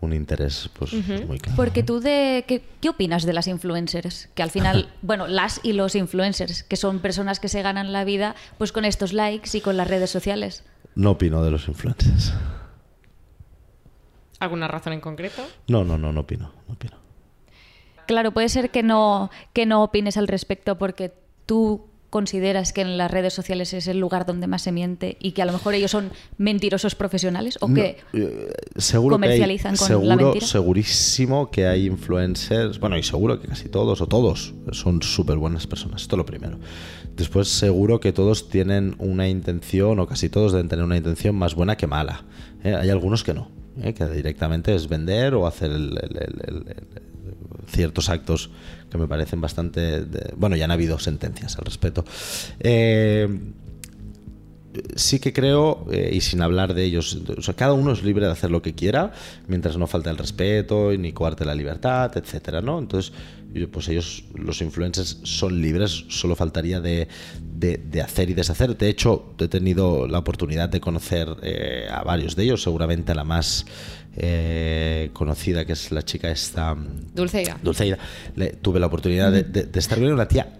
un 0.00 0.12
interés 0.12 0.70
pues, 0.78 0.92
muy 0.92 1.38
claro. 1.38 1.56
Porque 1.56 1.82
tú 1.82 2.00
de 2.00 2.44
¿qué, 2.46 2.64
qué 2.80 2.88
opinas 2.88 3.24
de 3.24 3.32
las 3.32 3.46
influencers? 3.46 4.28
Que 4.34 4.42
al 4.42 4.50
final, 4.50 4.88
bueno, 5.02 5.26
las 5.26 5.60
y 5.62 5.72
los 5.72 5.94
influencers, 5.94 6.62
que 6.62 6.76
son 6.76 7.00
personas 7.00 7.40
que 7.40 7.48
se 7.48 7.62
ganan 7.62 7.92
la 7.92 8.04
vida 8.04 8.34
pues 8.58 8.72
con 8.72 8.84
estos 8.84 9.12
likes 9.12 9.56
y 9.56 9.60
con 9.60 9.76
las 9.76 9.88
redes 9.88 10.10
sociales. 10.10 10.64
No 10.94 11.12
opino 11.12 11.42
de 11.42 11.50
los 11.50 11.68
influencers. 11.68 12.32
¿Alguna 14.38 14.68
razón 14.68 14.94
en 14.94 15.00
concreto? 15.00 15.42
No, 15.68 15.84
no, 15.84 15.98
no, 15.98 16.12
no 16.12 16.20
opino. 16.20 16.52
No 16.66 16.74
opino. 16.74 16.96
Claro, 18.06 18.32
puede 18.32 18.48
ser 18.48 18.70
que 18.70 18.82
no, 18.82 19.30
que 19.52 19.66
no 19.66 19.82
opines 19.84 20.16
al 20.16 20.26
respecto 20.26 20.78
porque 20.78 21.12
tú 21.44 21.89
consideras 22.10 22.72
que 22.72 22.80
en 22.82 22.98
las 22.98 23.10
redes 23.10 23.32
sociales 23.32 23.72
es 23.72 23.86
el 23.86 23.98
lugar 24.00 24.26
donde 24.26 24.46
más 24.46 24.62
se 24.62 24.72
miente 24.72 25.16
y 25.20 25.32
que 25.32 25.42
a 25.42 25.46
lo 25.46 25.52
mejor 25.52 25.74
ellos 25.74 25.90
son 25.92 26.10
mentirosos 26.38 26.94
profesionales 26.94 27.56
o 27.60 27.68
que 27.72 27.98
No, 28.12 28.20
eh, 28.20 28.52
seguro 28.76 29.14
comercializan 29.14 29.74
que 29.76 29.84
hay, 29.84 29.88
con 29.90 30.08
la 30.08 30.14
seguro, 30.14 30.26
mentira. 30.32 30.46
segurísimo 30.46 31.50
que 31.50 31.66
hay 31.66 31.86
influencers, 31.86 32.80
bueno, 32.80 32.98
y 32.98 33.02
seguro 33.02 33.40
que 33.40 33.48
casi 33.48 33.68
todos 33.68 34.00
o 34.00 34.06
todos 34.06 34.54
son 34.72 35.02
súper 35.02 35.36
buenas 35.38 35.66
personas, 35.66 36.02
esto 36.02 36.16
es 36.16 36.18
lo 36.18 36.26
primero. 36.26 36.58
Después 37.16 37.48
seguro 37.48 38.00
que 38.00 38.12
todos 38.12 38.48
tienen 38.48 38.94
una 38.98 39.28
intención, 39.28 39.98
o 40.00 40.06
casi 40.06 40.28
todos 40.28 40.52
deben 40.52 40.68
tener 40.68 40.84
una 40.84 40.96
intención 40.96 41.34
más 41.34 41.54
buena 41.54 41.76
que 41.76 41.86
mala. 41.86 42.24
¿eh? 42.64 42.74
Hay 42.74 42.88
algunos 42.90 43.22
que 43.24 43.34
no, 43.34 43.50
¿eh? 43.82 43.92
que 43.94 44.06
directamente 44.06 44.74
es 44.74 44.88
vender 44.88 45.34
o 45.34 45.46
hacer 45.46 45.70
el- 45.70 45.98
el- 46.02 46.16
el- 46.16 46.42
el- 46.46 46.68
el- 46.68 47.09
ciertos 47.70 48.08
actos 48.08 48.50
que 48.90 48.98
me 48.98 49.06
parecen 49.06 49.40
bastante... 49.40 50.04
de- 50.04 50.34
bueno, 50.36 50.56
ya 50.56 50.64
han 50.66 50.70
habido 50.70 50.98
sentencias 50.98 51.56
al 51.58 51.64
respecto. 51.64 52.04
Eh, 52.58 53.28
sí 54.94 55.18
que 55.18 55.32
creo, 55.32 55.86
eh, 55.90 56.10
y 56.12 56.20
sin 56.20 56.42
hablar 56.42 56.74
de 56.74 56.84
ellos, 56.84 57.18
cada 57.56 57.72
uno 57.72 57.92
es 57.92 58.02
libre 58.02 58.26
de 58.26 58.32
hacer 58.32 58.50
lo 58.50 58.62
que 58.62 58.74
quiera, 58.74 59.12
mientras 59.48 59.76
no 59.76 59.86
falte 59.86 60.10
el 60.10 60.16
respeto 60.16 60.92
ni 60.96 61.12
coarte 61.12 61.44
la 61.44 61.54
libertad, 61.54 62.16
etcétera, 62.16 62.60
¿no? 62.60 62.78
Entonces, 62.78 63.12
pues 63.72 63.88
ellos, 63.88 64.24
los 64.34 64.60
influencers, 64.62 65.18
son 65.24 65.60
libres, 65.60 66.04
solo 66.08 66.36
faltaría 66.36 66.80
de, 66.80 67.08
de- 67.42 67.78
de 67.78 68.00
hacer 68.02 68.30
y 68.30 68.34
deshacer. 68.34 68.76
De 68.76 68.88
hecho, 68.88 69.34
he 69.38 69.48
tenido 69.48 70.06
la 70.06 70.18
oportunidad 70.18 70.68
de 70.68 70.80
conocer 70.80 71.28
eh, 71.42 71.86
a 71.90 72.02
varios 72.04 72.36
de 72.36 72.44
ellos, 72.44 72.62
seguramente 72.62 73.12
a 73.12 73.14
la 73.14 73.24
más 73.24 73.66
eh, 74.16 75.10
conocida, 75.12 75.64
que 75.64 75.72
es 75.72 75.90
la 75.92 76.02
chica 76.02 76.30
esta... 76.30 76.76
Dulceida, 77.62 77.98
le- 78.36 78.50
tuve 78.52 78.78
la 78.80 78.86
oportunidad 78.86 79.32
de, 79.32 79.42
de- 79.44 79.64
de 79.64 79.78
estar 79.78 79.98
con 79.98 80.12
una 80.12 80.28
tía 80.28 80.56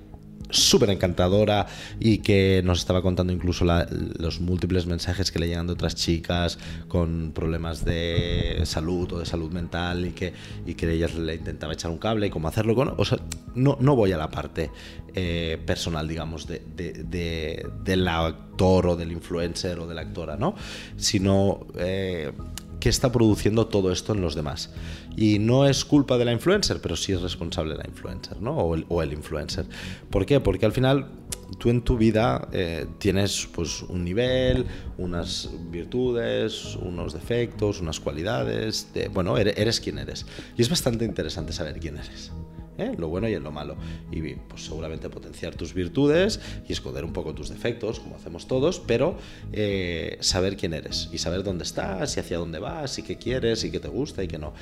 súper 0.51 0.91
encantadora 0.91 1.67
y 1.99 2.19
que 2.19 2.63
nos 2.65 2.79
estaba 2.81 3.03
contando 3.03 3.33
incluso 3.33 3.65
los 3.65 4.41
múltiples 4.41 4.87
mensajes 4.87 5.31
que 5.31 5.39
le 5.39 5.49
llegan 5.49 5.67
de 5.67 5.73
otras 5.73 5.95
chicas 5.95 6.59
con 6.89 7.33
problemas 7.35 7.85
de 7.85 8.61
salud 8.65 9.13
o 9.13 9.19
de 9.19 9.27
salud 9.27 9.51
mental 9.53 10.07
y 10.07 10.11
que, 10.13 10.33
y 10.67 10.75
que 10.75 10.87
le 10.87 11.35
intentaba 11.35 11.73
echar 11.73 11.91
un 11.91 11.99
cable 11.99 12.27
y 12.27 12.31
cómo 12.31 12.49
hacerlo 12.49 12.75
con... 12.75 12.95
O 12.97 13.05
sea, 13.05 13.19
no, 13.55 13.77
no 13.81 13.97
voy 13.97 14.13
a 14.13 14.17
la 14.17 14.31
parte 14.31 14.71
eh, 15.15 15.59
personal, 15.67 16.07
digamos, 16.07 16.47
de- 16.47 16.63
de- 16.77 17.67
del 17.85 18.07
actor 18.09 18.87
o 18.87 18.97
del 18.97 19.13
influencer 19.13 19.79
o 19.79 19.87
de 19.87 19.95
la 19.95 20.03
actora, 20.03 20.37
¿no? 20.37 20.55
Sino... 20.97 21.67
eh, 21.79 22.33
qué 22.81 22.89
está 22.89 23.13
produciendo 23.13 23.67
todo 23.67 23.93
esto 23.93 24.13
en 24.15 24.21
los 24.23 24.35
demás. 24.35 24.71
Y 25.17 25.39
no 25.39 25.67
es 25.67 25.85
culpa 25.85 26.19
de 26.19 26.25
la 26.25 26.33
influencer, 26.33 26.81
pero 26.81 26.97
sí 26.97 27.13
es 27.13 27.21
responsable 27.21 27.77
la 27.77 27.85
influencer, 27.87 28.41
¿no? 28.41 28.57
O 28.57 29.03
el, 29.03 29.13
influencer. 29.13 29.67
¿Por 30.11 30.27
qué? 30.27 30.41
Porque 30.41 30.67
al 30.67 30.73
final 30.73 31.11
tú 31.59 31.69
en 31.69 31.83
tu 31.83 31.97
vida 31.99 32.49
eh, 32.53 32.87
tienes 32.99 33.49
pues 33.55 33.83
un 33.83 34.05
nivel, 34.05 34.67
unas 34.99 35.51
virtudes, 35.71 36.77
unos 36.77 37.13
defectos, 37.13 37.81
unas 37.81 38.01
cualidades. 38.01 38.89
de- 38.95 39.09
bueno, 39.09 39.37
eres 39.37 39.81
quien 39.81 39.99
eres. 39.99 40.27
Y 40.57 40.63
es 40.63 40.71
bastante 40.71 41.05
interesante 41.05 41.53
saber 41.53 41.79
quién 41.79 41.97
eres. 41.99 42.33
¿Eh? 42.81 42.95
lo 42.97 43.09
bueno 43.09 43.29
y 43.29 43.35
en 43.35 43.43
lo 43.43 43.53
malo. 43.53 43.77
Y 44.11 44.35
pues 44.35 44.65
seguramente 44.65 45.09
potenciar 45.09 45.55
tus 45.55 45.75
virtudes 45.75 46.41
y 46.69 46.73
esconder 46.73 47.05
un 47.05 47.13
poco 47.13 47.35
tus 47.35 47.49
defectos, 47.49 48.01
como 48.01 48.17
hacemos 48.17 48.47
todos, 48.47 48.81
pero 48.81 49.17
eh, 49.53 50.17
saber 50.21 50.57
quién 50.57 50.75
eres 50.75 51.09
y 51.13 51.19
saber 51.19 51.43
dónde 51.43 51.65
estás 51.65 52.17
y 52.17 52.21
hacia 52.21 52.39
dónde 52.39 52.59
vas 52.59 52.99
y 52.99 53.03
qué 53.03 53.17
quieres 53.17 53.65
y 53.65 53.71
qué 53.71 53.81
te 53.81 53.89
gusta 53.89 54.23
y 54.23 54.29
qué 54.29 54.39
no. 54.39 54.53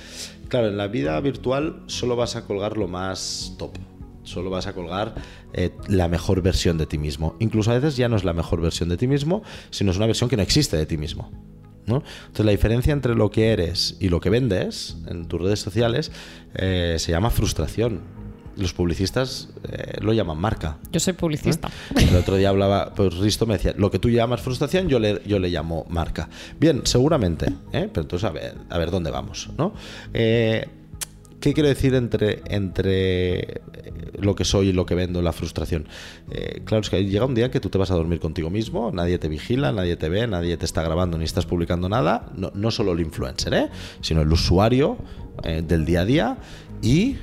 Claro, 0.49 0.69
en 0.69 0.77
la 0.77 0.89
vida 0.89 1.19
virtual 1.21 1.83
solo 1.87 2.17
vas 2.17 2.37
a 2.37 2.45
colgar 2.45 2.77
lo 2.77 2.89
más 2.89 3.55
top. 3.59 3.73
Solo 4.25 4.51
vas 4.51 4.67
a 4.67 4.75
colgar 4.75 5.15
eh, 5.55 5.71
la 5.89 6.07
mejor 6.09 6.43
versión 6.43 6.77
de 6.77 6.85
ti 6.85 6.99
mismo. 6.99 7.37
Incluso 7.39 7.71
a 7.71 7.75
veces 7.75 7.97
ya 7.97 8.09
no 8.11 8.17
es 8.17 8.25
la 8.25 8.35
mejor 8.35 8.61
versión 8.61 8.91
de 8.91 8.99
ti 8.99 9.07
mismo, 9.07 9.43
sino 9.71 9.91
es 9.91 9.97
una 9.97 10.07
versión 10.07 10.29
que 10.29 10.37
no 10.37 10.43
existe 10.43 10.77
de 10.77 10.85
ti 10.85 10.99
mismo. 10.99 11.31
¿no? 11.87 12.03
Entonces 12.21 12.45
la 12.45 12.53
diferencia 12.53 12.93
entre 12.93 13.15
lo 13.15 13.31
que 13.31 13.53
eres 13.53 13.97
y 14.01 14.11
lo 14.11 14.21
que 14.21 14.29
vendes 14.29 14.99
en 15.07 15.27
tus 15.27 15.41
redes 15.41 15.61
sociales 15.61 16.13
se 16.55 17.11
llama 17.11 17.31
frustración. 17.31 18.18
Los 18.59 18.73
publicistas 18.73 19.49
eh, 19.71 19.99
lo 20.01 20.13
llaman 20.13 20.39
marca. 20.39 20.79
Yo 20.91 21.01
soy 21.01 21.13
publicista. 21.13 21.71
El 21.97 22.15
otro 22.17 22.37
día 22.37 22.49
hablaba, 22.49 22.93
pues 22.95 23.17
Risto 23.17 23.47
me 23.47 23.55
decía, 23.55 23.75
lo 23.77 23.91
que 23.91 23.99
tú 23.99 24.11
llamas 24.11 24.41
frustración, 24.41 24.89
yo 24.89 24.99
le, 24.99 25.23
yo 25.27 25.39
le 25.39 25.49
llamo 25.49 25.87
marca. 25.89 26.29
Bien, 26.59 26.83
seguramente, 26.85 27.47
¿eh? 27.73 27.89
pero 27.93 28.03
entonces 28.03 28.25
a 28.25 28.33
ver, 28.33 28.55
a 28.69 28.79
ver 28.79 28.91
dónde 28.91 29.11
vamos, 29.11 29.49
¿no? 29.57 29.73
Eh, 30.13 30.67
¿Qué 31.41 31.55
quiero 31.55 31.69
decir 31.69 31.95
entre, 31.95 32.43
entre 32.47 33.39
eh, 33.39 33.63
lo 34.19 34.35
que 34.35 34.45
soy 34.45 34.71
y 34.71 34.73
lo 34.73 34.87
que 34.87 34.97
vendo, 34.97 35.23
la 35.23 35.33
frustración? 35.33 35.87
Eh, 36.31 36.63
claro, 36.65 36.83
es 36.83 36.91
que 36.91 37.05
llega 37.05 37.27
un 37.27 37.35
día 37.35 37.51
que 37.51 37.61
tú 37.61 37.69
te 37.69 37.79
vas 37.79 37.93
a 37.93 37.95
dormir 37.95 38.19
contigo 38.19 38.51
mismo, 38.51 38.91
nadie 38.93 39.19
te 39.19 39.29
vigila, 39.29 39.71
nadie 39.71 39.97
te 39.97 40.09
ve, 40.09 40.27
nadie 40.27 40.57
te 40.57 40.65
está 40.65 40.83
grabando 40.83 41.17
ni 41.17 41.25
estás 41.25 41.47
publicando 41.47 41.89
nada, 41.89 42.33
no, 42.35 42.51
no 42.55 42.71
solo 42.73 42.93
el 42.93 43.01
influencer, 43.01 43.55
¿eh? 43.55 43.69
sino 44.01 44.23
el 44.23 44.33
usuario 44.33 44.99
eh, 45.45 45.63
del 45.67 45.85
día 45.85 46.01
a 46.01 46.05
día 46.05 46.39
y 46.83 47.17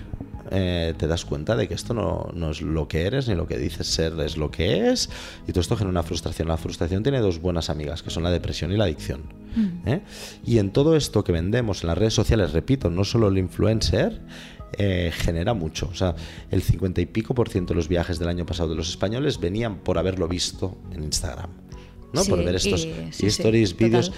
eh, 0.52 0.94
te 0.98 1.08
das 1.08 1.26
cuenta 1.26 1.56
de 1.56 1.68
que 1.68 1.74
esto 1.74 1.94
no, 1.94 2.30
no 2.34 2.52
es 2.52 2.62
lo 2.62 2.88
que 2.88 3.04
eres 3.04 3.28
ni 3.28 3.36
lo 3.36 3.48
que 3.48 3.58
dices 3.58 3.88
ser 3.88 4.20
es 4.20 4.38
lo 4.38 4.52
que 4.52 4.90
es 4.90 5.10
y 5.48 5.52
todo 5.52 5.62
esto 5.62 5.76
genera 5.76 5.92
una 5.92 6.04
frustración. 6.04 6.48
La 6.48 6.58
frustración 6.58 7.04
tiene 7.04 7.20
dos 7.20 7.40
buenas 7.40 7.70
amigas 7.70 8.04
que 8.04 8.10
son 8.10 8.24
la 8.24 8.32
depresión 8.32 8.72
y 8.72 8.78
la 8.78 8.86
adicción. 8.86 9.24
¿eh? 9.86 10.02
Y 10.46 10.60
en 10.60 10.72
todo 10.72 10.96
esto 10.96 11.24
que 11.24 11.32
vendemos 11.32 11.84
en 11.84 11.88
las 11.88 11.98
redes 11.98 12.14
sociales, 12.14 12.52
repito, 12.52 12.90
no 12.90 13.04
solo 13.04 13.30
el 13.30 13.38
influencer, 13.38 14.22
eh, 14.78 15.12
genera 15.14 15.54
mucho. 15.54 15.88
O 15.92 15.96
sea, 15.96 16.16
el 16.52 16.62
50 16.62 17.02
y 17.02 17.06
pico 17.06 17.34
por 17.34 17.50
ciento 17.50 17.74
de 17.74 17.78
los 17.78 17.88
viajes 17.88 18.20
del 18.20 18.28
año 18.28 18.46
pasado 18.46 18.70
de 18.70 18.76
los 18.76 18.90
españoles 18.90 19.40
venían 19.40 19.78
por 19.78 19.98
haberlo 19.98 20.28
visto 20.28 20.78
en 20.92 21.04
Instagram. 21.04 21.50
¿No? 22.16 22.24
Sí, 22.24 22.30
por 22.32 22.44
ver 22.44 22.56
estos 22.56 22.86
y- 22.86 22.94
sí, 23.12 23.28
stories, 23.28 23.78
vídeos. 23.78 24.12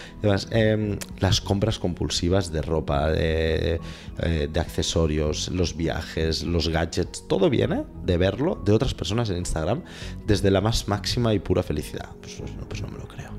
Em, 0.51 0.97
las 1.19 1.41
compras 1.41 1.79
compulsivas 1.79 2.51
de 2.51 2.61
ropa, 2.61 3.11
de, 3.11 3.79
eh, 4.21 4.47
de 4.51 4.59
accesorios, 4.59 5.49
los 5.49 5.75
viajes, 5.75 6.43
los 6.43 6.69
gadgets, 6.69 7.27
todo 7.27 7.49
viene 7.49 7.83
de 8.05 8.17
verlo 8.17 8.55
de 8.63 8.71
otras 8.71 8.93
personas 8.93 9.29
en 9.29 9.37
Instagram 9.37 9.83
desde 10.25 10.49
la 10.51 10.61
más 10.61 10.87
máxima 10.87 11.33
y 11.33 11.39
pura 11.39 11.63
felicidad. 11.63 12.09
Pues, 12.21 12.35
pues 12.35 12.55
no, 12.55 12.69
pues 12.69 12.81
no 12.81 12.87
me 12.87 12.97
lo 12.97 13.07
creo. 13.07 13.31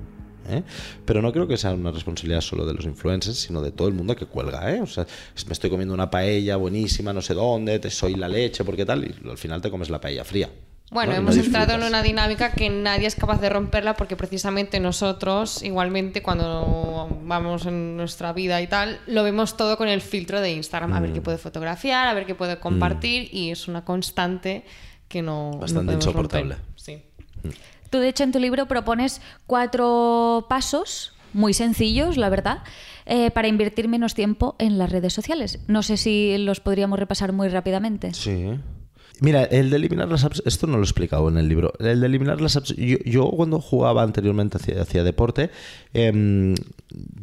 ¿eh? 0.50 0.62
Pero 1.04 1.20
no 1.20 1.30
creo 1.32 1.46
que 1.46 1.56
sea 1.56 1.72
una 1.72 1.90
responsabilidad 1.90 2.40
solo 2.40 2.64
de 2.64 2.72
los 2.74 2.84
influencers, 2.86 3.36
sino 3.38 3.60
de 3.60 3.70
todo 3.70 3.86
el 3.88 3.94
mundo 3.94 4.16
que 4.16 4.26
cuelga. 4.26 4.74
¿eh? 4.74 4.80
O 4.80 4.86
sea, 4.86 5.06
me 5.46 5.52
estoy 5.52 5.68
comiendo 5.70 5.92
una 5.94 6.10
paella 6.10 6.56
buenísima, 6.56 7.12
no 7.12 7.20
sé 7.20 7.34
dónde, 7.34 7.78
te 7.78 7.90
soy 7.90 8.14
la 8.14 8.28
leche, 8.28 8.64
porque 8.64 8.86
tal, 8.86 9.04
y 9.04 9.28
al 9.28 9.36
final 9.38 9.60
te 9.60 9.70
comes 9.70 9.90
la 9.90 10.00
paella 10.00 10.24
fría. 10.24 10.48
Bueno, 10.90 11.12
¿no? 11.12 11.16
No 11.22 11.22
hemos 11.32 11.36
entrado 11.44 11.74
en 11.74 11.82
una 11.82 12.02
dinámica 12.02 12.52
que 12.52 12.70
nadie 12.70 13.06
es 13.06 13.14
capaz 13.14 13.40
de 13.40 13.48
romperla 13.50 13.94
porque 13.94 14.16
precisamente 14.16 14.80
nosotros, 14.80 15.62
igualmente, 15.62 16.22
cuando 16.22 17.20
vamos 17.24 17.66
en 17.66 17.96
nuestra 17.96 18.32
vida 18.32 18.62
y 18.62 18.66
tal, 18.68 18.98
lo 19.06 19.22
vemos 19.22 19.56
todo 19.56 19.76
con 19.76 19.88
el 19.88 20.00
filtro 20.00 20.40
de 20.40 20.52
Instagram. 20.52 20.92
A 20.94 21.00
ver 21.00 21.10
Mm. 21.10 21.14
qué 21.14 21.20
puede 21.20 21.38
fotografiar, 21.38 22.08
a 22.08 22.14
ver 22.14 22.24
qué 22.26 22.34
puede 22.34 22.58
compartir 22.58 23.28
y 23.32 23.50
es 23.50 23.68
una 23.68 23.84
constante 23.84 24.64
que 25.08 25.20
no, 25.22 25.52
no 25.52 25.58
Bastante 25.58 25.84
podemos 25.86 26.04
insoportable. 26.06 26.54
romper. 26.56 26.72
Sí. 26.76 27.02
Tú, 27.90 27.98
de 27.98 28.08
hecho, 28.08 28.24
en 28.24 28.32
tu 28.32 28.38
libro 28.38 28.66
propones 28.66 29.20
cuatro 29.46 30.46
pasos 30.48 31.12
muy 31.34 31.52
sencillos, 31.54 32.16
la 32.16 32.28
verdad, 32.30 32.62
eh, 33.06 33.30
para 33.30 33.48
invertir 33.48 33.88
menos 33.88 34.14
tiempo 34.14 34.56
en 34.58 34.78
las 34.78 34.90
redes 34.90 35.12
sociales. 35.12 35.58
No 35.66 35.82
sé 35.82 35.96
si 35.98 36.36
los 36.38 36.60
podríamos 36.60 36.98
repasar 36.98 37.32
muy 37.32 37.48
rápidamente. 37.48 38.12
Sí. 38.14 38.58
Mira, 39.20 39.44
el 39.44 39.70
de 39.70 39.76
eliminar 39.76 40.08
las 40.08 40.24
apps, 40.24 40.42
esto 40.46 40.66
no 40.66 40.74
lo 40.74 40.80
he 40.80 40.84
explicado 40.84 41.28
en 41.28 41.38
el 41.38 41.48
libro. 41.48 41.72
El 41.80 42.00
de 42.00 42.06
eliminar 42.06 42.40
las 42.40 42.56
apps, 42.56 42.74
yo, 42.76 42.98
yo 43.04 43.30
cuando 43.30 43.60
jugaba 43.60 44.02
anteriormente 44.02 44.58
hacia, 44.58 44.80
hacia 44.80 45.02
deporte, 45.02 45.50
em, 45.92 46.54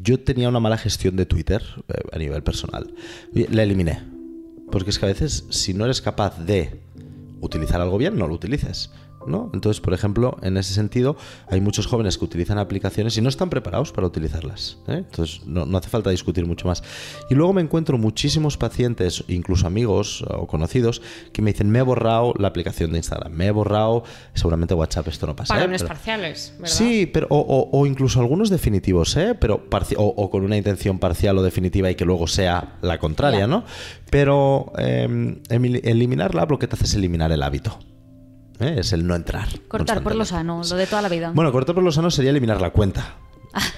yo 0.02 0.20
tenía 0.20 0.50
una 0.50 0.60
mala 0.60 0.78
gestión 0.78 1.16
de 1.16 1.26
Twitter 1.26 1.64
eh, 1.88 1.93
a 2.12 2.18
nivel 2.18 2.43
personal. 2.43 2.93
La 3.34 3.64
eliminé. 3.64 4.04
Porque 4.72 4.89
es 4.89 5.00
que 5.00 5.06
a 5.06 5.10
veces, 5.10 5.46
si 5.50 5.74
no 5.74 5.86
eres 5.86 6.02
capaz 6.02 6.38
de 6.46 6.82
utilizar 7.39 7.80
algo 7.80 7.98
bien, 7.98 8.18
no 8.18 8.28
lo 8.28 8.34
utilices. 8.34 8.91
¿No? 9.28 9.50
Entonces, 9.54 9.82
por 9.82 9.94
ejemplo, 9.94 10.38
en 10.42 10.58
ese 10.58 10.74
sentido, 10.74 11.16
hay 11.50 11.62
muchos 11.62 11.88
jóvenes 11.88 12.18
que 12.18 12.26
utilizan 12.26 12.58
aplicaciones 12.58 13.18
y 13.18 13.22
no 13.22 13.30
están 13.30 13.50
preparados 13.50 13.92
para 13.92 14.08
utilizarlas. 14.08 14.78
¿eh? 14.88 14.98
Entonces, 14.98 15.42
no, 15.46 15.66
no 15.66 15.78
hace 15.78 15.90
falta 15.90 16.10
discutir 16.10 16.46
mucho 16.46 16.68
más. 16.68 16.84
Y 17.30 17.36
luego 17.36 17.54
me 17.54 17.62
encuentro 17.62 17.98
muchísimos 17.98 18.58
pacientes, 18.58 19.24
incluso 19.28 19.68
amigos 19.68 20.24
o 20.28 20.48
conocidos, 20.48 21.02
que 21.34 21.42
me 21.42 21.52
dicen, 21.52 21.70
me 21.70 21.80
he 21.80 21.84
borrado 21.84 22.34
la 22.38 22.48
aplicación 22.48 22.92
de 22.92 22.98
Instagram, 22.98 23.32
me 23.34 23.48
he 23.48 23.52
borrado, 23.52 24.04
seguramente 24.34 24.74
WhatsApp, 24.74 25.08
esto 25.08 25.28
no 25.28 25.36
pasa. 25.36 25.54
¿eh? 25.56 25.58
Parones 25.58 25.82
Pero- 25.82 25.88
parciales, 25.90 26.54
¿verdad? 26.60 26.74
Sí, 26.76 27.06
pero 27.06 27.28
o, 27.30 27.40
o- 27.40 27.80
o 27.80 27.86
incluso 27.86 28.20
algunos 28.20 28.50
definitivos, 28.50 29.16
¿eh? 29.18 29.36
Pero 29.40 29.64
o, 29.98 30.04
o 30.04 30.30
con 30.30 30.44
una 30.44 30.58
intención 30.58 31.00
parcial 31.00 31.38
o 31.38 31.44
definitiva 31.44 31.90
y 31.92 31.96
que 31.96 32.06
luego 32.06 32.28
sea 32.28 32.78
la 32.82 32.98
contraria. 32.98 33.48
¿no? 33.48 33.64
Pero 34.10 34.72
eh, 34.78 35.08
emi- 35.50 35.82
eliminarla 35.84 36.46
lo 36.50 36.58
que 36.60 36.68
te 36.68 36.76
hace 36.76 36.86
es 36.86 36.94
eliminar 36.96 37.32
el 37.32 37.44
hábito. 37.44 37.78
¿Eh? 38.60 38.76
Es 38.80 38.93
el 38.93 39.06
no 39.08 39.16
entrar. 39.16 39.47
Cortar 39.68 40.01
por 40.03 40.16
lo 40.16 40.26
sano, 40.26 40.62
lo 40.70 40.76
de 40.76 40.88
toda 40.88 41.01
la 41.01 41.10
vida. 41.10 41.32
Bueno, 41.34 41.51
cortar 41.51 41.76
por 41.76 41.84
lo 41.84 41.91
sano 41.91 42.10
sería 42.12 42.32
eliminar 42.32 42.62
la 42.62 42.70
cuenta. 42.72 43.16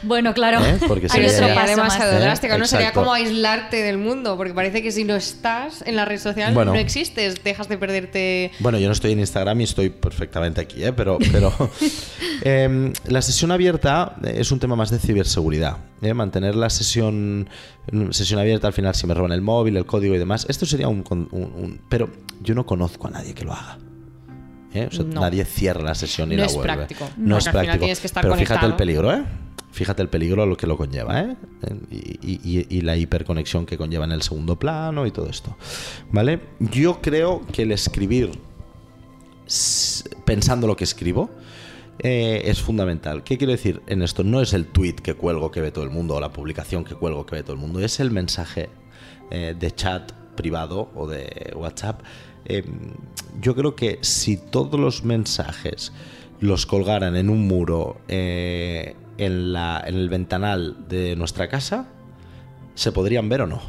Bueno, 0.02 0.34
claro. 0.34 0.60
¿Eh? 0.66 0.80
Porque 0.88 1.06
Hay 1.06 1.10
sería- 1.10 1.28
otro 1.30 1.40
Sería 1.48 1.56
paso 1.56 1.68
demasiado 1.76 2.12
más. 2.14 2.20
¿Eh? 2.22 2.24
drástico, 2.26 2.58
¿no? 2.58 2.66
Sería 2.66 2.94
como 2.94 3.14
aislarte 3.14 3.78
del 3.84 4.00
mundo, 4.00 4.36
porque 4.36 4.52
parece 4.56 4.82
que 4.82 4.92
si 4.92 5.04
no 5.04 5.16
estás 5.16 5.84
en 5.86 5.96
la 5.96 6.04
red 6.04 6.18
social 6.20 6.52
Bueno. 6.56 6.74
no 6.74 6.80
existes, 6.80 7.44
dejas 7.44 7.70
de 7.70 7.78
perderte. 7.78 8.52
Bueno, 8.58 8.80
yo 8.80 8.88
no 8.88 8.94
estoy 8.94 9.12
en 9.12 9.20
Instagram 9.20 9.62
y 9.62 9.66
estoy 9.66 9.92
perfectamente 9.92 10.62
aquí, 10.62 10.84
¿eh? 10.84 10.94
pero, 10.94 11.20
pero 11.32 11.54
em, 12.42 12.92
la 13.06 13.22
sesión 13.22 13.52
abierta 13.52 14.16
es 14.24 14.52
un 14.52 14.58
tema 14.60 14.76
más 14.76 14.90
de 14.90 14.98
ciberseguridad. 14.98 15.78
¿eh? 16.02 16.14
Mantener 16.16 16.56
la 16.56 16.72
sesión, 16.72 17.48
sesión 18.10 18.40
abierta 18.40 18.66
al 18.66 18.74
final 18.74 18.96
si 18.96 19.06
me 19.06 19.14
roban 19.14 19.32
el 19.32 19.42
móvil, 19.42 19.78
el 19.78 19.86
código 19.86 20.16
y 20.16 20.18
demás. 20.18 20.48
Esto 20.50 20.66
sería 20.66 20.88
un, 20.88 21.04
con- 21.04 21.28
un- 21.32 21.54
un- 21.56 21.82
Pero 21.88 22.10
yo 22.42 22.56
no 22.56 22.66
conozco 22.66 23.08
a 23.08 23.12
nadie 23.12 23.36
que 23.36 23.46
lo 23.46 23.54
haga. 23.54 23.78
¿Eh? 24.84 24.88
O 24.88 24.92
sea, 24.92 25.06
No. 25.06 25.22
Nadie 25.22 25.44
cierra 25.46 25.82
la 25.84 25.96
sesión 25.96 26.32
y 26.32 26.36
No 26.36 26.42
la 26.42 26.46
es 26.48 26.54
vuelve. 26.56 26.74
práctico. 26.74 27.10
No, 27.18 27.38
es 27.38 27.48
al 27.48 27.52
final 27.52 27.66
práctico. 27.66 27.80
tienes 27.86 28.00
que 28.00 28.08
estar 28.08 28.24
pero 28.24 28.36
fíjate 28.36 28.66
el 28.66 28.76
peligro, 28.76 29.14
¿eh? 29.14 29.24
Fíjate 29.72 30.02
el 30.02 30.10
peligro 30.10 30.42
a 30.42 30.46
lo 30.46 30.58
que 30.58 30.66
lo 30.66 30.76
conlleva, 30.78 31.20
¿eh? 31.22 31.36
Y, 31.92 31.96
y- 32.32 32.40
y- 32.44 32.78
y 32.78 32.82
la 32.82 32.96
hiperconexión 32.98 33.66
que 33.66 33.78
conlleva 33.78 34.06
en 34.06 34.12
el 34.12 34.22
segundo 34.24 34.58
plano 34.58 35.06
y 35.06 35.12
todo 35.12 35.30
esto. 35.30 35.56
¿Vale? 36.12 36.40
Yo 36.60 37.00
creo 37.02 37.46
que 37.52 37.62
el 37.64 37.72
escribir 37.72 38.32
pensando 40.26 40.68
lo 40.68 40.76
que 40.76 40.84
escribo 40.84 41.30
eh, 42.00 42.44
es 42.46 42.62
fundamental. 42.62 43.24
¿Qué 43.24 43.38
quiero 43.38 43.52
decir 43.52 43.82
en 43.88 44.02
esto? 44.04 44.24
No 44.24 44.42
es 44.42 44.54
el 44.54 44.66
tweet 44.68 44.96
que 44.96 45.14
cuelgo 45.16 45.52
que 45.52 45.62
ve 45.62 45.72
todo 45.72 45.84
el 45.84 45.90
mundo 45.90 46.16
o 46.16 46.20
la 46.20 46.32
publicación 46.32 46.84
que 46.84 46.94
cuelgo 46.96 47.26
que 47.26 47.36
ve 47.38 47.44
todo 47.44 47.54
el 47.54 47.60
mundo, 47.60 47.80
es 47.80 48.00
el 48.00 48.12
mensaje 48.12 48.70
eh, 49.32 49.56
de 49.58 49.72
chat 49.72 50.12
privado 50.36 50.92
o 50.96 51.08
de 51.08 51.54
WhatsApp. 51.56 52.02
Eh, 52.48 52.64
yo 53.42 53.56
creo 53.56 53.76
que 53.76 54.00
si 54.02 54.38
todos 54.38 54.80
los 54.80 55.04
mensajes 55.04 55.92
los 56.40 56.66
colgaran 56.66 57.16
en 57.16 57.30
un 57.30 57.48
muro 57.48 57.98
eh, 58.08 58.96
en, 59.18 59.54
la, 59.54 59.84
en 59.86 59.96
el 59.96 60.10
ventanal 60.10 60.88
de 60.88 61.16
nuestra 61.16 61.48
casa, 61.48 61.88
se 62.76 62.92
podrían 62.92 63.30
ver 63.30 63.42
o 63.42 63.48
no. 63.48 63.62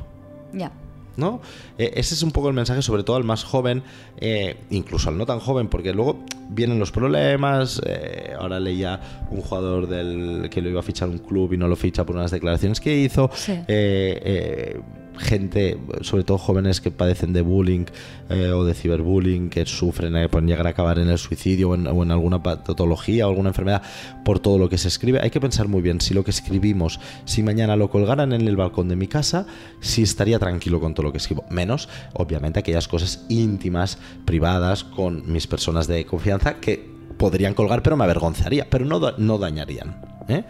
Ya. 0.53 0.73
¿no? 1.19 1.41
Eh, 1.77 1.93
ese 1.97 2.15
es 2.15 2.23
un 2.23 2.31
poco 2.31 2.49
el 2.49 2.55
mensaje, 2.55 2.81
sobre 2.81 3.03
todo 3.03 3.17
al 3.17 3.25
más 3.25 3.45
joven, 3.45 3.83
eh, 4.19 4.57
incluso 4.71 5.11
al 5.11 5.19
no 5.19 5.27
tan 5.27 5.41
joven, 5.41 5.69
porque 5.69 5.93
luego 5.93 6.25
vienen 6.49 6.79
los 6.79 6.93
problemas. 6.93 7.83
eh, 7.85 8.35
ahora 8.39 8.61
leía 8.61 9.27
un 9.31 9.41
jugador 9.41 9.89
del 9.89 10.49
que 10.51 10.63
lo 10.63 10.71
iba 10.71 10.81
a 10.81 10.85
fichar 10.85 11.09
un 11.09 11.19
club 11.19 11.53
y 11.53 11.57
no 11.59 11.69
lo 11.69 11.77
ficha 11.77 12.07
por 12.07 12.17
unas 12.17 12.31
declaraciones 12.31 12.81
que 12.81 12.97
hizo. 12.97 13.31
Sí. 13.35 13.53
Eh, 13.53 13.65
eh, 13.67 14.81
gente, 15.19 15.79
sobre 16.03 16.25
todo 16.25 16.39
jóvenes 16.39 16.81
que 16.81 16.91
padecen 16.91 17.33
de 17.33 17.43
bullying 17.43 17.87
eh, 18.31 18.51
o 18.51 18.65
de 18.65 18.75
ciberbullying, 18.75 19.51
que 19.51 19.67
sufren, 19.67 20.17
eh, 20.17 20.29
pueden 20.29 20.49
llegar 20.49 20.67
a 20.67 20.71
acabar 20.71 20.99
en 20.99 21.09
el 21.09 21.19
suicidio 21.19 21.71
o 21.71 21.75
en, 21.75 22.11
alguna 22.11 22.43
patología 22.43 23.27
o 23.27 23.31
alguna 23.31 23.51
enfermedad 23.51 23.83
por 24.25 24.41
todo 24.41 24.59
lo 24.59 24.69
que 24.69 24.79
se 24.79 24.89
escribe. 24.89 25.21
Hay 25.21 25.31
que 25.31 25.41
pensar 25.41 25.69
muy 25.69 25.83
bien 25.83 26.01
si 26.01 26.15
lo 26.15 26.25
que 26.25 26.31
escribimos, 26.31 27.01
si 27.25 27.43
mañana 27.43 27.77
lo 27.77 27.91
colgaran 27.91 28.33
en 28.33 28.47
el 28.49 28.57
balcón 28.57 28.89
de 28.89 28.97
mi 28.97 29.09
casa, 29.09 29.47
si 29.81 30.03
estaría 30.03 30.39
tranquilo 30.39 30.81
con 30.81 30.95
todo 30.95 31.05
lo 31.05 31.13
que 31.13 31.19
escribo. 31.19 31.45
Menos, 31.51 31.89
obviamente, 32.15 32.61
aquellas 32.61 32.89
cosas 32.89 33.25
íntimas, 33.29 33.99
privadas, 34.25 34.85
con 34.85 35.31
mis 35.31 35.47
personas 35.47 35.87
de 35.87 36.05
confianza 36.07 36.61
que 36.61 36.99
podrían 37.19 37.55
colgar, 37.55 37.83
pero 37.83 37.97
me 37.97 38.05
avergonzaría, 38.05 38.69
pero 38.71 38.85
no 38.85 39.39
dañarían. 39.39 40.09
¿eh? 40.29 40.45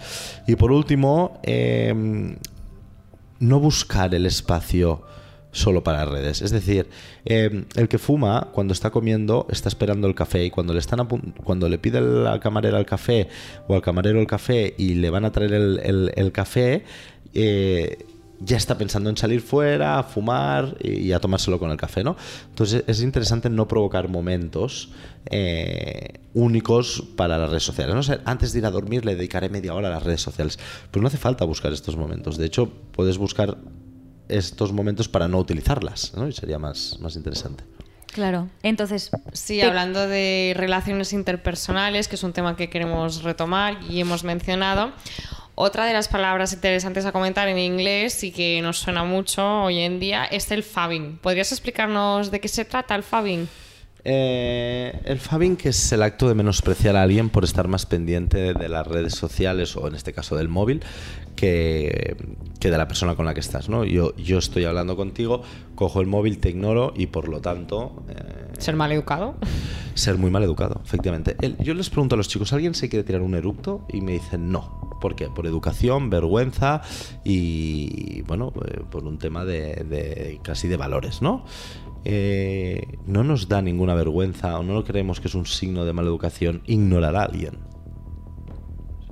Y 0.46 0.56
por 0.56 0.72
último, 0.72 1.40
eh, 1.42 2.36
no 3.40 3.60
buscar 3.60 4.14
el 4.14 4.26
espacio 4.26 5.02
solo 5.50 5.82
para 5.82 6.04
redes. 6.04 6.42
Es 6.42 6.50
decir, 6.50 6.88
eh, 7.24 7.64
el 7.74 7.88
que 7.88 7.98
fuma 7.98 8.48
cuando 8.52 8.72
está 8.72 8.90
comiendo 8.90 9.46
está 9.50 9.68
esperando 9.68 10.06
el 10.06 10.14
café 10.14 10.44
y 10.44 10.50
cuando 10.50 10.72
le 10.72 10.78
están 10.78 11.06
cuando 11.44 11.68
le 11.68 11.78
pide 11.78 12.00
la 12.00 12.38
camarera 12.38 12.78
el 12.78 12.86
café 12.86 13.28
o 13.66 13.74
al 13.74 13.82
camarero 13.82 14.20
el 14.20 14.26
café 14.26 14.74
y 14.76 14.94
le 14.94 15.10
van 15.10 15.24
a 15.24 15.32
traer 15.32 15.52
el 15.52 16.32
café, 16.32 16.84
eh, 17.34 17.98
ya 18.40 18.56
está 18.56 18.78
pensando 18.78 19.10
en 19.10 19.16
salir 19.16 19.40
fuera, 19.40 19.98
a 19.98 20.02
fumar 20.04 20.76
y 20.80 21.12
a 21.12 21.18
tomárselo 21.20 21.58
con 21.58 21.70
el 21.70 21.76
café, 21.76 22.04
¿no? 22.04 22.16
Entonces 22.50 22.84
es 22.86 23.02
interesante 23.02 23.50
no 23.50 23.66
provocar 23.66 24.08
momentos 24.08 24.90
eh, 25.26 26.20
únicos 26.34 27.02
para 27.16 27.36
las 27.38 27.50
redes 27.50 27.64
sociales. 27.64 27.94
¿no? 27.94 28.00
O 28.00 28.04
sea, 28.04 28.20
antes 28.24 28.52
de 28.52 28.60
ir 28.60 28.66
a 28.66 28.70
dormir 28.70 29.04
le 29.04 29.16
dedicaré 29.16 29.48
media 29.48 29.74
hora 29.74 29.88
a 29.88 29.90
las 29.92 30.02
redes 30.02 30.22
sociales. 30.22 30.58
Pues 30.90 31.00
no 31.02 31.08
hace 31.08 31.18
falta 31.18 31.44
buscar 31.44 31.72
estos 31.72 31.96
momentos. 31.96 32.36
De 32.36 32.46
hecho, 32.46 32.70
puedes 32.92 33.18
buscar 33.18 33.58
estos 34.28 34.72
momentos 34.72 35.08
para 35.08 35.26
no 35.26 35.38
utilizarlas, 35.38 36.12
¿no? 36.16 36.28
Y 36.28 36.32
sería 36.32 36.58
más, 36.58 36.98
más 37.00 37.16
interesante. 37.16 37.64
Claro, 38.12 38.48
entonces... 38.62 39.10
Sí, 39.32 39.56
te- 39.58 39.64
hablando 39.64 40.06
de 40.06 40.54
relaciones 40.56 41.12
interpersonales, 41.12 42.08
que 42.08 42.16
es 42.16 42.22
un 42.22 42.32
tema 42.32 42.56
que 42.56 42.70
queremos 42.70 43.22
retomar 43.22 43.78
y 43.88 44.00
hemos 44.00 44.24
mencionado, 44.24 44.92
otra 45.60 45.86
de 45.86 45.92
las 45.92 46.06
palabras 46.06 46.52
interesantes 46.52 47.04
a 47.04 47.10
comentar 47.10 47.48
en 47.48 47.58
inglés 47.58 48.22
y 48.22 48.30
que 48.30 48.62
nos 48.62 48.78
suena 48.78 49.02
mucho 49.02 49.64
hoy 49.64 49.80
en 49.80 49.98
día 49.98 50.24
es 50.24 50.52
el 50.52 50.62
fabbing. 50.62 51.18
¿Podrías 51.18 51.50
explicarnos 51.50 52.30
de 52.30 52.40
qué 52.40 52.46
se 52.46 52.64
trata 52.64 52.94
el 52.94 53.02
fabbing? 53.02 53.48
Eh, 54.04 55.00
el 55.04 55.18
fabbing, 55.18 55.56
que 55.56 55.70
es 55.70 55.90
el 55.90 56.04
acto 56.04 56.28
de 56.28 56.36
menospreciar 56.36 56.94
a 56.94 57.02
alguien 57.02 57.28
por 57.28 57.42
estar 57.42 57.66
más 57.66 57.86
pendiente 57.86 58.54
de 58.54 58.68
las 58.68 58.86
redes 58.86 59.14
sociales 59.14 59.76
o 59.76 59.88
en 59.88 59.96
este 59.96 60.12
caso 60.12 60.36
del 60.36 60.48
móvil 60.48 60.80
que, 61.38 62.16
que 62.58 62.70
de 62.70 62.76
la 62.78 62.88
persona 62.88 63.14
con 63.14 63.24
la 63.24 63.32
que 63.34 63.40
estás. 63.40 63.68
¿no? 63.68 63.84
Yo, 63.84 64.14
yo 64.16 64.38
estoy 64.38 64.64
hablando 64.64 64.96
contigo, 64.96 65.42
cojo 65.76 66.00
el 66.00 66.08
móvil, 66.08 66.38
te 66.38 66.50
ignoro 66.50 66.92
y 66.96 67.06
por 67.06 67.28
lo 67.28 67.40
tanto 67.40 68.02
eh, 68.08 68.48
¿Ser 68.58 68.74
mal 68.74 68.90
educado? 68.90 69.36
ser 69.94 70.16
muy 70.18 70.30
mal 70.30 70.42
educado, 70.42 70.80
efectivamente. 70.84 71.36
El- 71.40 71.56
yo 71.58 71.74
les 71.74 71.90
pregunto 71.90 72.14
a 72.14 72.18
los 72.18 72.28
chicos, 72.28 72.52
¿alguien 72.52 72.74
se 72.74 72.88
quiere 72.88 73.04
tirar 73.04 73.22
un 73.22 73.34
eructo? 73.34 73.84
Y 73.92 74.00
me 74.00 74.12
dicen 74.12 74.50
no. 74.50 74.96
¿Por 75.00 75.14
qué? 75.14 75.28
Por 75.28 75.46
educación, 75.46 76.10
vergüenza 76.10 76.82
y, 77.24 78.22
bueno, 78.22 78.52
eh, 78.66 78.80
por 78.90 79.04
un 79.04 79.18
tema 79.18 79.44
de, 79.44 79.74
de 79.88 80.40
casi 80.42 80.66
de 80.66 80.76
valores, 80.76 81.22
¿no? 81.22 81.44
Eh, 82.04 82.98
no 83.06 83.22
nos 83.24 83.48
da 83.48 83.60
ninguna 83.62 83.94
vergüenza 83.94 84.58
o 84.58 84.62
no 84.64 84.74
lo 84.74 84.84
creemos 84.84 85.20
que 85.20 85.28
es 85.28 85.34
un 85.36 85.46
signo 85.46 85.84
de 85.84 85.92
mala 85.92 86.08
educación 86.08 86.62
ignorar 86.66 87.14
a 87.16 87.22
alguien. 87.24 87.58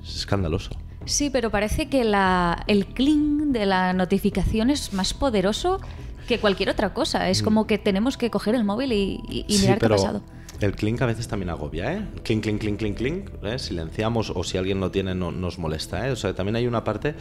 Es 0.03 0.17
escandaloso. 0.17 0.71
Sí, 1.07 1.31
pero 1.31 1.51
parece 1.51 1.89
que 1.89 2.05
la, 2.05 2.65
el 2.67 2.87
cling 2.87 3.53
de 3.53 3.65
la 3.65 3.93
notificación 3.95 4.69
es 4.71 4.93
más 4.93 5.15
poderoso 5.15 5.81
que 6.29 6.39
cualquier 6.41 6.69
otra 6.71 6.93
cosa. 6.93 7.31
Es 7.31 7.43
como 7.43 7.67
que 7.67 7.79
tenemos 7.79 8.17
que 8.19 8.31
coger 8.31 8.55
el 8.57 8.65
móvil 8.65 8.93
y, 8.93 9.21
y- 9.29 9.45
y 9.49 9.55
Mm. 9.55 9.57
Sí, 9.57 9.63
mirar 9.63 9.79
qué 9.79 9.87
ha 9.87 9.89
pasado. 9.89 10.23
El 10.59 10.75
clink 10.75 11.03
a 11.03 11.07
veces 11.07 11.29
también 11.29 11.51
agobia, 11.51 11.93
¿eh? 11.93 12.09
Clink, 12.25 12.43
clink, 12.43 12.61
clink, 12.61 12.79
clink, 12.79 12.97
clink. 12.97 13.29
¿eh? 13.45 13.59
Silenciamos 13.59 14.33
o 14.35 14.43
si 14.43 14.57
alguien 14.57 14.81
lo 14.81 14.91
tiene 14.91 15.15
no, 15.15 15.31
nos 15.31 15.59
molesta, 15.59 16.09
¿eh? 16.09 16.11
O 16.13 16.17
sea, 16.17 16.35
también 16.35 16.57
hay 16.57 16.67
una 16.67 16.83
parte 16.83 17.15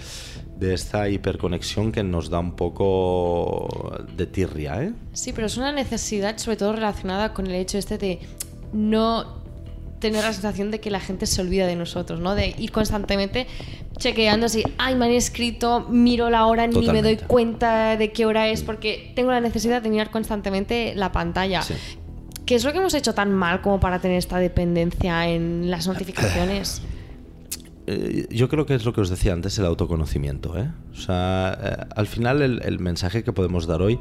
de 0.57 0.73
esta 0.73 1.09
hiperconexión 1.09 1.91
que 1.91 2.01
nos 2.01 2.29
da 2.29 2.39
un 2.39 2.55
poco 2.55 3.93
de 4.15 4.25
tirria, 4.25 4.81
¿eh? 4.83 4.93
Sí, 5.13 5.33
pero 5.33 5.47
es 5.47 5.57
una 5.57 5.73
necesidad 5.73 6.38
sobre 6.38 6.55
todo 6.57 6.71
relacionada 6.73 7.33
con 7.33 7.45
el 7.47 7.55
hecho 7.55 7.77
este 7.77 7.97
de 7.97 8.19
no 8.71 9.43
tener 10.10 10.24
la 10.24 10.34
sensación 10.34 10.70
de 10.70 10.80
que 10.80 10.91
la 10.91 10.99
gente 10.99 11.26
se 11.26 11.41
olvida 11.41 11.66
de 11.66 11.76
nosotros, 11.76 12.20
¿no? 12.20 12.36
De 12.36 12.53
ir 12.60 12.72
constantemente 12.72 13.47
chequeando 13.97 14.49
si, 14.49 14.64
ay, 14.78 14.95
me 14.95 15.06
han 15.06 15.12
escrito, 15.12 15.88
miro 15.89 16.30
la 16.30 16.45
hora, 16.45 16.68
ni 16.68 16.76
me 16.76 16.82
doy 16.82 17.16
Totalmente. 17.16 17.26
cuenta 17.26 17.97
de 17.97 18.12
qué 18.12 18.26
hora 18.26 18.47
es, 18.49 18.62
porque 18.62 19.12
tengo 19.16 19.32
la 19.32 19.41
necesidad 19.41 19.82
de 19.82 19.89
mirar 19.89 20.12
constantemente 20.12 20.93
la 20.95 21.12
pantalla. 21.12 21.64
Sí. 21.64 21.74
¿Qué 22.45 22.53
es 22.53 22.64
lo 22.64 22.72
que 22.72 22.78
hemos 22.78 22.93
hecho 22.93 23.16
tan 23.16 23.34
mal 23.34 23.62
como 23.62 23.80
para 23.80 23.99
tener 23.99 24.18
esta 24.18 24.38
dependencia 24.38 25.28
en 25.28 25.72
las 25.72 25.88
notificaciones? 25.88 26.82
Eh, 27.88 28.26
yo 28.32 28.49
creo 28.49 28.66
que 28.66 28.74
es 28.74 28.84
lo 28.84 28.93
que 28.93 29.01
os 29.01 29.12
decía 29.12 29.32
antes, 29.34 29.60
el 29.60 29.66
autoconocimiento. 29.68 30.58
¿eh? 30.58 30.72
O 30.91 30.95
sea, 30.95 31.56
eh, 31.62 31.86
al 31.95 32.08
final 32.08 32.41
el, 32.41 32.60
el 32.64 32.80
mensaje 32.80 33.24
que 33.24 33.32
podemos 33.32 33.68
dar 33.68 33.84
hoy 33.84 33.99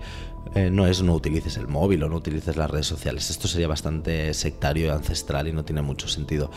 eh, 0.55 0.71
no 0.71 0.87
es 0.87 1.03
no 1.03 1.15
utilices 1.15 1.57
el 1.57 1.67
móvil 1.67 2.03
o 2.03 2.09
no 2.09 2.17
utilices 2.17 2.57
las 2.57 2.71
redes 2.71 2.87
sociales. 2.87 3.31
Esto 3.31 3.49
sería 3.49 3.69
bastante 3.69 4.33
sectario 4.35 4.87
y 4.87 4.89
ancestral 4.91 5.49
y 5.49 5.53
no 5.53 5.65
tiene 5.65 5.83
mucho 5.83 6.09
sentido. 6.09 6.51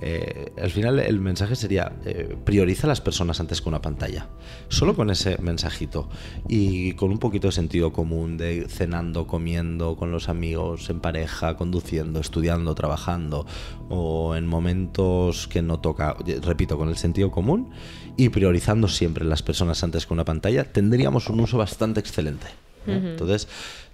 Eh, 0.00 0.52
al 0.60 0.70
final 0.70 1.00
el 1.00 1.18
mensaje 1.18 1.56
sería 1.56 1.92
eh, 2.04 2.36
prioriza 2.44 2.86
a 2.86 2.88
las 2.88 3.00
personas 3.00 3.40
antes 3.40 3.60
que 3.60 3.68
una 3.68 3.82
pantalla. 3.82 4.28
Solo 4.68 4.94
con 4.94 5.10
ese 5.10 5.38
mensajito 5.38 6.08
y 6.46 6.92
con 6.92 7.10
un 7.10 7.18
poquito 7.18 7.48
de 7.48 7.52
sentido 7.52 7.92
común 7.92 8.36
de 8.36 8.66
cenando, 8.68 9.26
comiendo 9.26 9.96
con 9.96 10.12
los 10.12 10.28
amigos, 10.28 10.88
en 10.90 11.00
pareja, 11.00 11.56
conduciendo, 11.56 12.20
estudiando, 12.20 12.74
trabajando 12.74 13.46
o 13.88 14.36
en 14.36 14.46
momentos 14.46 15.48
que 15.48 15.62
no 15.62 15.80
toca, 15.80 16.16
repito, 16.42 16.78
con 16.78 16.88
el 16.88 16.96
sentido 16.96 17.30
común 17.30 17.70
y 18.16 18.28
priorizando 18.28 18.88
siempre 18.88 19.24
las 19.24 19.42
personas 19.42 19.82
antes 19.82 20.06
que 20.06 20.12
una 20.12 20.24
pantalla, 20.24 20.64
tendríamos 20.72 21.28
un 21.28 21.40
uso 21.40 21.58
bastante 21.58 22.00
excelente. 22.00 22.67
¿Eh? 22.86 23.00
Entonces 23.10 23.48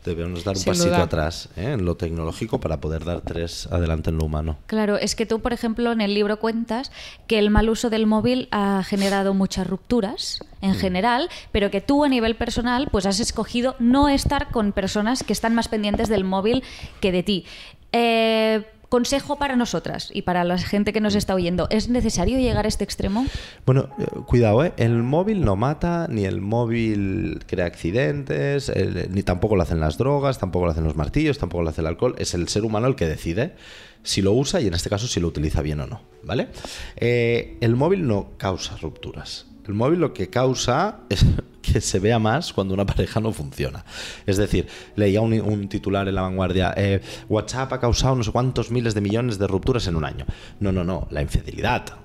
debemos 0.04 0.44
dar 0.44 0.54
un 0.54 0.60
Sin 0.60 0.72
pasito 0.72 0.88
duda. 0.90 1.02
atrás 1.04 1.48
¿eh? 1.56 1.72
en 1.72 1.86
lo 1.86 1.94
tecnológico 1.96 2.60
para 2.60 2.78
poder 2.78 3.04
dar 3.06 3.22
tres 3.22 3.66
adelante 3.70 4.10
en 4.10 4.18
lo 4.18 4.24
humano. 4.26 4.58
Claro, 4.66 4.98
es 4.98 5.14
que 5.14 5.24
tú, 5.24 5.40
por 5.40 5.54
ejemplo, 5.54 5.92
en 5.92 6.02
el 6.02 6.12
libro 6.12 6.38
cuentas 6.38 6.92
que 7.26 7.38
el 7.38 7.48
mal 7.50 7.70
uso 7.70 7.88
del 7.88 8.06
móvil 8.06 8.48
ha 8.50 8.82
generado 8.84 9.32
muchas 9.34 9.66
rupturas 9.66 10.40
Mm. 10.60 10.64
en 10.66 10.74
general, 10.76 11.28
pero 11.52 11.70
que 11.70 11.80
tú 11.80 12.04
a 12.04 12.08
nivel 12.08 12.36
personal 12.36 12.88
pues 12.90 13.06
has 13.06 13.20
escogido 13.20 13.76
no 13.78 14.08
estar 14.08 14.48
con 14.50 14.72
personas 14.72 15.22
que 15.22 15.32
están 15.32 15.54
más 15.54 15.68
pendientes 15.68 16.08
del 16.08 16.24
móvil 16.24 16.62
que 17.00 17.12
de 17.12 17.22
ti. 17.22 17.44
Eh, 17.92 18.64
consejo 18.88 19.36
para 19.36 19.56
nosotras 19.56 20.10
y 20.12 20.22
para 20.22 20.44
la 20.44 20.58
gente 20.58 20.92
que 20.92 21.00
nos 21.00 21.14
está 21.14 21.34
oyendo, 21.34 21.66
¿es 21.70 21.88
necesario 21.88 22.38
llegar 22.38 22.64
a 22.64 22.68
este 22.68 22.84
extremo? 22.84 23.26
Bueno, 23.66 23.88
eh, 23.98 24.06
cuidado, 24.26 24.64
¿eh? 24.64 24.72
el 24.76 25.02
móvil 25.02 25.44
no 25.44 25.56
mata, 25.56 26.06
ni 26.08 26.24
el 26.24 26.40
móvil 26.40 27.40
crea 27.46 27.66
accidentes, 27.66 28.68
el- 28.68 29.08
ni 29.12 29.22
tampoco 29.22 29.56
lo 29.56 29.62
hacen 29.62 29.80
las 29.80 29.98
drogas, 29.98 30.38
tampoco 30.38 30.66
lo 30.66 30.72
hacen 30.72 30.84
los 30.84 30.96
martillos, 30.96 31.38
tampoco 31.38 31.62
lo 31.62 31.70
hace 31.70 31.80
el 31.80 31.86
alcohol. 31.86 32.14
Es 32.18 32.34
el 32.34 32.48
ser 32.48 32.64
humano 32.64 32.86
el 32.86 32.94
que 32.96 33.06
decide 33.06 33.54
si 34.02 34.20
lo 34.22 34.32
usa 34.32 34.60
y 34.60 34.66
en 34.66 34.74
este 34.74 34.90
caso 34.90 35.06
si 35.08 35.18
lo 35.20 35.28
utiliza 35.28 35.62
bien 35.62 35.80
o 35.80 35.86
no, 35.86 36.02
¿vale? 36.22 36.48
Eh, 36.96 37.56
el 37.60 37.74
móvil 37.76 38.06
no 38.06 38.30
causa 38.36 38.76
rupturas. 38.76 39.46
El 39.66 39.74
móvil 39.74 39.98
lo 40.00 40.12
que 40.12 40.28
causa 40.28 40.98
es 41.08 41.24
que 41.64 41.80
se 41.80 41.98
vea 41.98 42.18
más 42.18 42.52
cuando 42.52 42.74
una 42.74 42.86
pareja 42.94 43.20
no 43.20 43.32
funciona. 43.32 43.84
Es 44.26 44.36
decir, 44.36 44.68
leía 44.96 45.20
un, 45.20 45.68
titular 45.68 46.08
en 46.08 46.14
la 46.14 46.22
vanguardia, 46.22 46.74
eh, 46.76 47.00
WhatsApp 47.28 47.72
ha 47.72 47.80
causado 47.80 48.14
no 48.16 48.22
sé 48.22 48.30
cuántos 48.30 48.70
miles 48.70 48.94
de 48.94 49.00
millones 49.00 49.38
de 49.38 49.46
rupturas 49.46 49.86
en 49.86 49.96
un 49.96 50.04
año. 50.04 50.26
No, 50.60 50.72
no, 50.72 50.84
no, 50.84 51.08
la 51.10 51.22
infidelidad, 51.22 52.03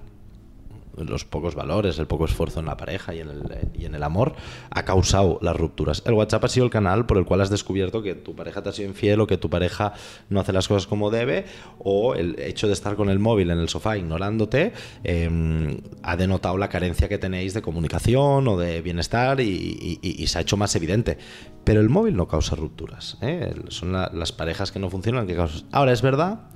los 1.08 1.26
pocos 1.26 1.56
valores, 1.56 2.00
el 2.00 2.08
poco 2.08 2.26
esfuerzo 2.26 2.60
en 2.60 2.66
la 2.66 2.78
pareja 2.78 3.14
y 3.16 3.20
en, 3.20 3.30
el, 3.30 3.44
y 3.74 3.86
en 3.86 3.96
el 3.96 4.04
amor 4.04 4.34
ha 4.70 4.84
causado 4.86 5.40
las 5.42 5.56
rupturas. 5.56 6.04
El 6.06 6.14
WhatsApp 6.14 6.44
ha 6.46 6.48
sido 6.48 6.66
el 6.66 6.72
canal 6.72 7.06
por 7.06 7.18
el 7.18 7.26
cual 7.26 7.42
has 7.42 7.50
descubierto 7.50 8.02
que 8.02 8.16
tu 8.16 8.36
pareja 8.36 8.62
te 8.62 8.70
ha 8.70 8.72
sido 8.72 8.90
infiel 8.90 9.22
o 9.22 9.28
que 9.28 9.38
tu 9.38 9.50
pareja 9.50 9.94
no 10.30 10.40
hace 10.40 10.54
las 10.54 10.68
cosas 10.68 10.88
como 10.88 11.10
debe 11.12 11.46
o 11.80 12.16
el 12.16 12.40
hecho 12.40 12.68
de 12.68 12.74
estar 12.74 12.96
con 12.96 13.10
el 13.10 13.20
móvil 13.20 13.52
en 13.52 13.60
el 13.60 13.70
sofá 13.70 13.98
ignorándote 13.98 14.74
eh, 15.04 15.82
ha 16.04 16.16
denotado 16.18 16.58
la 16.58 16.70
carencia 16.70 17.08
que 17.08 17.18
tenéis 17.18 17.54
de 17.54 17.62
comunicación 17.62 18.48
o 18.48 18.58
de 18.58 18.82
bienestar 18.82 19.40
y, 19.40 20.26
se 20.28 20.38
ha 20.38 20.42
hecho 20.42 20.58
más 20.58 20.76
evidente. 20.76 21.18
Pero 21.64 21.82
el 21.82 21.90
móvil 21.90 22.16
no 22.16 22.28
causa 22.28 22.56
rupturas. 22.56 23.18
¿eh? 23.22 23.54
Son 23.70 23.92
la- 23.92 24.10
las 24.14 24.32
parejas 24.32 24.72
que 24.72 24.80
no 24.80 24.90
funcionan 24.90 25.28
que 25.28 25.36
causan. 25.36 25.68
Ahora 25.72 25.92
es 25.92 26.02
verdad 26.02 26.50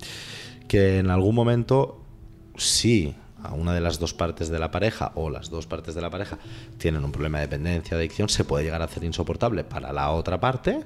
que 0.68 1.00
en 1.00 1.10
algún 1.10 1.36
momento 1.36 2.04
sí 2.56 3.16
a 3.44 3.54
una 3.54 3.74
de 3.74 3.82
las 3.82 4.00
dos 4.00 4.14
partes 4.14 4.50
de 4.50 4.60
la 4.60 4.72
pareja 4.72 5.12
o 5.16 5.30
las 5.30 5.50
dos 5.50 5.68
partes 5.68 5.96
de 5.96 6.02
la 6.02 6.10
pareja 6.10 6.38
tienen 6.78 7.04
un 7.04 7.12
problema 7.12 7.40
de 7.40 7.48
dependencia, 7.48 7.98
adicción, 7.98 8.30
se 8.30 8.46
puede 8.46 8.64
llegar 8.64 8.82
a 8.82 8.86
hacer 8.86 9.04
insoportable 9.04 9.64
para 9.64 9.92
la 9.94 10.12
otra 10.12 10.40
parte 10.40 10.84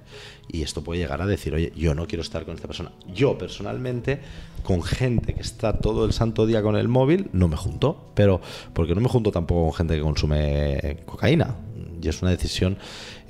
y 0.48 0.62
esto 0.62 0.84
puede 0.84 1.02
llegar 1.02 1.22
a 1.22 1.26
decir, 1.26 1.54
oye, 1.54 1.72
yo 1.76 1.94
no 1.94 2.08
quiero 2.08 2.22
estar 2.22 2.46
con 2.46 2.56
esta 2.56 2.68
persona. 2.68 2.92
Yo 3.14 3.38
personalmente, 3.38 4.20
con 4.64 4.82
gente 4.82 5.34
que 5.34 5.42
está 5.42 5.80
todo 5.80 6.06
el 6.06 6.14
santo 6.14 6.46
día 6.46 6.62
con 6.62 6.76
el 6.76 6.88
móvil, 6.88 7.30
no 7.34 7.48
me 7.48 7.58
junto, 7.58 8.12
pero 8.14 8.42
porque 8.74 8.96
no 8.96 9.02
me 9.02 9.10
junto 9.10 9.32
tampoco 9.32 9.64
con 9.66 9.74
gente 9.74 9.96
que 9.96 10.02
consume 10.02 11.00
cocaína. 11.06 11.56
Y 12.02 12.08
es 12.08 12.22
una 12.22 12.32
decisión 12.32 12.78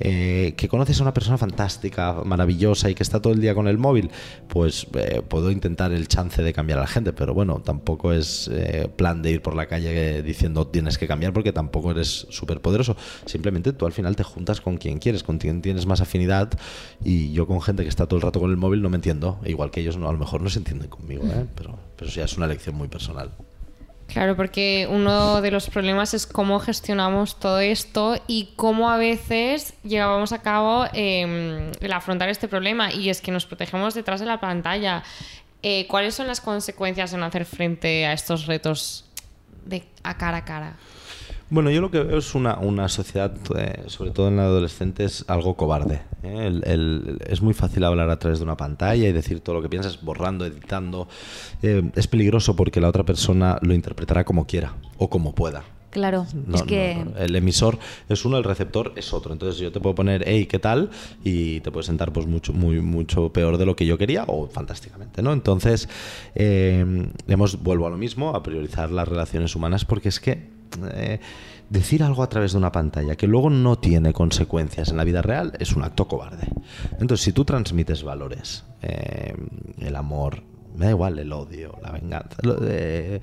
eh, 0.00 0.54
que 0.56 0.68
conoces 0.68 1.00
a 1.00 1.02
una 1.02 1.14
persona 1.14 1.38
fantástica, 1.38 2.22
maravillosa 2.24 2.90
y 2.90 2.94
que 2.94 3.02
está 3.02 3.20
todo 3.20 3.32
el 3.32 3.40
día 3.40 3.54
con 3.54 3.68
el 3.68 3.78
móvil, 3.78 4.10
pues 4.48 4.86
eh, 4.94 5.22
puedo 5.26 5.50
intentar 5.50 5.92
el 5.92 6.08
chance 6.08 6.42
de 6.42 6.52
cambiar 6.52 6.78
a 6.78 6.82
la 6.82 6.86
gente, 6.86 7.12
pero 7.12 7.34
bueno, 7.34 7.60
tampoco 7.60 8.12
es 8.12 8.48
eh, 8.52 8.88
plan 8.94 9.22
de 9.22 9.32
ir 9.32 9.42
por 9.42 9.56
la 9.56 9.66
calle 9.66 10.22
diciendo 10.22 10.66
tienes 10.68 10.98
que 10.98 11.08
cambiar 11.08 11.32
porque 11.32 11.52
tampoco 11.52 11.90
eres 11.90 12.26
súper 12.30 12.60
poderoso. 12.60 12.96
Simplemente 13.26 13.72
tú 13.72 13.86
al 13.86 13.92
final 13.92 14.16
te 14.16 14.22
juntas 14.22 14.60
con 14.60 14.76
quien 14.76 14.98
quieres, 14.98 15.22
con 15.22 15.38
quien 15.38 15.62
tienes 15.62 15.86
más 15.86 16.00
afinidad 16.00 16.50
y 17.04 17.32
yo 17.32 17.46
con 17.46 17.60
gente 17.60 17.82
que 17.82 17.88
está 17.88 18.06
todo 18.06 18.16
el 18.16 18.22
rato 18.22 18.40
con 18.40 18.50
el 18.50 18.56
móvil 18.56 18.82
no 18.82 18.90
me 18.90 18.96
entiendo, 18.96 19.40
igual 19.44 19.70
que 19.70 19.80
ellos 19.80 19.96
no, 19.96 20.08
a 20.08 20.12
lo 20.12 20.18
mejor 20.18 20.42
no 20.42 20.50
se 20.50 20.58
entienden 20.58 20.88
conmigo, 20.88 21.24
¿eh? 21.24 21.46
pero, 21.54 21.78
pero 21.96 22.10
sí 22.10 22.20
es 22.20 22.36
una 22.36 22.46
elección 22.46 22.76
muy 22.76 22.88
personal. 22.88 23.32
Claro, 24.08 24.36
porque 24.36 24.88
uno 24.90 25.42
de 25.42 25.50
los 25.50 25.68
problemas 25.68 26.14
es 26.14 26.26
cómo 26.26 26.58
gestionamos 26.60 27.38
todo 27.38 27.60
esto 27.60 28.16
y 28.26 28.54
cómo 28.56 28.90
a 28.90 28.96
veces 28.96 29.74
llevamos 29.84 30.32
a 30.32 30.40
cabo 30.40 30.86
eh, 30.94 31.70
el 31.78 31.92
afrontar 31.92 32.30
este 32.30 32.48
problema 32.48 32.90
y 32.90 33.10
es 33.10 33.20
que 33.20 33.30
nos 33.30 33.44
protegemos 33.44 33.92
detrás 33.94 34.20
de 34.20 34.26
la 34.26 34.40
pantalla. 34.40 35.02
Eh, 35.62 35.86
¿Cuáles 35.88 36.14
son 36.14 36.26
las 36.26 36.40
consecuencias 36.40 37.12
en 37.12 37.22
hacer 37.22 37.44
frente 37.44 38.06
a 38.06 38.14
estos 38.14 38.46
retos 38.46 39.04
de 39.66 39.84
a 40.02 40.16
cara 40.16 40.38
a 40.38 40.44
cara? 40.44 40.76
Bueno, 41.50 41.70
yo 41.70 41.80
lo 41.80 41.90
que 41.90 42.02
veo 42.02 42.18
es 42.18 42.34
una, 42.34 42.58
una 42.58 42.88
sociedad, 42.90 43.32
eh, 43.56 43.84
sobre 43.86 44.10
todo 44.10 44.28
en 44.28 44.36
la 44.36 44.42
adolescente, 44.44 45.04
es 45.04 45.24
algo 45.28 45.56
cobarde. 45.56 46.02
¿eh? 46.22 46.46
El- 46.46 46.62
el- 46.66 47.18
es 47.26 47.40
muy 47.40 47.54
fácil 47.54 47.84
hablar 47.84 48.10
a 48.10 48.18
través 48.18 48.38
de 48.38 48.44
una 48.44 48.56
pantalla 48.58 49.08
y 49.08 49.12
decir 49.12 49.40
todo 49.40 49.56
lo 49.56 49.62
que 49.62 49.70
piensas, 49.70 50.02
borrando, 50.02 50.44
editando. 50.44 51.08
Eh, 51.62 51.90
es 51.96 52.06
peligroso 52.06 52.54
porque 52.54 52.82
la 52.82 52.88
otra 52.88 53.04
persona 53.04 53.58
lo 53.62 53.72
interpretará 53.72 54.24
como 54.24 54.46
quiera 54.46 54.74
o 54.98 55.08
como 55.08 55.34
pueda. 55.34 55.64
Claro, 55.90 56.26
No, 56.46 56.56
es 56.56 56.62
que... 56.64 56.96
no, 57.02 57.12
no. 57.12 57.16
El 57.16 57.34
emisor 57.34 57.78
es 58.10 58.22
uno, 58.26 58.36
el 58.36 58.44
receptor 58.44 58.92
es 58.96 59.14
otro. 59.14 59.32
Entonces 59.32 59.58
yo 59.58 59.72
te 59.72 59.80
puedo 59.80 59.94
poner, 59.94 60.24
hey, 60.26 60.44
¿qué 60.44 60.58
tal? 60.58 60.90
Y 61.24 61.60
te 61.60 61.70
puedes 61.72 61.86
sentar 61.86 62.12
pues 62.12 62.26
mucho, 62.26 62.52
muy, 62.52 62.82
mucho 62.82 63.32
peor 63.32 63.56
de 63.56 63.64
lo 63.64 63.74
que 63.74 63.86
yo 63.86 63.96
quería 63.96 64.24
o 64.26 64.48
fantásticamente, 64.48 65.22
¿no? 65.22 65.32
Entonces, 65.32 65.88
hemos, 66.34 67.62
vuelvo 67.62 67.86
a 67.86 67.90
lo 67.90 67.96
mismo, 67.96 68.36
a 68.36 68.42
priorizar 68.42 68.90
las 68.90 69.08
relaciones 69.08 69.56
humanas 69.56 69.86
porque 69.86 70.10
es 70.10 70.20
que 70.20 70.57
eh, 70.92 71.20
decir 71.70 72.02
algo 72.02 72.22
a 72.22 72.28
través 72.28 72.52
de 72.52 72.58
una 72.58 72.72
pantalla 72.72 73.16
que 73.16 73.26
luego 73.26 73.50
no 73.50 73.76
tiene 73.76 74.12
consecuencias 74.12 74.88
en 74.90 74.96
la 74.96 75.04
vida 75.04 75.22
real 75.22 75.52
es 75.58 75.74
un 75.74 75.84
acto 75.84 76.08
cobarde. 76.08 76.48
Entonces, 77.00 77.20
si 77.24 77.32
tú 77.32 77.44
transmites 77.44 78.02
valores, 78.02 78.64
eh, 78.82 79.34
el 79.78 79.96
amor, 79.96 80.42
me 80.76 80.84
da 80.86 80.90
igual 80.92 81.18
el 81.18 81.32
odio, 81.32 81.76
la 81.82 81.90
venganza. 81.90 82.36
lo 82.42 82.54
de- 82.54 83.20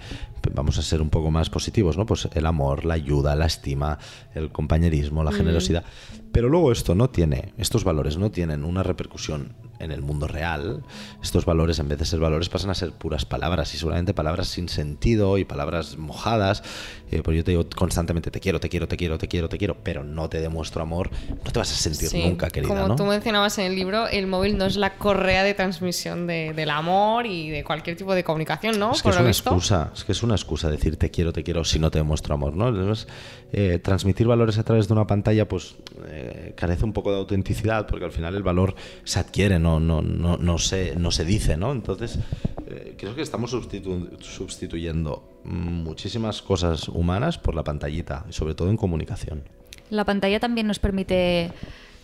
vamos 0.53 0.77
a 0.77 0.81
ser 0.83 1.01
un 1.01 1.09
poco 1.09 1.31
más 1.31 1.49
positivos, 1.49 1.97
¿no? 1.97 2.05
Pues 2.05 2.27
el 2.33 2.45
amor, 2.45 2.85
la 2.85 2.93
ayuda, 2.93 3.35
la 3.35 3.45
estima, 3.47 3.97
el 4.35 4.51
compañerismo, 4.51 5.23
la 5.23 5.31
generosidad. 5.31 5.83
Pero 6.31 6.49
luego 6.49 6.71
esto 6.71 6.93
no 6.95 7.09
tiene, 7.09 7.53
estos 7.57 7.83
valores 7.83 8.17
no 8.17 8.29
tienen 8.29 8.63
una 8.63 8.83
repercusión 8.83 9.53
en 9.79 9.91
el 9.91 10.01
mundo 10.01 10.27
real. 10.27 10.83
Estos 11.21 11.45
valores, 11.45 11.79
en 11.79 11.87
vez 11.87 11.99
de 11.99 12.05
ser 12.05 12.19
valores, 12.19 12.49
pasan 12.49 12.69
a 12.69 12.75
ser 12.75 12.91
puras 12.91 13.25
palabras 13.25 13.73
y 13.73 13.77
seguramente 13.77 14.13
palabras 14.13 14.47
sin 14.47 14.69
sentido 14.69 15.37
y 15.37 15.45
palabras 15.45 15.97
mojadas. 15.97 16.63
Eh, 17.11 17.21
pues 17.23 17.37
yo 17.37 17.43
te 17.43 17.51
digo 17.51 17.65
constantemente 17.75 18.31
te 18.31 18.39
quiero, 18.39 18.59
te 18.59 18.67
quiero, 18.67 18.87
te 18.87 18.97
quiero, 18.97 19.17
te 19.17 19.27
quiero, 19.27 19.47
te 19.49 19.57
quiero, 19.57 19.77
pero 19.83 20.03
no 20.03 20.27
te 20.27 20.41
demuestro 20.41 20.81
amor, 20.81 21.11
no 21.45 21.51
te 21.51 21.59
vas 21.59 21.71
a 21.71 21.75
sentir 21.75 22.09
Sí, 22.09 22.23
nunca, 22.23 22.49
querida, 22.49 22.69
Como 22.69 22.87
¿no? 22.87 22.95
tú 22.95 23.05
mencionabas 23.05 23.57
en 23.59 23.65
el 23.65 23.75
libro, 23.75 24.07
el 24.07 24.25
móvil 24.27 24.57
no 24.57 24.65
es 24.65 24.75
la 24.75 24.95
correa 24.97 25.43
de 25.43 25.53
transmisión 25.53 26.25
de- 26.25 26.53
del 26.55 26.69
amor 26.71 27.25
y 27.27 27.51
de 27.51 27.63
cualquier 27.63 27.95
tipo 27.95 28.15
de 28.15 28.23
comunicación, 28.23 28.79
¿no? 28.79 28.91
Es 28.91 28.97
que 28.97 29.03
Por 29.03 29.11
es 29.11 29.15
lo 29.17 29.21
una 29.21 29.27
visto. 29.29 29.49
excusa, 29.51 29.91
es 29.95 30.03
que 30.03 30.11
es 30.13 30.23
una 30.23 30.35
excusa 30.35 30.69
decir 30.69 30.97
te 30.97 31.11
quiero, 31.11 31.31
te 31.31 31.43
quiero 31.43 31.63
si 31.63 31.77
no 31.79 31.91
te 31.91 31.99
demuestro 31.99 32.33
amor, 32.33 32.55
¿no? 32.55 32.69
Entonces, 32.69 33.07
eh, 33.53 33.79
transmitir 33.81 34.25
valores 34.27 34.57
a 34.57 34.63
través 34.63 34.87
de 34.87 34.93
una 34.93 35.05
pantalla, 35.05 35.47
pues 35.47 35.75
eh, 36.07 36.53
carece 36.57 36.83
un 36.85 36.93
poco 36.93 37.11
de 37.11 37.17
autenticidad, 37.19 37.85
porque 37.87 38.05
al 38.05 38.11
final 38.11 38.35
el 38.35 38.43
valor 38.43 38.75
se 39.03 39.19
adquiere, 39.19 39.59
no, 39.59 39.64
no, 39.79 40.01
no, 40.01 40.37
no 40.37 40.57
se, 40.57 40.95
no 40.95 41.11
se 41.11 41.25
dice, 41.25 41.57
¿no? 41.57 41.71
Entonces, 41.71 42.19
eh, 42.67 42.95
creo 42.97 43.15
que 43.15 43.21
estamos 43.21 43.53
sustitu- 43.53 44.19
sustituyendo 44.21 45.39
muchísimas 45.43 46.41
cosas 46.41 46.87
humanas 46.89 47.37
por 47.37 47.55
la 47.55 47.63
pantallita, 47.63 48.25
y 48.29 48.33
sobre 48.33 48.55
todo 48.55 48.69
en 48.69 48.77
comunicación. 48.77 49.43
La 49.89 50.03
pantalla 50.05 50.39
también 50.39 50.65
nos 50.67 50.79
permite 50.79 51.51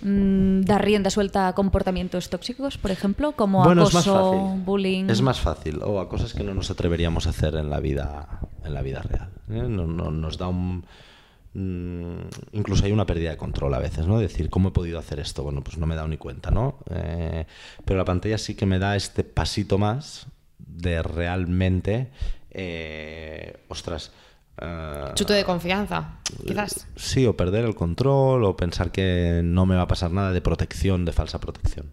mm, 0.03 0.61
dar 0.61 0.83
rienda 0.85 1.09
suelta 1.09 1.47
a 1.47 1.53
comportamientos 1.55 2.29
tóxicos, 2.29 2.77
por 2.77 2.91
ejemplo, 2.91 3.31
como 3.33 3.63
Bueno, 3.63 3.83
es 3.83 3.93
más 3.93 4.07
acoso, 4.07 4.55
bullying. 4.65 5.09
Es 5.09 5.21
más 5.21 5.39
fácil, 5.39 5.79
o 5.83 5.99
a 5.99 6.07
cosas 6.09 6.33
que 6.33 6.43
no 6.43 6.53
nos 6.53 6.69
atreveríamos 6.71 7.27
a 7.27 7.31
hacer 7.31 7.55
en 7.55 7.69
la 7.69 7.79
vida, 7.79 8.39
en 8.63 8.73
la 8.73 8.81
vida 8.81 9.01
real. 9.01 9.29
¿eh? 9.49 9.67
No- 9.67 9.87
no- 9.87 10.11
nos 10.11 10.37
da 10.37 10.47
un... 10.47 10.85
mm, 11.53 12.17
incluso 12.53 12.85
hay 12.85 12.91
una 12.91 13.05
pérdida 13.05 13.31
de 13.31 13.37
control 13.37 13.73
a 13.73 13.79
veces, 13.79 14.07
¿no? 14.07 14.19
Decir, 14.19 14.49
¿cómo 14.49 14.69
he 14.69 14.71
podido 14.71 14.99
hacer 14.99 15.19
esto? 15.19 15.43
Bueno, 15.43 15.63
pues 15.63 15.77
no 15.77 15.85
me 15.85 15.93
he 15.93 15.97
dado 15.97 16.07
ni 16.07 16.17
cuenta, 16.17 16.51
¿no? 16.51 16.79
Eh, 16.89 17.45
pero 17.85 17.97
la 17.97 18.05
pantalla 18.05 18.37
sí 18.37 18.55
que 18.55 18.65
me 18.65 18.79
da 18.79 18.95
este 18.95 19.23
pasito 19.23 19.77
más 19.77 20.27
de 20.59 21.01
realmente... 21.03 22.11
eh, 22.51 23.57
ostras... 23.67 24.11
eh, 24.61 25.11
Chuto 25.15 25.33
de 25.33 25.43
confianza, 25.43 26.19
quizás. 26.45 26.87
Sí, 26.95 27.25
o 27.25 27.35
perder 27.35 27.65
el 27.65 27.75
control, 27.75 28.43
o 28.43 28.55
pensar 28.55 28.91
que 28.91 29.41
no 29.43 29.65
me 29.65 29.75
va 29.75 29.83
a 29.83 29.87
pasar 29.87 30.11
nada 30.11 30.31
de 30.31 30.41
protección, 30.41 31.05
de 31.05 31.11
falsa 31.13 31.39
protección. 31.39 31.91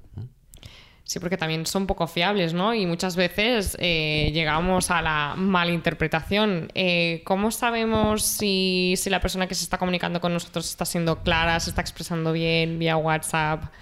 Sí, 1.08 1.20
porque 1.20 1.38
también 1.38 1.64
son 1.64 1.86
poco 1.86 2.06
fiables, 2.06 2.52
¿no? 2.52 2.74
Y 2.74 2.84
muchas 2.84 3.16
veces 3.16 3.78
eh, 3.80 4.30
llegamos 4.34 4.90
a 4.90 5.00
la 5.00 5.32
malinterpretación. 5.38 6.68
Eh, 6.74 7.22
¿Cómo 7.24 7.50
sabemos 7.50 8.22
si, 8.26 8.92
si 8.98 9.08
la 9.08 9.18
persona 9.18 9.46
que 9.46 9.54
se 9.54 9.64
está 9.64 9.78
comunicando 9.78 10.20
con 10.20 10.34
nosotros 10.34 10.68
está 10.68 10.84
siendo 10.84 11.22
clara, 11.22 11.60
se 11.60 11.70
está 11.70 11.80
expresando 11.80 12.30
bien 12.34 12.78
vía 12.78 12.98
WhatsApp? 12.98 13.72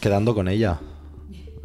quedando 0.00 0.34
con 0.34 0.48
ella. 0.48 0.80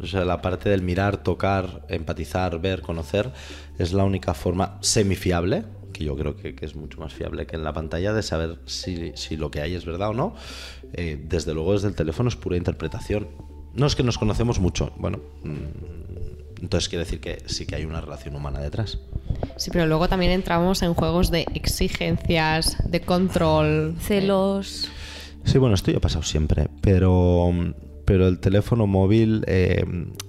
O 0.00 0.06
sea, 0.06 0.24
la 0.24 0.40
parte 0.40 0.68
del 0.68 0.82
mirar, 0.82 1.16
tocar, 1.24 1.84
empatizar, 1.88 2.60
ver, 2.60 2.82
conocer, 2.82 3.32
es 3.76 3.92
la 3.92 4.04
única 4.04 4.34
forma 4.34 4.78
semifiable, 4.82 5.64
que 5.92 6.04
yo 6.04 6.16
creo 6.16 6.36
que, 6.36 6.54
que 6.54 6.64
es 6.64 6.76
mucho 6.76 7.00
más 7.00 7.12
fiable 7.12 7.44
que 7.44 7.56
en 7.56 7.64
la 7.64 7.72
pantalla, 7.72 8.12
de 8.12 8.22
saber 8.22 8.60
si, 8.66 9.10
si 9.16 9.36
lo 9.36 9.50
que 9.50 9.62
hay 9.62 9.74
es 9.74 9.84
verdad 9.84 10.10
o 10.10 10.14
no. 10.14 10.36
Eh, 10.92 11.20
desde 11.20 11.54
luego, 11.54 11.72
desde 11.72 11.88
el 11.88 11.96
teléfono 11.96 12.28
es 12.28 12.36
pura 12.36 12.56
interpretación. 12.56 13.47
No 13.78 13.86
es 13.86 13.94
que 13.94 14.02
nos 14.02 14.18
conocemos 14.18 14.58
mucho, 14.58 14.90
bueno, 14.96 15.20
mm, 15.44 16.62
entonces 16.62 16.88
quiere 16.88 17.04
decir 17.04 17.20
que 17.20 17.42
sí 17.46 17.64
que 17.64 17.76
hay 17.76 17.84
una 17.84 18.00
relación 18.00 18.34
humana 18.34 18.58
detrás. 18.58 18.98
Sí, 19.56 19.70
pero 19.70 19.86
luego 19.86 20.08
también 20.08 20.32
entramos 20.32 20.82
en 20.82 20.94
juegos 20.94 21.30
de 21.30 21.46
exigencias, 21.54 22.76
de 22.90 23.00
control. 23.00 23.94
Celos. 24.00 24.88
Sí, 25.44 25.58
bueno, 25.58 25.76
esto 25.76 25.92
ya 25.92 25.98
ha 25.98 26.00
pasado 26.00 26.24
siempre, 26.24 26.68
pero, 26.80 27.52
pero 28.08 28.26
el 28.26 28.38
teléfono 28.38 28.86
móvil 28.86 29.44
eh, 29.48 29.84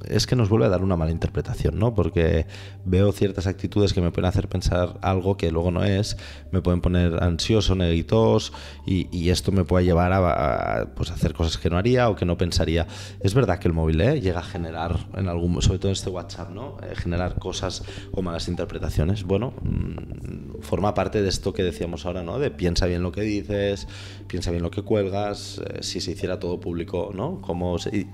es 0.06 0.28
que 0.28 0.36
nos 0.36 0.50
vuelve 0.50 0.66
a 0.66 0.70
dar 0.70 0.84
una 0.84 0.98
mala 0.98 1.12
interpretación, 1.12 1.80
¿no? 1.80 1.96
Porque 1.96 2.46
veo 2.84 3.14
ciertas 3.14 3.48
actitudes 3.48 3.94
que 3.94 4.02
me 4.02 4.12
pueden 4.12 4.28
hacer 4.28 4.50
pensar 4.50 5.00
algo 5.02 5.38
que 5.38 5.50
luego 5.50 5.72
no 5.72 5.86
es, 5.86 6.18
me 6.52 6.62
pueden 6.62 6.82
poner 6.82 7.24
ansioso, 7.24 7.76
negritos, 7.76 8.52
y, 8.86 9.08
y 9.18 9.30
esto 9.30 9.54
me 9.54 9.64
puede 9.64 9.86
llevar 9.86 10.12
a, 10.12 10.90
pues, 10.94 11.10
hacer 11.10 11.34
cosas 11.34 11.58
que 11.58 11.70
no 11.70 11.78
haría 11.78 12.10
o 12.10 12.18
que 12.18 12.26
no 12.26 12.38
pensaría. 12.38 12.86
Es 13.22 13.34
verdad 13.34 13.60
que 13.60 13.70
el 13.70 13.74
móvil 13.74 14.02
¿eh? 14.02 14.20
llega 14.20 14.40
a 14.40 14.44
generar, 14.44 15.08
en 15.16 15.30
algún, 15.30 15.62
sobre 15.62 15.80
todo 15.80 15.88
en 15.88 15.94
este 15.94 16.10
WhatsApp, 16.10 16.50
¿no? 16.50 16.76
Eh, 16.84 16.96
generar 16.98 17.40
cosas 17.40 17.84
o 18.12 18.22
malas 18.22 18.50
interpretaciones. 18.50 19.24
Bueno, 19.24 19.54
mm, 19.62 20.64
forma 20.64 20.94
parte 20.94 21.22
de 21.22 21.30
esto 21.30 21.54
que 21.54 21.64
decíamos 21.64 22.06
ahora, 22.06 22.24
¿no? 22.24 22.40
De 22.40 22.52
piensa 22.52 22.88
bien 22.88 23.04
lo 23.04 23.14
que 23.14 23.22
dices, 23.22 23.88
piensa 24.28 24.52
bien 24.52 24.64
lo 24.64 24.70
que 24.70 24.82
cuelgas, 24.82 25.62
eh, 25.66 25.78
si 25.80 26.02
se 26.02 26.12
hiciera 26.12 26.40
todo 26.42 26.60
público, 26.60 27.12
¿no? 27.14 27.40
Cómo 27.40 27.68
y 27.91 28.07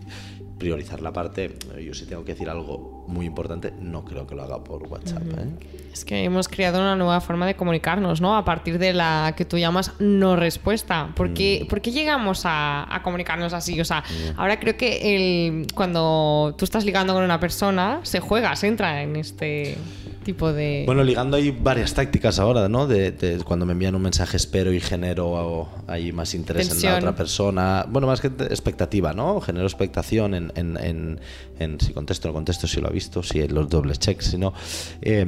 priorizar 0.58 1.02
la 1.02 1.12
parte, 1.12 1.58
yo 1.84 1.94
si 1.94 2.06
tengo 2.06 2.24
que 2.24 2.34
decir 2.34 2.50
algo 2.50 3.04
muy 3.08 3.26
importante, 3.26 3.74
no 3.80 4.06
creo 4.06 4.26
que 4.26 4.36
lo 4.36 4.44
haga 4.44 4.64
por 4.64 4.84
WhatsApp, 4.88 5.24
¿eh? 5.38 5.50
Es 5.92 6.04
que 6.04 6.24
hemos 6.24 6.48
creado 6.48 6.80
una 6.80 6.96
nueva 6.96 7.22
forma 7.22 7.46
de 7.46 7.56
comunicarnos, 7.56 8.20
¿no? 8.20 8.36
A 8.36 8.44
partir 8.44 8.80
de 8.80 8.94
la 8.94 9.34
que 9.38 9.46
tú 9.46 9.58
llamas 9.58 9.94
no 10.00 10.36
respuesta. 10.36 11.12
¿Por 11.16 11.34
qué, 11.34 11.66
¿por 11.70 11.82
qué 11.82 11.92
llegamos 11.92 12.46
a, 12.46 12.94
a 12.94 13.02
comunicarnos 13.02 13.54
así? 13.54 13.80
O 13.80 13.86
sea, 13.86 14.04
ahora 14.36 14.60
creo 14.60 14.76
que 14.76 15.16
el, 15.16 15.68
cuando 15.74 16.54
tú 16.58 16.66
estás 16.66 16.84
ligando 16.84 17.14
con 17.14 17.24
una 17.24 17.40
persona, 17.40 18.00
se 18.04 18.20
juega, 18.20 18.56
se 18.56 18.68
entra 18.68 19.04
en 19.04 19.16
este 19.16 19.78
tipo 20.26 20.52
de... 20.52 20.84
Bueno, 20.86 21.04
ligando 21.06 21.38
hay 21.38 21.52
varias 21.52 21.94
tácticas 21.94 22.38
ahora, 22.40 22.68
¿no? 22.68 22.86
De, 22.88 23.12
de 23.12 23.38
cuando 23.46 23.66
me 23.66 23.72
envían 23.72 23.96
un 23.96 24.02
mensaje 24.02 24.36
espero 24.36 24.74
y 24.74 24.82
genero 24.82 25.70
ahí 25.88 26.12
más 26.12 26.34
interés 26.36 26.68
en 26.72 26.82
la 26.92 26.98
otra 26.98 27.16
persona. 27.16 27.86
Bueno, 27.90 28.08
más 28.08 28.20
que 28.20 28.28
expectativa, 28.28 29.14
¿no? 29.14 29.40
Genero 29.40 29.66
expectación 29.66 30.34
en, 30.34 30.52
en- 30.56 30.76
en- 30.78 31.20
en 31.60 31.80
si 31.80 31.94
contesto 31.94 32.28
o 32.28 32.32
no 32.32 32.34
contesto, 32.34 32.68
si 32.68 32.82
lo 32.82 32.88
ha 32.88 32.92
visto, 32.92 33.24
si 33.24 33.48
los 33.48 33.70
dobles 33.70 34.00
checks, 34.00 34.26
si 34.26 34.38
no. 34.38 34.54
Eh, 35.02 35.26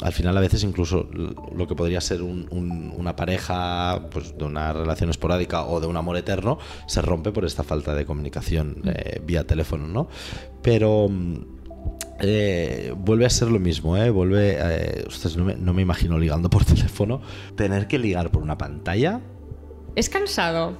al 0.00 0.12
final 0.12 0.34
a 0.38 0.40
veces 0.40 0.64
incluso 0.64 1.08
lo 1.54 1.66
que 1.66 1.74
podría 1.74 2.00
ser 2.00 2.22
un- 2.22 2.46
un- 2.50 2.94
una 2.96 3.14
pareja 3.14 4.08
pues, 4.10 4.38
de 4.38 4.44
una 4.44 4.72
relación 4.72 5.10
esporádica 5.10 5.64
o 5.66 5.80
de 5.80 5.86
un 5.88 5.96
amor 5.98 6.16
eterno 6.16 6.58
se 6.86 7.02
rompe 7.02 7.32
por 7.32 7.44
esta 7.44 7.64
falta 7.64 7.94
de 7.94 8.06
comunicación 8.06 8.76
eh, 8.86 9.20
vía 9.26 9.44
teléfono, 9.46 9.86
¿no? 9.88 10.08
Pero... 10.62 11.10
mm, 12.18 12.20
eh, 12.20 12.94
vuelve 12.96 13.26
a 13.26 13.30
ser 13.30 13.48
lo 13.48 13.58
mismo, 13.58 13.96
¿eh? 13.96 14.10
Vuelve. 14.10 14.56
eh, 14.60 15.04
ostras, 15.06 15.36
no, 15.36 15.44
me, 15.44 15.54
no 15.54 15.72
me 15.74 15.82
imagino 15.82 16.18
ligando 16.18 16.48
por 16.50 16.64
teléfono. 16.66 17.20
Tener 17.56 17.86
que 17.86 17.98
ligar 17.98 18.30
por 18.30 18.42
una 18.42 18.56
pantalla. 18.58 19.20
Es 19.96 20.08
cansado. 20.08 20.76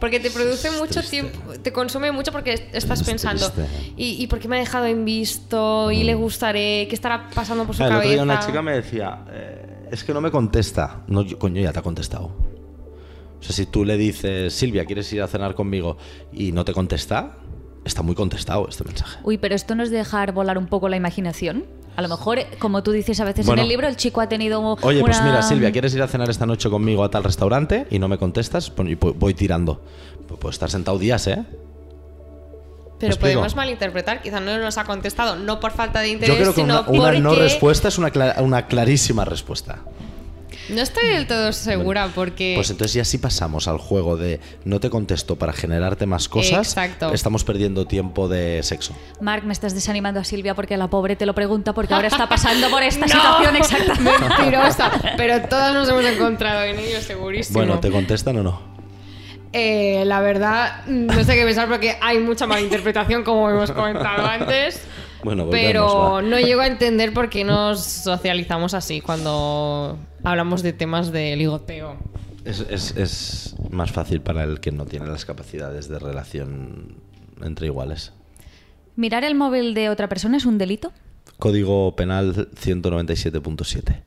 Porque 0.00 0.20
te 0.20 0.30
produce 0.30 0.68
Es 0.68 0.78
mucho 0.78 1.00
triste. 1.00 1.10
tiempo, 1.10 1.38
te 1.60 1.72
consume 1.72 2.12
mucho 2.12 2.30
porque 2.30 2.54
estás 2.72 3.00
Es 3.00 3.06
pensando. 3.06 3.50
¿y, 3.96 4.10
¿y 4.22 4.26
por 4.28 4.38
qué 4.38 4.46
me 4.46 4.54
ha 4.56 4.60
dejado 4.60 4.86
en 4.86 5.04
visto? 5.04 5.90
¿Y 5.90 6.04
le 6.04 6.14
gustaré? 6.14 6.86
¿Qué 6.88 6.94
estará 6.94 7.28
pasando 7.34 7.64
por 7.66 7.74
su 7.74 7.82
Ah, 7.82 7.86
el 7.86 7.92
otro 7.92 8.02
cabeza? 8.02 8.14
día 8.14 8.22
una 8.22 8.38
chica 8.38 8.62
me 8.62 8.72
decía: 8.76 9.24
eh, 9.32 9.88
Es 9.90 10.04
que 10.04 10.14
no 10.14 10.20
me 10.20 10.30
contesta. 10.30 11.02
No, 11.08 11.22
yo- 11.22 11.36
coño, 11.36 11.60
ya 11.60 11.72
te 11.72 11.80
ha 11.80 11.82
contestado. 11.82 12.26
O 12.26 13.42
sea, 13.42 13.54
si 13.56 13.66
tú 13.66 13.84
le 13.84 13.96
dices, 13.96 14.52
Silvia, 14.54 14.84
¿quieres 14.84 15.12
ir 15.12 15.20
a 15.22 15.26
cenar 15.26 15.54
conmigo? 15.56 15.96
y 16.32 16.52
no 16.52 16.64
te 16.64 16.72
contesta, 16.72 17.36
está 17.84 18.02
muy 18.02 18.14
contestado 18.14 18.68
este 18.68 18.84
mensaje. 18.84 19.18
Uy, 19.24 19.38
pero 19.38 19.54
esto 19.54 19.74
no 19.74 19.82
es 19.82 19.90
dejar 19.90 20.32
volar 20.32 20.58
un 20.58 20.66
poco 20.66 20.88
la 20.88 20.96
imaginación. 20.96 21.64
A 21.96 22.02
lo 22.02 22.08
mejor, 22.08 22.38
como 22.60 22.82
tú 22.84 22.92
dices 22.92 23.18
a 23.20 23.24
veces 23.24 23.44
Bueno. 23.46 23.60
en 23.62 23.64
el 23.64 23.68
libro, 23.70 23.88
el 23.88 23.96
chico 23.96 24.20
ha 24.20 24.28
tenido 24.28 24.60
Oye, 24.82 25.00
pues 25.00 25.16
una- 25.18 25.26
mira, 25.26 25.42
Silvia, 25.42 25.72
¿quieres 25.72 25.92
ir 25.94 26.02
a 26.02 26.06
cenar 26.06 26.30
esta 26.30 26.46
noche 26.46 26.70
conmigo 26.70 27.02
a 27.02 27.10
tal 27.10 27.24
restaurante? 27.24 27.88
Y 27.90 27.98
no 27.98 28.06
me 28.08 28.18
contestas, 28.18 28.70
pues, 28.70 28.96
voy 29.00 29.34
tirando. 29.34 29.82
Pues 30.28 30.38
puedo 30.38 30.50
estar 30.50 30.70
sentado 30.70 30.98
días, 30.98 31.26
¿eh? 31.26 31.44
Pero 33.00 33.16
podemos 33.16 33.54
malinterpretar, 33.54 34.22
quizá 34.22 34.40
no 34.40 34.58
nos 34.58 34.76
ha 34.76 34.84
contestado, 34.84 35.36
no 35.36 35.60
por 35.60 35.70
falta 35.70 36.00
de 36.00 36.08
interés, 36.10 36.28
Yo 36.36 36.42
creo 36.42 36.52
que 36.54 36.60
sino 36.62 36.80
una, 36.88 37.10
una 37.10 37.18
no 37.20 37.28
porque- 37.30 37.42
respuesta 37.44 37.88
es 37.88 37.96
una, 37.98 38.12
cla- 38.12 38.40
una 38.42 38.66
clarísima 38.66 39.24
respuesta. 39.24 39.78
No 40.68 40.82
estoy 40.82 41.08
del 41.08 41.26
todo 41.26 41.52
segura 41.52 42.10
porque... 42.14 42.52
Pues 42.56 42.70
entonces 42.70 42.94
ya 42.94 43.04
si 43.04 43.18
pasamos 43.18 43.68
al 43.68 43.78
juego 43.78 44.16
de 44.16 44.40
no 44.64 44.80
te 44.80 44.90
contesto 44.90 45.36
para 45.36 45.52
generarte 45.52 46.06
más 46.06 46.28
cosas, 46.28 46.68
Exacto. 46.68 47.12
estamos 47.12 47.44
perdiendo 47.44 47.86
tiempo 47.86 48.28
de 48.28 48.62
sexo. 48.62 48.94
Marc, 49.20 49.44
me 49.44 49.52
estás 49.52 49.74
desanimando 49.74 50.20
a 50.20 50.24
Silvia 50.24 50.54
porque 50.54 50.76
la 50.76 50.88
pobre 50.88 51.16
te 51.16 51.24
lo 51.26 51.34
pregunta 51.34 51.72
porque 51.72 51.94
ahora 51.94 52.08
está 52.08 52.28
pasando 52.28 52.68
por 52.70 52.82
esta 52.82 53.08
situación 53.08 53.56
exactamente. 53.56 54.28
Mentirosa. 54.28 54.90
Pero 55.16 55.42
todas 55.48 55.72
nos 55.74 55.88
hemos 55.88 56.04
encontrado 56.04 56.62
en 56.64 56.78
ello, 56.78 57.00
segurísimo. 57.00 57.58
Bueno, 57.58 57.80
¿te 57.80 57.90
contestan 57.90 58.36
o 58.38 58.42
no? 58.42 58.78
Eh, 59.52 60.04
la 60.04 60.20
verdad, 60.20 60.84
no 60.86 61.24
sé 61.24 61.34
qué 61.34 61.44
pensar 61.44 61.68
porque 61.68 61.96
hay 62.02 62.18
mucha 62.18 62.46
malinterpretación, 62.46 63.24
como 63.24 63.48
hemos 63.48 63.72
comentado 63.72 64.26
antes. 64.26 64.82
Bueno, 65.24 65.46
volvemos, 65.46 65.66
pero 65.66 66.12
va. 66.12 66.22
no 66.22 66.38
llego 66.38 66.60
a 66.60 66.66
entender 66.66 67.12
por 67.12 67.28
qué 67.28 67.44
nos 67.44 67.82
socializamos 67.82 68.74
así 68.74 69.00
cuando 69.00 69.98
hablamos 70.30 70.62
de 70.62 70.72
temas 70.72 71.12
de 71.12 71.36
ligoteo. 71.36 71.96
Es, 72.44 72.60
es- 72.70 72.96
es 72.96 73.56
más 73.70 73.90
fácil 73.92 74.20
para 74.20 74.44
el 74.44 74.60
que 74.60 74.72
no 74.72 74.86
tiene 74.86 75.06
las 75.06 75.24
capacidades 75.24 75.88
de 75.88 75.98
relación 75.98 76.96
entre 77.42 77.66
iguales. 77.66 78.12
¿Mirar 78.96 79.24
el 79.24 79.34
móvil 79.34 79.74
de 79.74 79.90
otra 79.90 80.08
persona 80.08 80.36
es 80.36 80.44
un 80.46 80.58
delito? 80.58 80.92
Código 81.38 81.94
penal 81.94 82.48
197.7. 83.14 84.02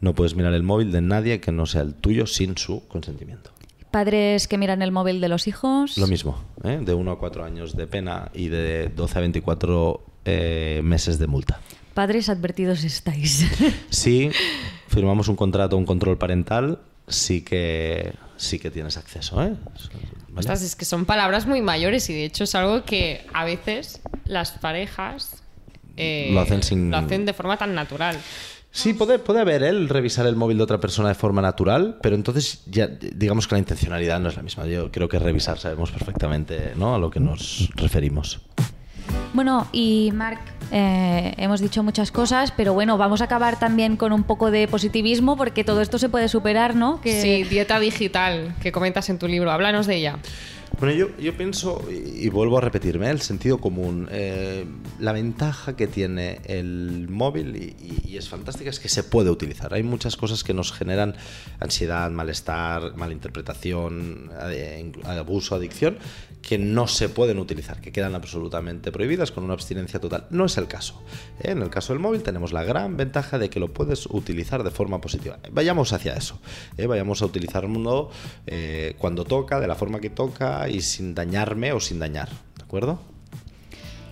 No 0.00 0.14
puedes 0.14 0.34
mirar 0.36 0.54
el 0.54 0.62
móvil 0.62 0.92
de 0.92 1.00
nadie 1.00 1.40
que 1.40 1.50
no 1.50 1.66
sea 1.66 1.82
el 1.82 1.94
tuyo 1.94 2.26
sin 2.26 2.56
su 2.56 2.86
consentimiento. 2.86 3.50
Padres 3.90 4.46
que 4.46 4.58
miran 4.58 4.82
el 4.82 4.92
móvil 4.92 5.20
de 5.20 5.28
los 5.28 5.48
hijos. 5.48 5.96
Lo 5.98 6.06
mismo, 6.06 6.44
¿eh? 6.62 6.78
de 6.80 6.94
1 6.94 7.10
a 7.10 7.18
4 7.18 7.44
años 7.44 7.74
de 7.74 7.86
pena 7.86 8.30
y 8.34 8.48
de 8.48 8.90
12 8.94 9.18
a 9.18 9.20
24 9.22 10.04
eh, 10.26 10.80
meses 10.84 11.18
de 11.18 11.26
multa. 11.26 11.60
Padres 11.94 12.28
advertidos 12.28 12.84
estáis. 12.84 13.46
Si 13.90 14.30
firmamos 14.88 15.28
un 15.28 15.36
contrato, 15.36 15.76
un 15.76 15.86
control 15.86 16.18
parental, 16.18 16.80
sí 17.06 17.42
que 17.42 18.12
sí 18.36 18.58
que 18.58 18.70
tienes 18.70 18.96
acceso. 18.96 19.42
¿eh? 19.42 19.54
¿Vale? 20.28 20.38
Ostras, 20.40 20.62
es 20.62 20.76
que 20.76 20.84
son 20.84 21.04
palabras 21.04 21.46
muy 21.46 21.62
mayores 21.62 22.08
y 22.10 22.14
de 22.14 22.24
hecho 22.24 22.44
es 22.44 22.54
algo 22.54 22.84
que 22.84 23.26
a 23.32 23.44
veces 23.44 24.00
las 24.24 24.52
parejas 24.52 25.42
eh, 25.96 26.30
Lo 26.32 26.40
hacen 26.40 26.62
sin- 26.62 26.90
lo 26.90 26.96
hacen 26.98 27.26
de 27.26 27.32
forma 27.32 27.56
tan 27.56 27.74
natural. 27.74 28.16
Sí, 28.70 28.92
puede, 28.92 29.18
puede 29.18 29.40
haber 29.40 29.62
él 29.64 29.88
revisar 29.88 30.26
el 30.26 30.36
móvil 30.36 30.58
de 30.58 30.62
otra 30.62 30.78
persona 30.78 31.08
de 31.08 31.14
forma 31.16 31.40
natural, 31.42 31.98
pero 32.02 32.14
entonces 32.14 32.62
ya 32.66 32.86
digamos 32.86 33.48
que 33.48 33.54
la 33.54 33.58
intencionalidad 33.60 34.20
no 34.20 34.28
es 34.28 34.36
la 34.36 34.42
misma. 34.42 34.66
Yo 34.66 34.92
creo 34.92 35.08
que 35.08 35.18
revisar 35.18 35.58
sabemos 35.58 35.90
perfectamente 35.90 36.74
¿no? 36.76 36.94
a 36.94 36.98
lo 36.98 37.10
que 37.10 37.18
nos 37.18 37.70
referimos. 37.74 38.40
Bueno, 39.32 39.68
y 39.72 40.10
Marc, 40.14 40.40
eh, 40.72 41.34
hemos 41.36 41.60
dicho 41.60 41.82
muchas 41.82 42.10
cosas, 42.10 42.52
pero 42.56 42.74
bueno, 42.74 42.98
vamos 42.98 43.20
a 43.20 43.24
acabar 43.24 43.58
también 43.58 43.96
con 43.96 44.12
un 44.12 44.22
poco 44.22 44.50
de 44.50 44.68
positivismo 44.68 45.36
porque 45.36 45.64
todo 45.64 45.80
esto 45.80 45.98
se 45.98 46.08
puede 46.08 46.28
superar, 46.28 46.74
¿no? 46.74 47.00
Que 47.00 47.20
Sí, 47.22 47.44
dieta 47.44 47.78
digital 47.80 48.54
que 48.60 48.72
comentas 48.72 49.08
en 49.10 49.18
tu 49.18 49.28
libro. 49.28 49.50
Háblanos 49.50 49.86
de 49.86 49.96
ella. 49.96 50.18
Bueno, 50.78 50.94
yo, 50.94 51.16
yo 51.18 51.36
pienso, 51.36 51.82
y, 51.90 52.28
vuelvo 52.28 52.58
a 52.58 52.60
repetirme, 52.60 53.10
el 53.10 53.20
sentido 53.20 53.58
común. 53.58 54.08
eh, 54.10 54.64
la 55.00 55.12
ventaja 55.12 55.76
que 55.76 55.86
tiene 55.86 56.40
el 56.44 57.08
móvil, 57.08 57.56
y, 57.56 58.16
es 58.16 58.28
fantástica, 58.28 58.70
es 58.70 58.78
que 58.78 58.88
se 58.88 59.02
puede 59.02 59.30
utilizar. 59.30 59.74
Hay 59.74 59.82
muchas 59.82 60.16
cosas 60.16 60.44
que 60.44 60.54
nos 60.54 60.72
generan 60.72 61.14
ansiedad, 61.60 62.10
malestar, 62.10 62.96
malinterpretación, 62.96 64.30
abuso, 65.04 65.54
adicción, 65.54 65.98
que 66.42 66.58
no 66.58 66.86
se 66.86 67.08
pueden 67.08 67.38
utilizar, 67.38 67.80
que 67.80 67.92
quedan 67.92 68.14
absolutamente 68.14 68.90
prohibidas 68.90 69.32
con 69.32 69.44
una 69.44 69.54
abstinencia 69.54 70.00
total. 70.00 70.26
No 70.30 70.46
es 70.46 70.56
el 70.56 70.66
caso. 70.66 71.02
¿eh? 71.40 71.50
En 71.50 71.62
el 71.62 71.70
caso 71.70 71.92
del 71.92 72.00
móvil 72.00 72.22
tenemos 72.22 72.52
la 72.52 72.64
gran 72.64 72.96
ventaja 72.96 73.38
de 73.38 73.50
que 73.50 73.60
lo 73.60 73.72
puedes 73.72 74.06
utilizar 74.06 74.62
de 74.62 74.70
forma 74.70 75.00
positiva. 75.00 75.38
Vayamos 75.50 75.92
hacia 75.92 76.14
eso. 76.14 76.38
¿eh? 76.76 76.86
Vayamos 76.86 77.22
a 77.22 77.26
utilizarlo 77.26 78.10
eh, 78.46 78.94
cuando 78.98 79.24
toca, 79.24 79.60
de 79.60 79.66
la 79.66 79.74
forma 79.74 80.00
que 80.00 80.10
toca 80.10 80.57
y 80.66 80.80
sin 80.80 81.14
dañarme 81.14 81.72
o 81.72 81.80
sin 81.80 81.98
dañar. 81.98 82.28
¿De 82.56 82.64
acuerdo? 82.64 82.98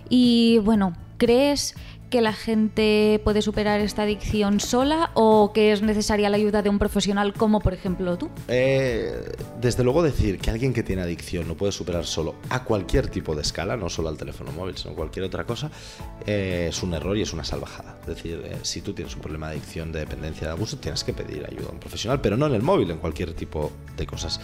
Y 0.09 0.59
bueno, 0.59 0.95
¿crees 1.17 1.75
que 2.09 2.21
la 2.21 2.33
gente 2.33 3.19
puede 3.23 3.41
superar 3.41 3.79
esta 3.79 4.03
adicción 4.03 4.59
sola 4.59 5.11
o 5.13 5.51
que 5.53 5.71
es 5.71 5.81
necesaria 5.81 6.29
la 6.29 6.37
ayuda 6.37 6.61
de 6.61 6.69
un 6.69 6.79
profesional 6.79 7.33
como 7.33 7.59
por 7.59 7.73
ejemplo 7.73 8.17
tú? 8.17 8.29
Eh, 8.47 9.31
desde 9.59 9.83
luego 9.83 10.01
decir 10.03 10.39
que 10.39 10.49
alguien 10.49 10.73
que 10.73 10.83
tiene 10.83 11.01
adicción 11.01 11.47
lo 11.47 11.55
puede 11.55 11.71
superar 11.71 12.05
solo 12.05 12.35
a 12.49 12.63
cualquier 12.63 13.07
tipo 13.07 13.35
de 13.35 13.41
escala, 13.41 13.77
no 13.77 13.89
solo 13.89 14.09
al 14.09 14.17
teléfono 14.17 14.51
móvil, 14.51 14.77
sino 14.77 14.95
cualquier 14.95 15.25
otra 15.25 15.45
cosa, 15.45 15.69
eh, 16.25 16.67
es 16.69 16.83
un 16.83 16.93
error 16.93 17.17
y 17.17 17.21
es 17.21 17.33
una 17.33 17.43
salvajada. 17.43 17.97
Es 18.01 18.07
decir, 18.07 18.41
eh, 18.45 18.57
si 18.61 18.81
tú 18.81 18.93
tienes 18.93 19.15
un 19.15 19.21
problema 19.21 19.49
de 19.49 19.57
adicción, 19.57 19.91
de 19.91 19.99
dependencia, 19.99 20.47
de 20.47 20.53
abuso, 20.53 20.77
tienes 20.77 21.03
que 21.03 21.13
pedir 21.13 21.45
ayuda 21.45 21.69
a 21.69 21.71
un 21.71 21.79
profesional, 21.79 22.21
pero 22.21 22.37
no 22.37 22.47
en 22.47 22.53
el 22.53 22.61
móvil, 22.61 22.91
en 22.91 22.97
cualquier 22.97 23.33
tipo 23.33 23.71
de 23.95 24.05
cosas. 24.05 24.39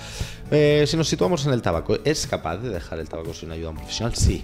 Eh, 0.52 0.86
si 0.88 0.98
nos 0.98 1.08
situamos 1.08 1.46
en 1.46 1.54
el 1.54 1.62
tabaco, 1.62 1.98
¿es 2.04 2.28
capaz 2.28 2.58
de 2.58 2.70
dejar 2.70 3.00
el 3.00 3.08
tabaco 3.08 3.34
sin 3.34 3.52
ayuda 3.52 3.68
a 3.68 3.72
un 3.72 3.78
profesional? 3.78 4.16
Sí. 4.16 4.44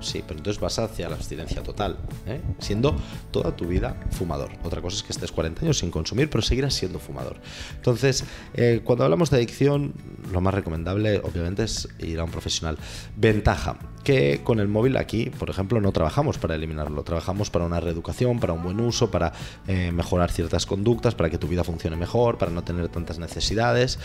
Sí, 0.00 0.22
pero 0.26 0.38
entonces 0.38 0.60
vas 0.60 0.78
hacia 0.78 1.08
la 1.08 1.16
abstinencia 1.16 1.62
total, 1.62 1.98
¿eh? 2.26 2.40
siendo 2.58 2.96
toda 3.30 3.54
tu 3.56 3.66
vida 3.66 3.96
fumador. 4.10 4.50
Otra 4.62 4.80
cosa 4.80 4.96
es 4.96 5.02
que 5.02 5.12
estés 5.12 5.32
40 5.32 5.62
años 5.62 5.78
sin 5.78 5.90
consumir, 5.90 6.28
pero 6.30 6.42
seguirás 6.42 6.74
siendo 6.74 6.98
fumador. 6.98 7.36
Entonces, 7.76 8.24
eh, 8.54 8.80
cuando 8.84 9.04
hablamos 9.04 9.30
de 9.30 9.36
adicción, 9.36 9.94
lo 10.32 10.40
más 10.40 10.54
recomendable, 10.54 11.18
obviamente, 11.18 11.64
es 11.64 11.88
ir 11.98 12.18
a 12.20 12.24
un 12.24 12.30
profesional. 12.30 12.78
Ventaja, 13.16 13.78
que 14.04 14.40
con 14.42 14.60
el 14.60 14.68
móvil 14.68 14.96
aquí, 14.96 15.30
por 15.30 15.50
ejemplo, 15.50 15.80
no 15.80 15.92
trabajamos 15.92 16.38
para 16.38 16.54
eliminarlo, 16.54 17.02
trabajamos 17.02 17.50
para 17.50 17.64
una 17.64 17.80
reeducación, 17.80 18.40
para 18.40 18.52
un 18.52 18.62
buen 18.62 18.80
uso, 18.80 19.10
para 19.10 19.32
eh, 19.66 19.92
mejorar 19.92 20.30
ciertas 20.30 20.66
conductas, 20.66 21.14
para 21.14 21.30
que 21.30 21.38
tu 21.38 21.48
vida 21.48 21.64
funcione 21.64 21.96
mejor, 21.96 22.38
para 22.38 22.50
no 22.50 22.62
tener 22.62 22.88
tantas 22.88 23.18
necesidades. 23.18 23.98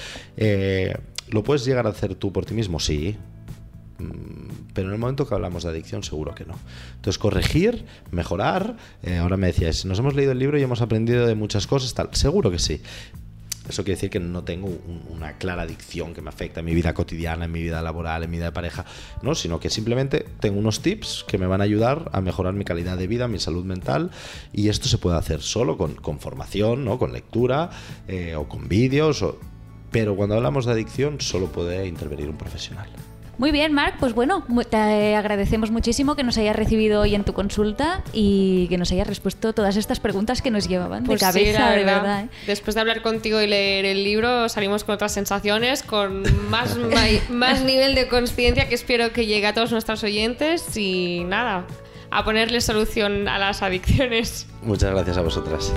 ¿Lo 1.30 1.44
puedes 1.44 1.66
llegar 1.66 1.86
a 1.88 1.90
hacer 1.90 2.16
tú 2.16 2.32
por 2.32 2.46
ti 2.46 2.54
mismo? 2.54 2.80
Sí, 2.80 3.18
pero 4.74 4.88
en 4.88 4.94
el 4.94 5.00
momento 5.00 5.28
que 5.28 5.34
hablamos 5.34 5.64
de 5.64 5.70
adicción 5.72 6.04
seguro 6.04 6.36
que 6.36 6.46
no. 6.46 6.56
Entonces 6.96 7.18
corregir, 7.18 7.86
mejorar, 8.12 8.78
eh, 9.04 9.18
ahora 9.18 9.38
me 9.38 9.48
decías, 9.48 9.86
nos 9.86 10.00
hemos 10.00 10.14
leído 10.16 10.32
el 10.32 10.40
libro 10.40 10.58
y 10.60 10.64
hemos 10.64 10.82
aprendido 10.82 11.26
de 11.26 11.36
muchas 11.36 11.68
cosas, 11.68 11.94
tal, 11.94 12.10
seguro 12.14 12.52
que 12.52 12.60
sí. 12.60 12.82
Eso 13.68 13.84
quiere 13.84 13.96
decir 13.98 14.10
que 14.10 14.22
no 14.22 14.46
tengo 14.46 14.68
un- 14.68 15.02
una 15.10 15.34
clara 15.34 15.64
adicción 15.64 16.14
que 16.14 16.22
me 16.22 16.30
afecta 16.30 16.62
en 16.62 16.66
mi 16.68 16.74
vida 16.74 16.94
cotidiana, 16.94 17.46
en 17.46 17.52
mi 17.52 17.62
vida 17.62 17.82
laboral, 17.82 18.24
en 18.24 18.32
mi 18.32 18.38
vida 18.38 18.46
de 18.46 18.52
pareja, 18.54 18.86
no, 19.22 19.36
sino 19.36 19.60
que 19.60 19.70
simplemente 19.70 20.26
tengo 20.40 20.58
unos 20.58 20.80
tips 20.82 21.26
que 21.28 21.38
me 21.38 21.48
van 21.48 21.60
a 21.60 21.66
ayudar 21.66 22.10
a 22.14 22.22
mejorar 22.22 22.54
mi 22.54 22.64
calidad 22.64 22.98
de 22.98 23.08
vida, 23.08 23.28
mi 23.28 23.40
salud 23.40 23.66
mental, 23.66 24.12
y 24.54 24.70
esto 24.70 24.88
se 24.88 24.98
puede 25.00 25.18
hacer 25.18 25.42
solo 25.42 25.78
con, 25.78 25.96
con 25.96 26.22
formación, 26.22 26.86
¿no? 26.86 26.98
con 26.98 27.12
lectura 27.12 27.70
eh, 28.08 28.36
o 28.38 28.48
con 28.48 28.70
vídeos, 28.70 29.22
o- 29.22 29.38
pero 29.92 30.16
cuando 30.16 30.36
hablamos 30.36 30.66
de 30.66 30.72
adicción 30.72 31.20
solo 31.20 31.48
puede 31.52 31.88
intervenir 31.88 32.30
un 32.30 32.38
profesional. 32.38 32.88
Muy 33.38 33.52
bien, 33.52 33.72
Marc, 33.72 33.98
pues 34.00 34.14
bueno, 34.14 34.44
te 34.70 35.16
agradecemos 35.16 35.70
muchísimo 35.70 36.16
que 36.16 36.24
nos 36.24 36.38
hayas 36.40 36.56
recibido 36.56 37.02
hoy 37.02 37.14
en 37.14 37.24
tu 37.24 37.34
consulta 37.34 38.02
y 38.12 38.68
que 38.68 38.80
nos 38.80 38.92
hayas 38.92 39.06
respuesto 39.08 39.54
todas 39.54 39.76
estas 39.78 40.00
preguntas 40.00 40.42
que 40.42 40.50
nos 40.50 40.68
llevaban 40.68 41.04
Pues 41.04 41.20
de 41.22 41.26
sí, 41.28 41.32
cabeza, 41.32 41.60
la 41.60 41.72
de 41.72 41.78
verdad. 41.84 42.02
verdad. 42.02 42.24
¿eh? 42.26 42.30
Después 42.48 42.74
de 42.74 42.82
hablar 42.82 43.04
contigo 43.04 43.40
y 43.40 43.46
leer 43.46 43.86
el 43.86 44.04
libro, 44.04 44.50
salimos 44.50 44.84
con 44.84 44.96
otras 44.96 45.12
sensaciones, 45.14 45.84
con 45.84 46.24
más, 46.50 46.76
más 47.30 47.64
nivel 47.64 47.94
de 47.94 48.08
conciencia 48.08 48.68
que 48.68 48.74
espero 48.76 49.14
que 49.14 49.28
llegue 49.28 49.46
a 49.46 49.54
todos 49.54 49.72
nuestros 49.72 50.04
oyentes 50.04 50.76
y 50.76 51.24
nada, 51.26 51.68
a 52.10 52.24
ponerle 52.24 52.60
solución 52.60 53.28
a 53.28 53.38
las 53.38 53.62
adicciones. 53.62 54.48
Muchas 54.64 54.92
gracias 54.92 55.16
a 55.18 55.22
vosotras. 55.22 55.72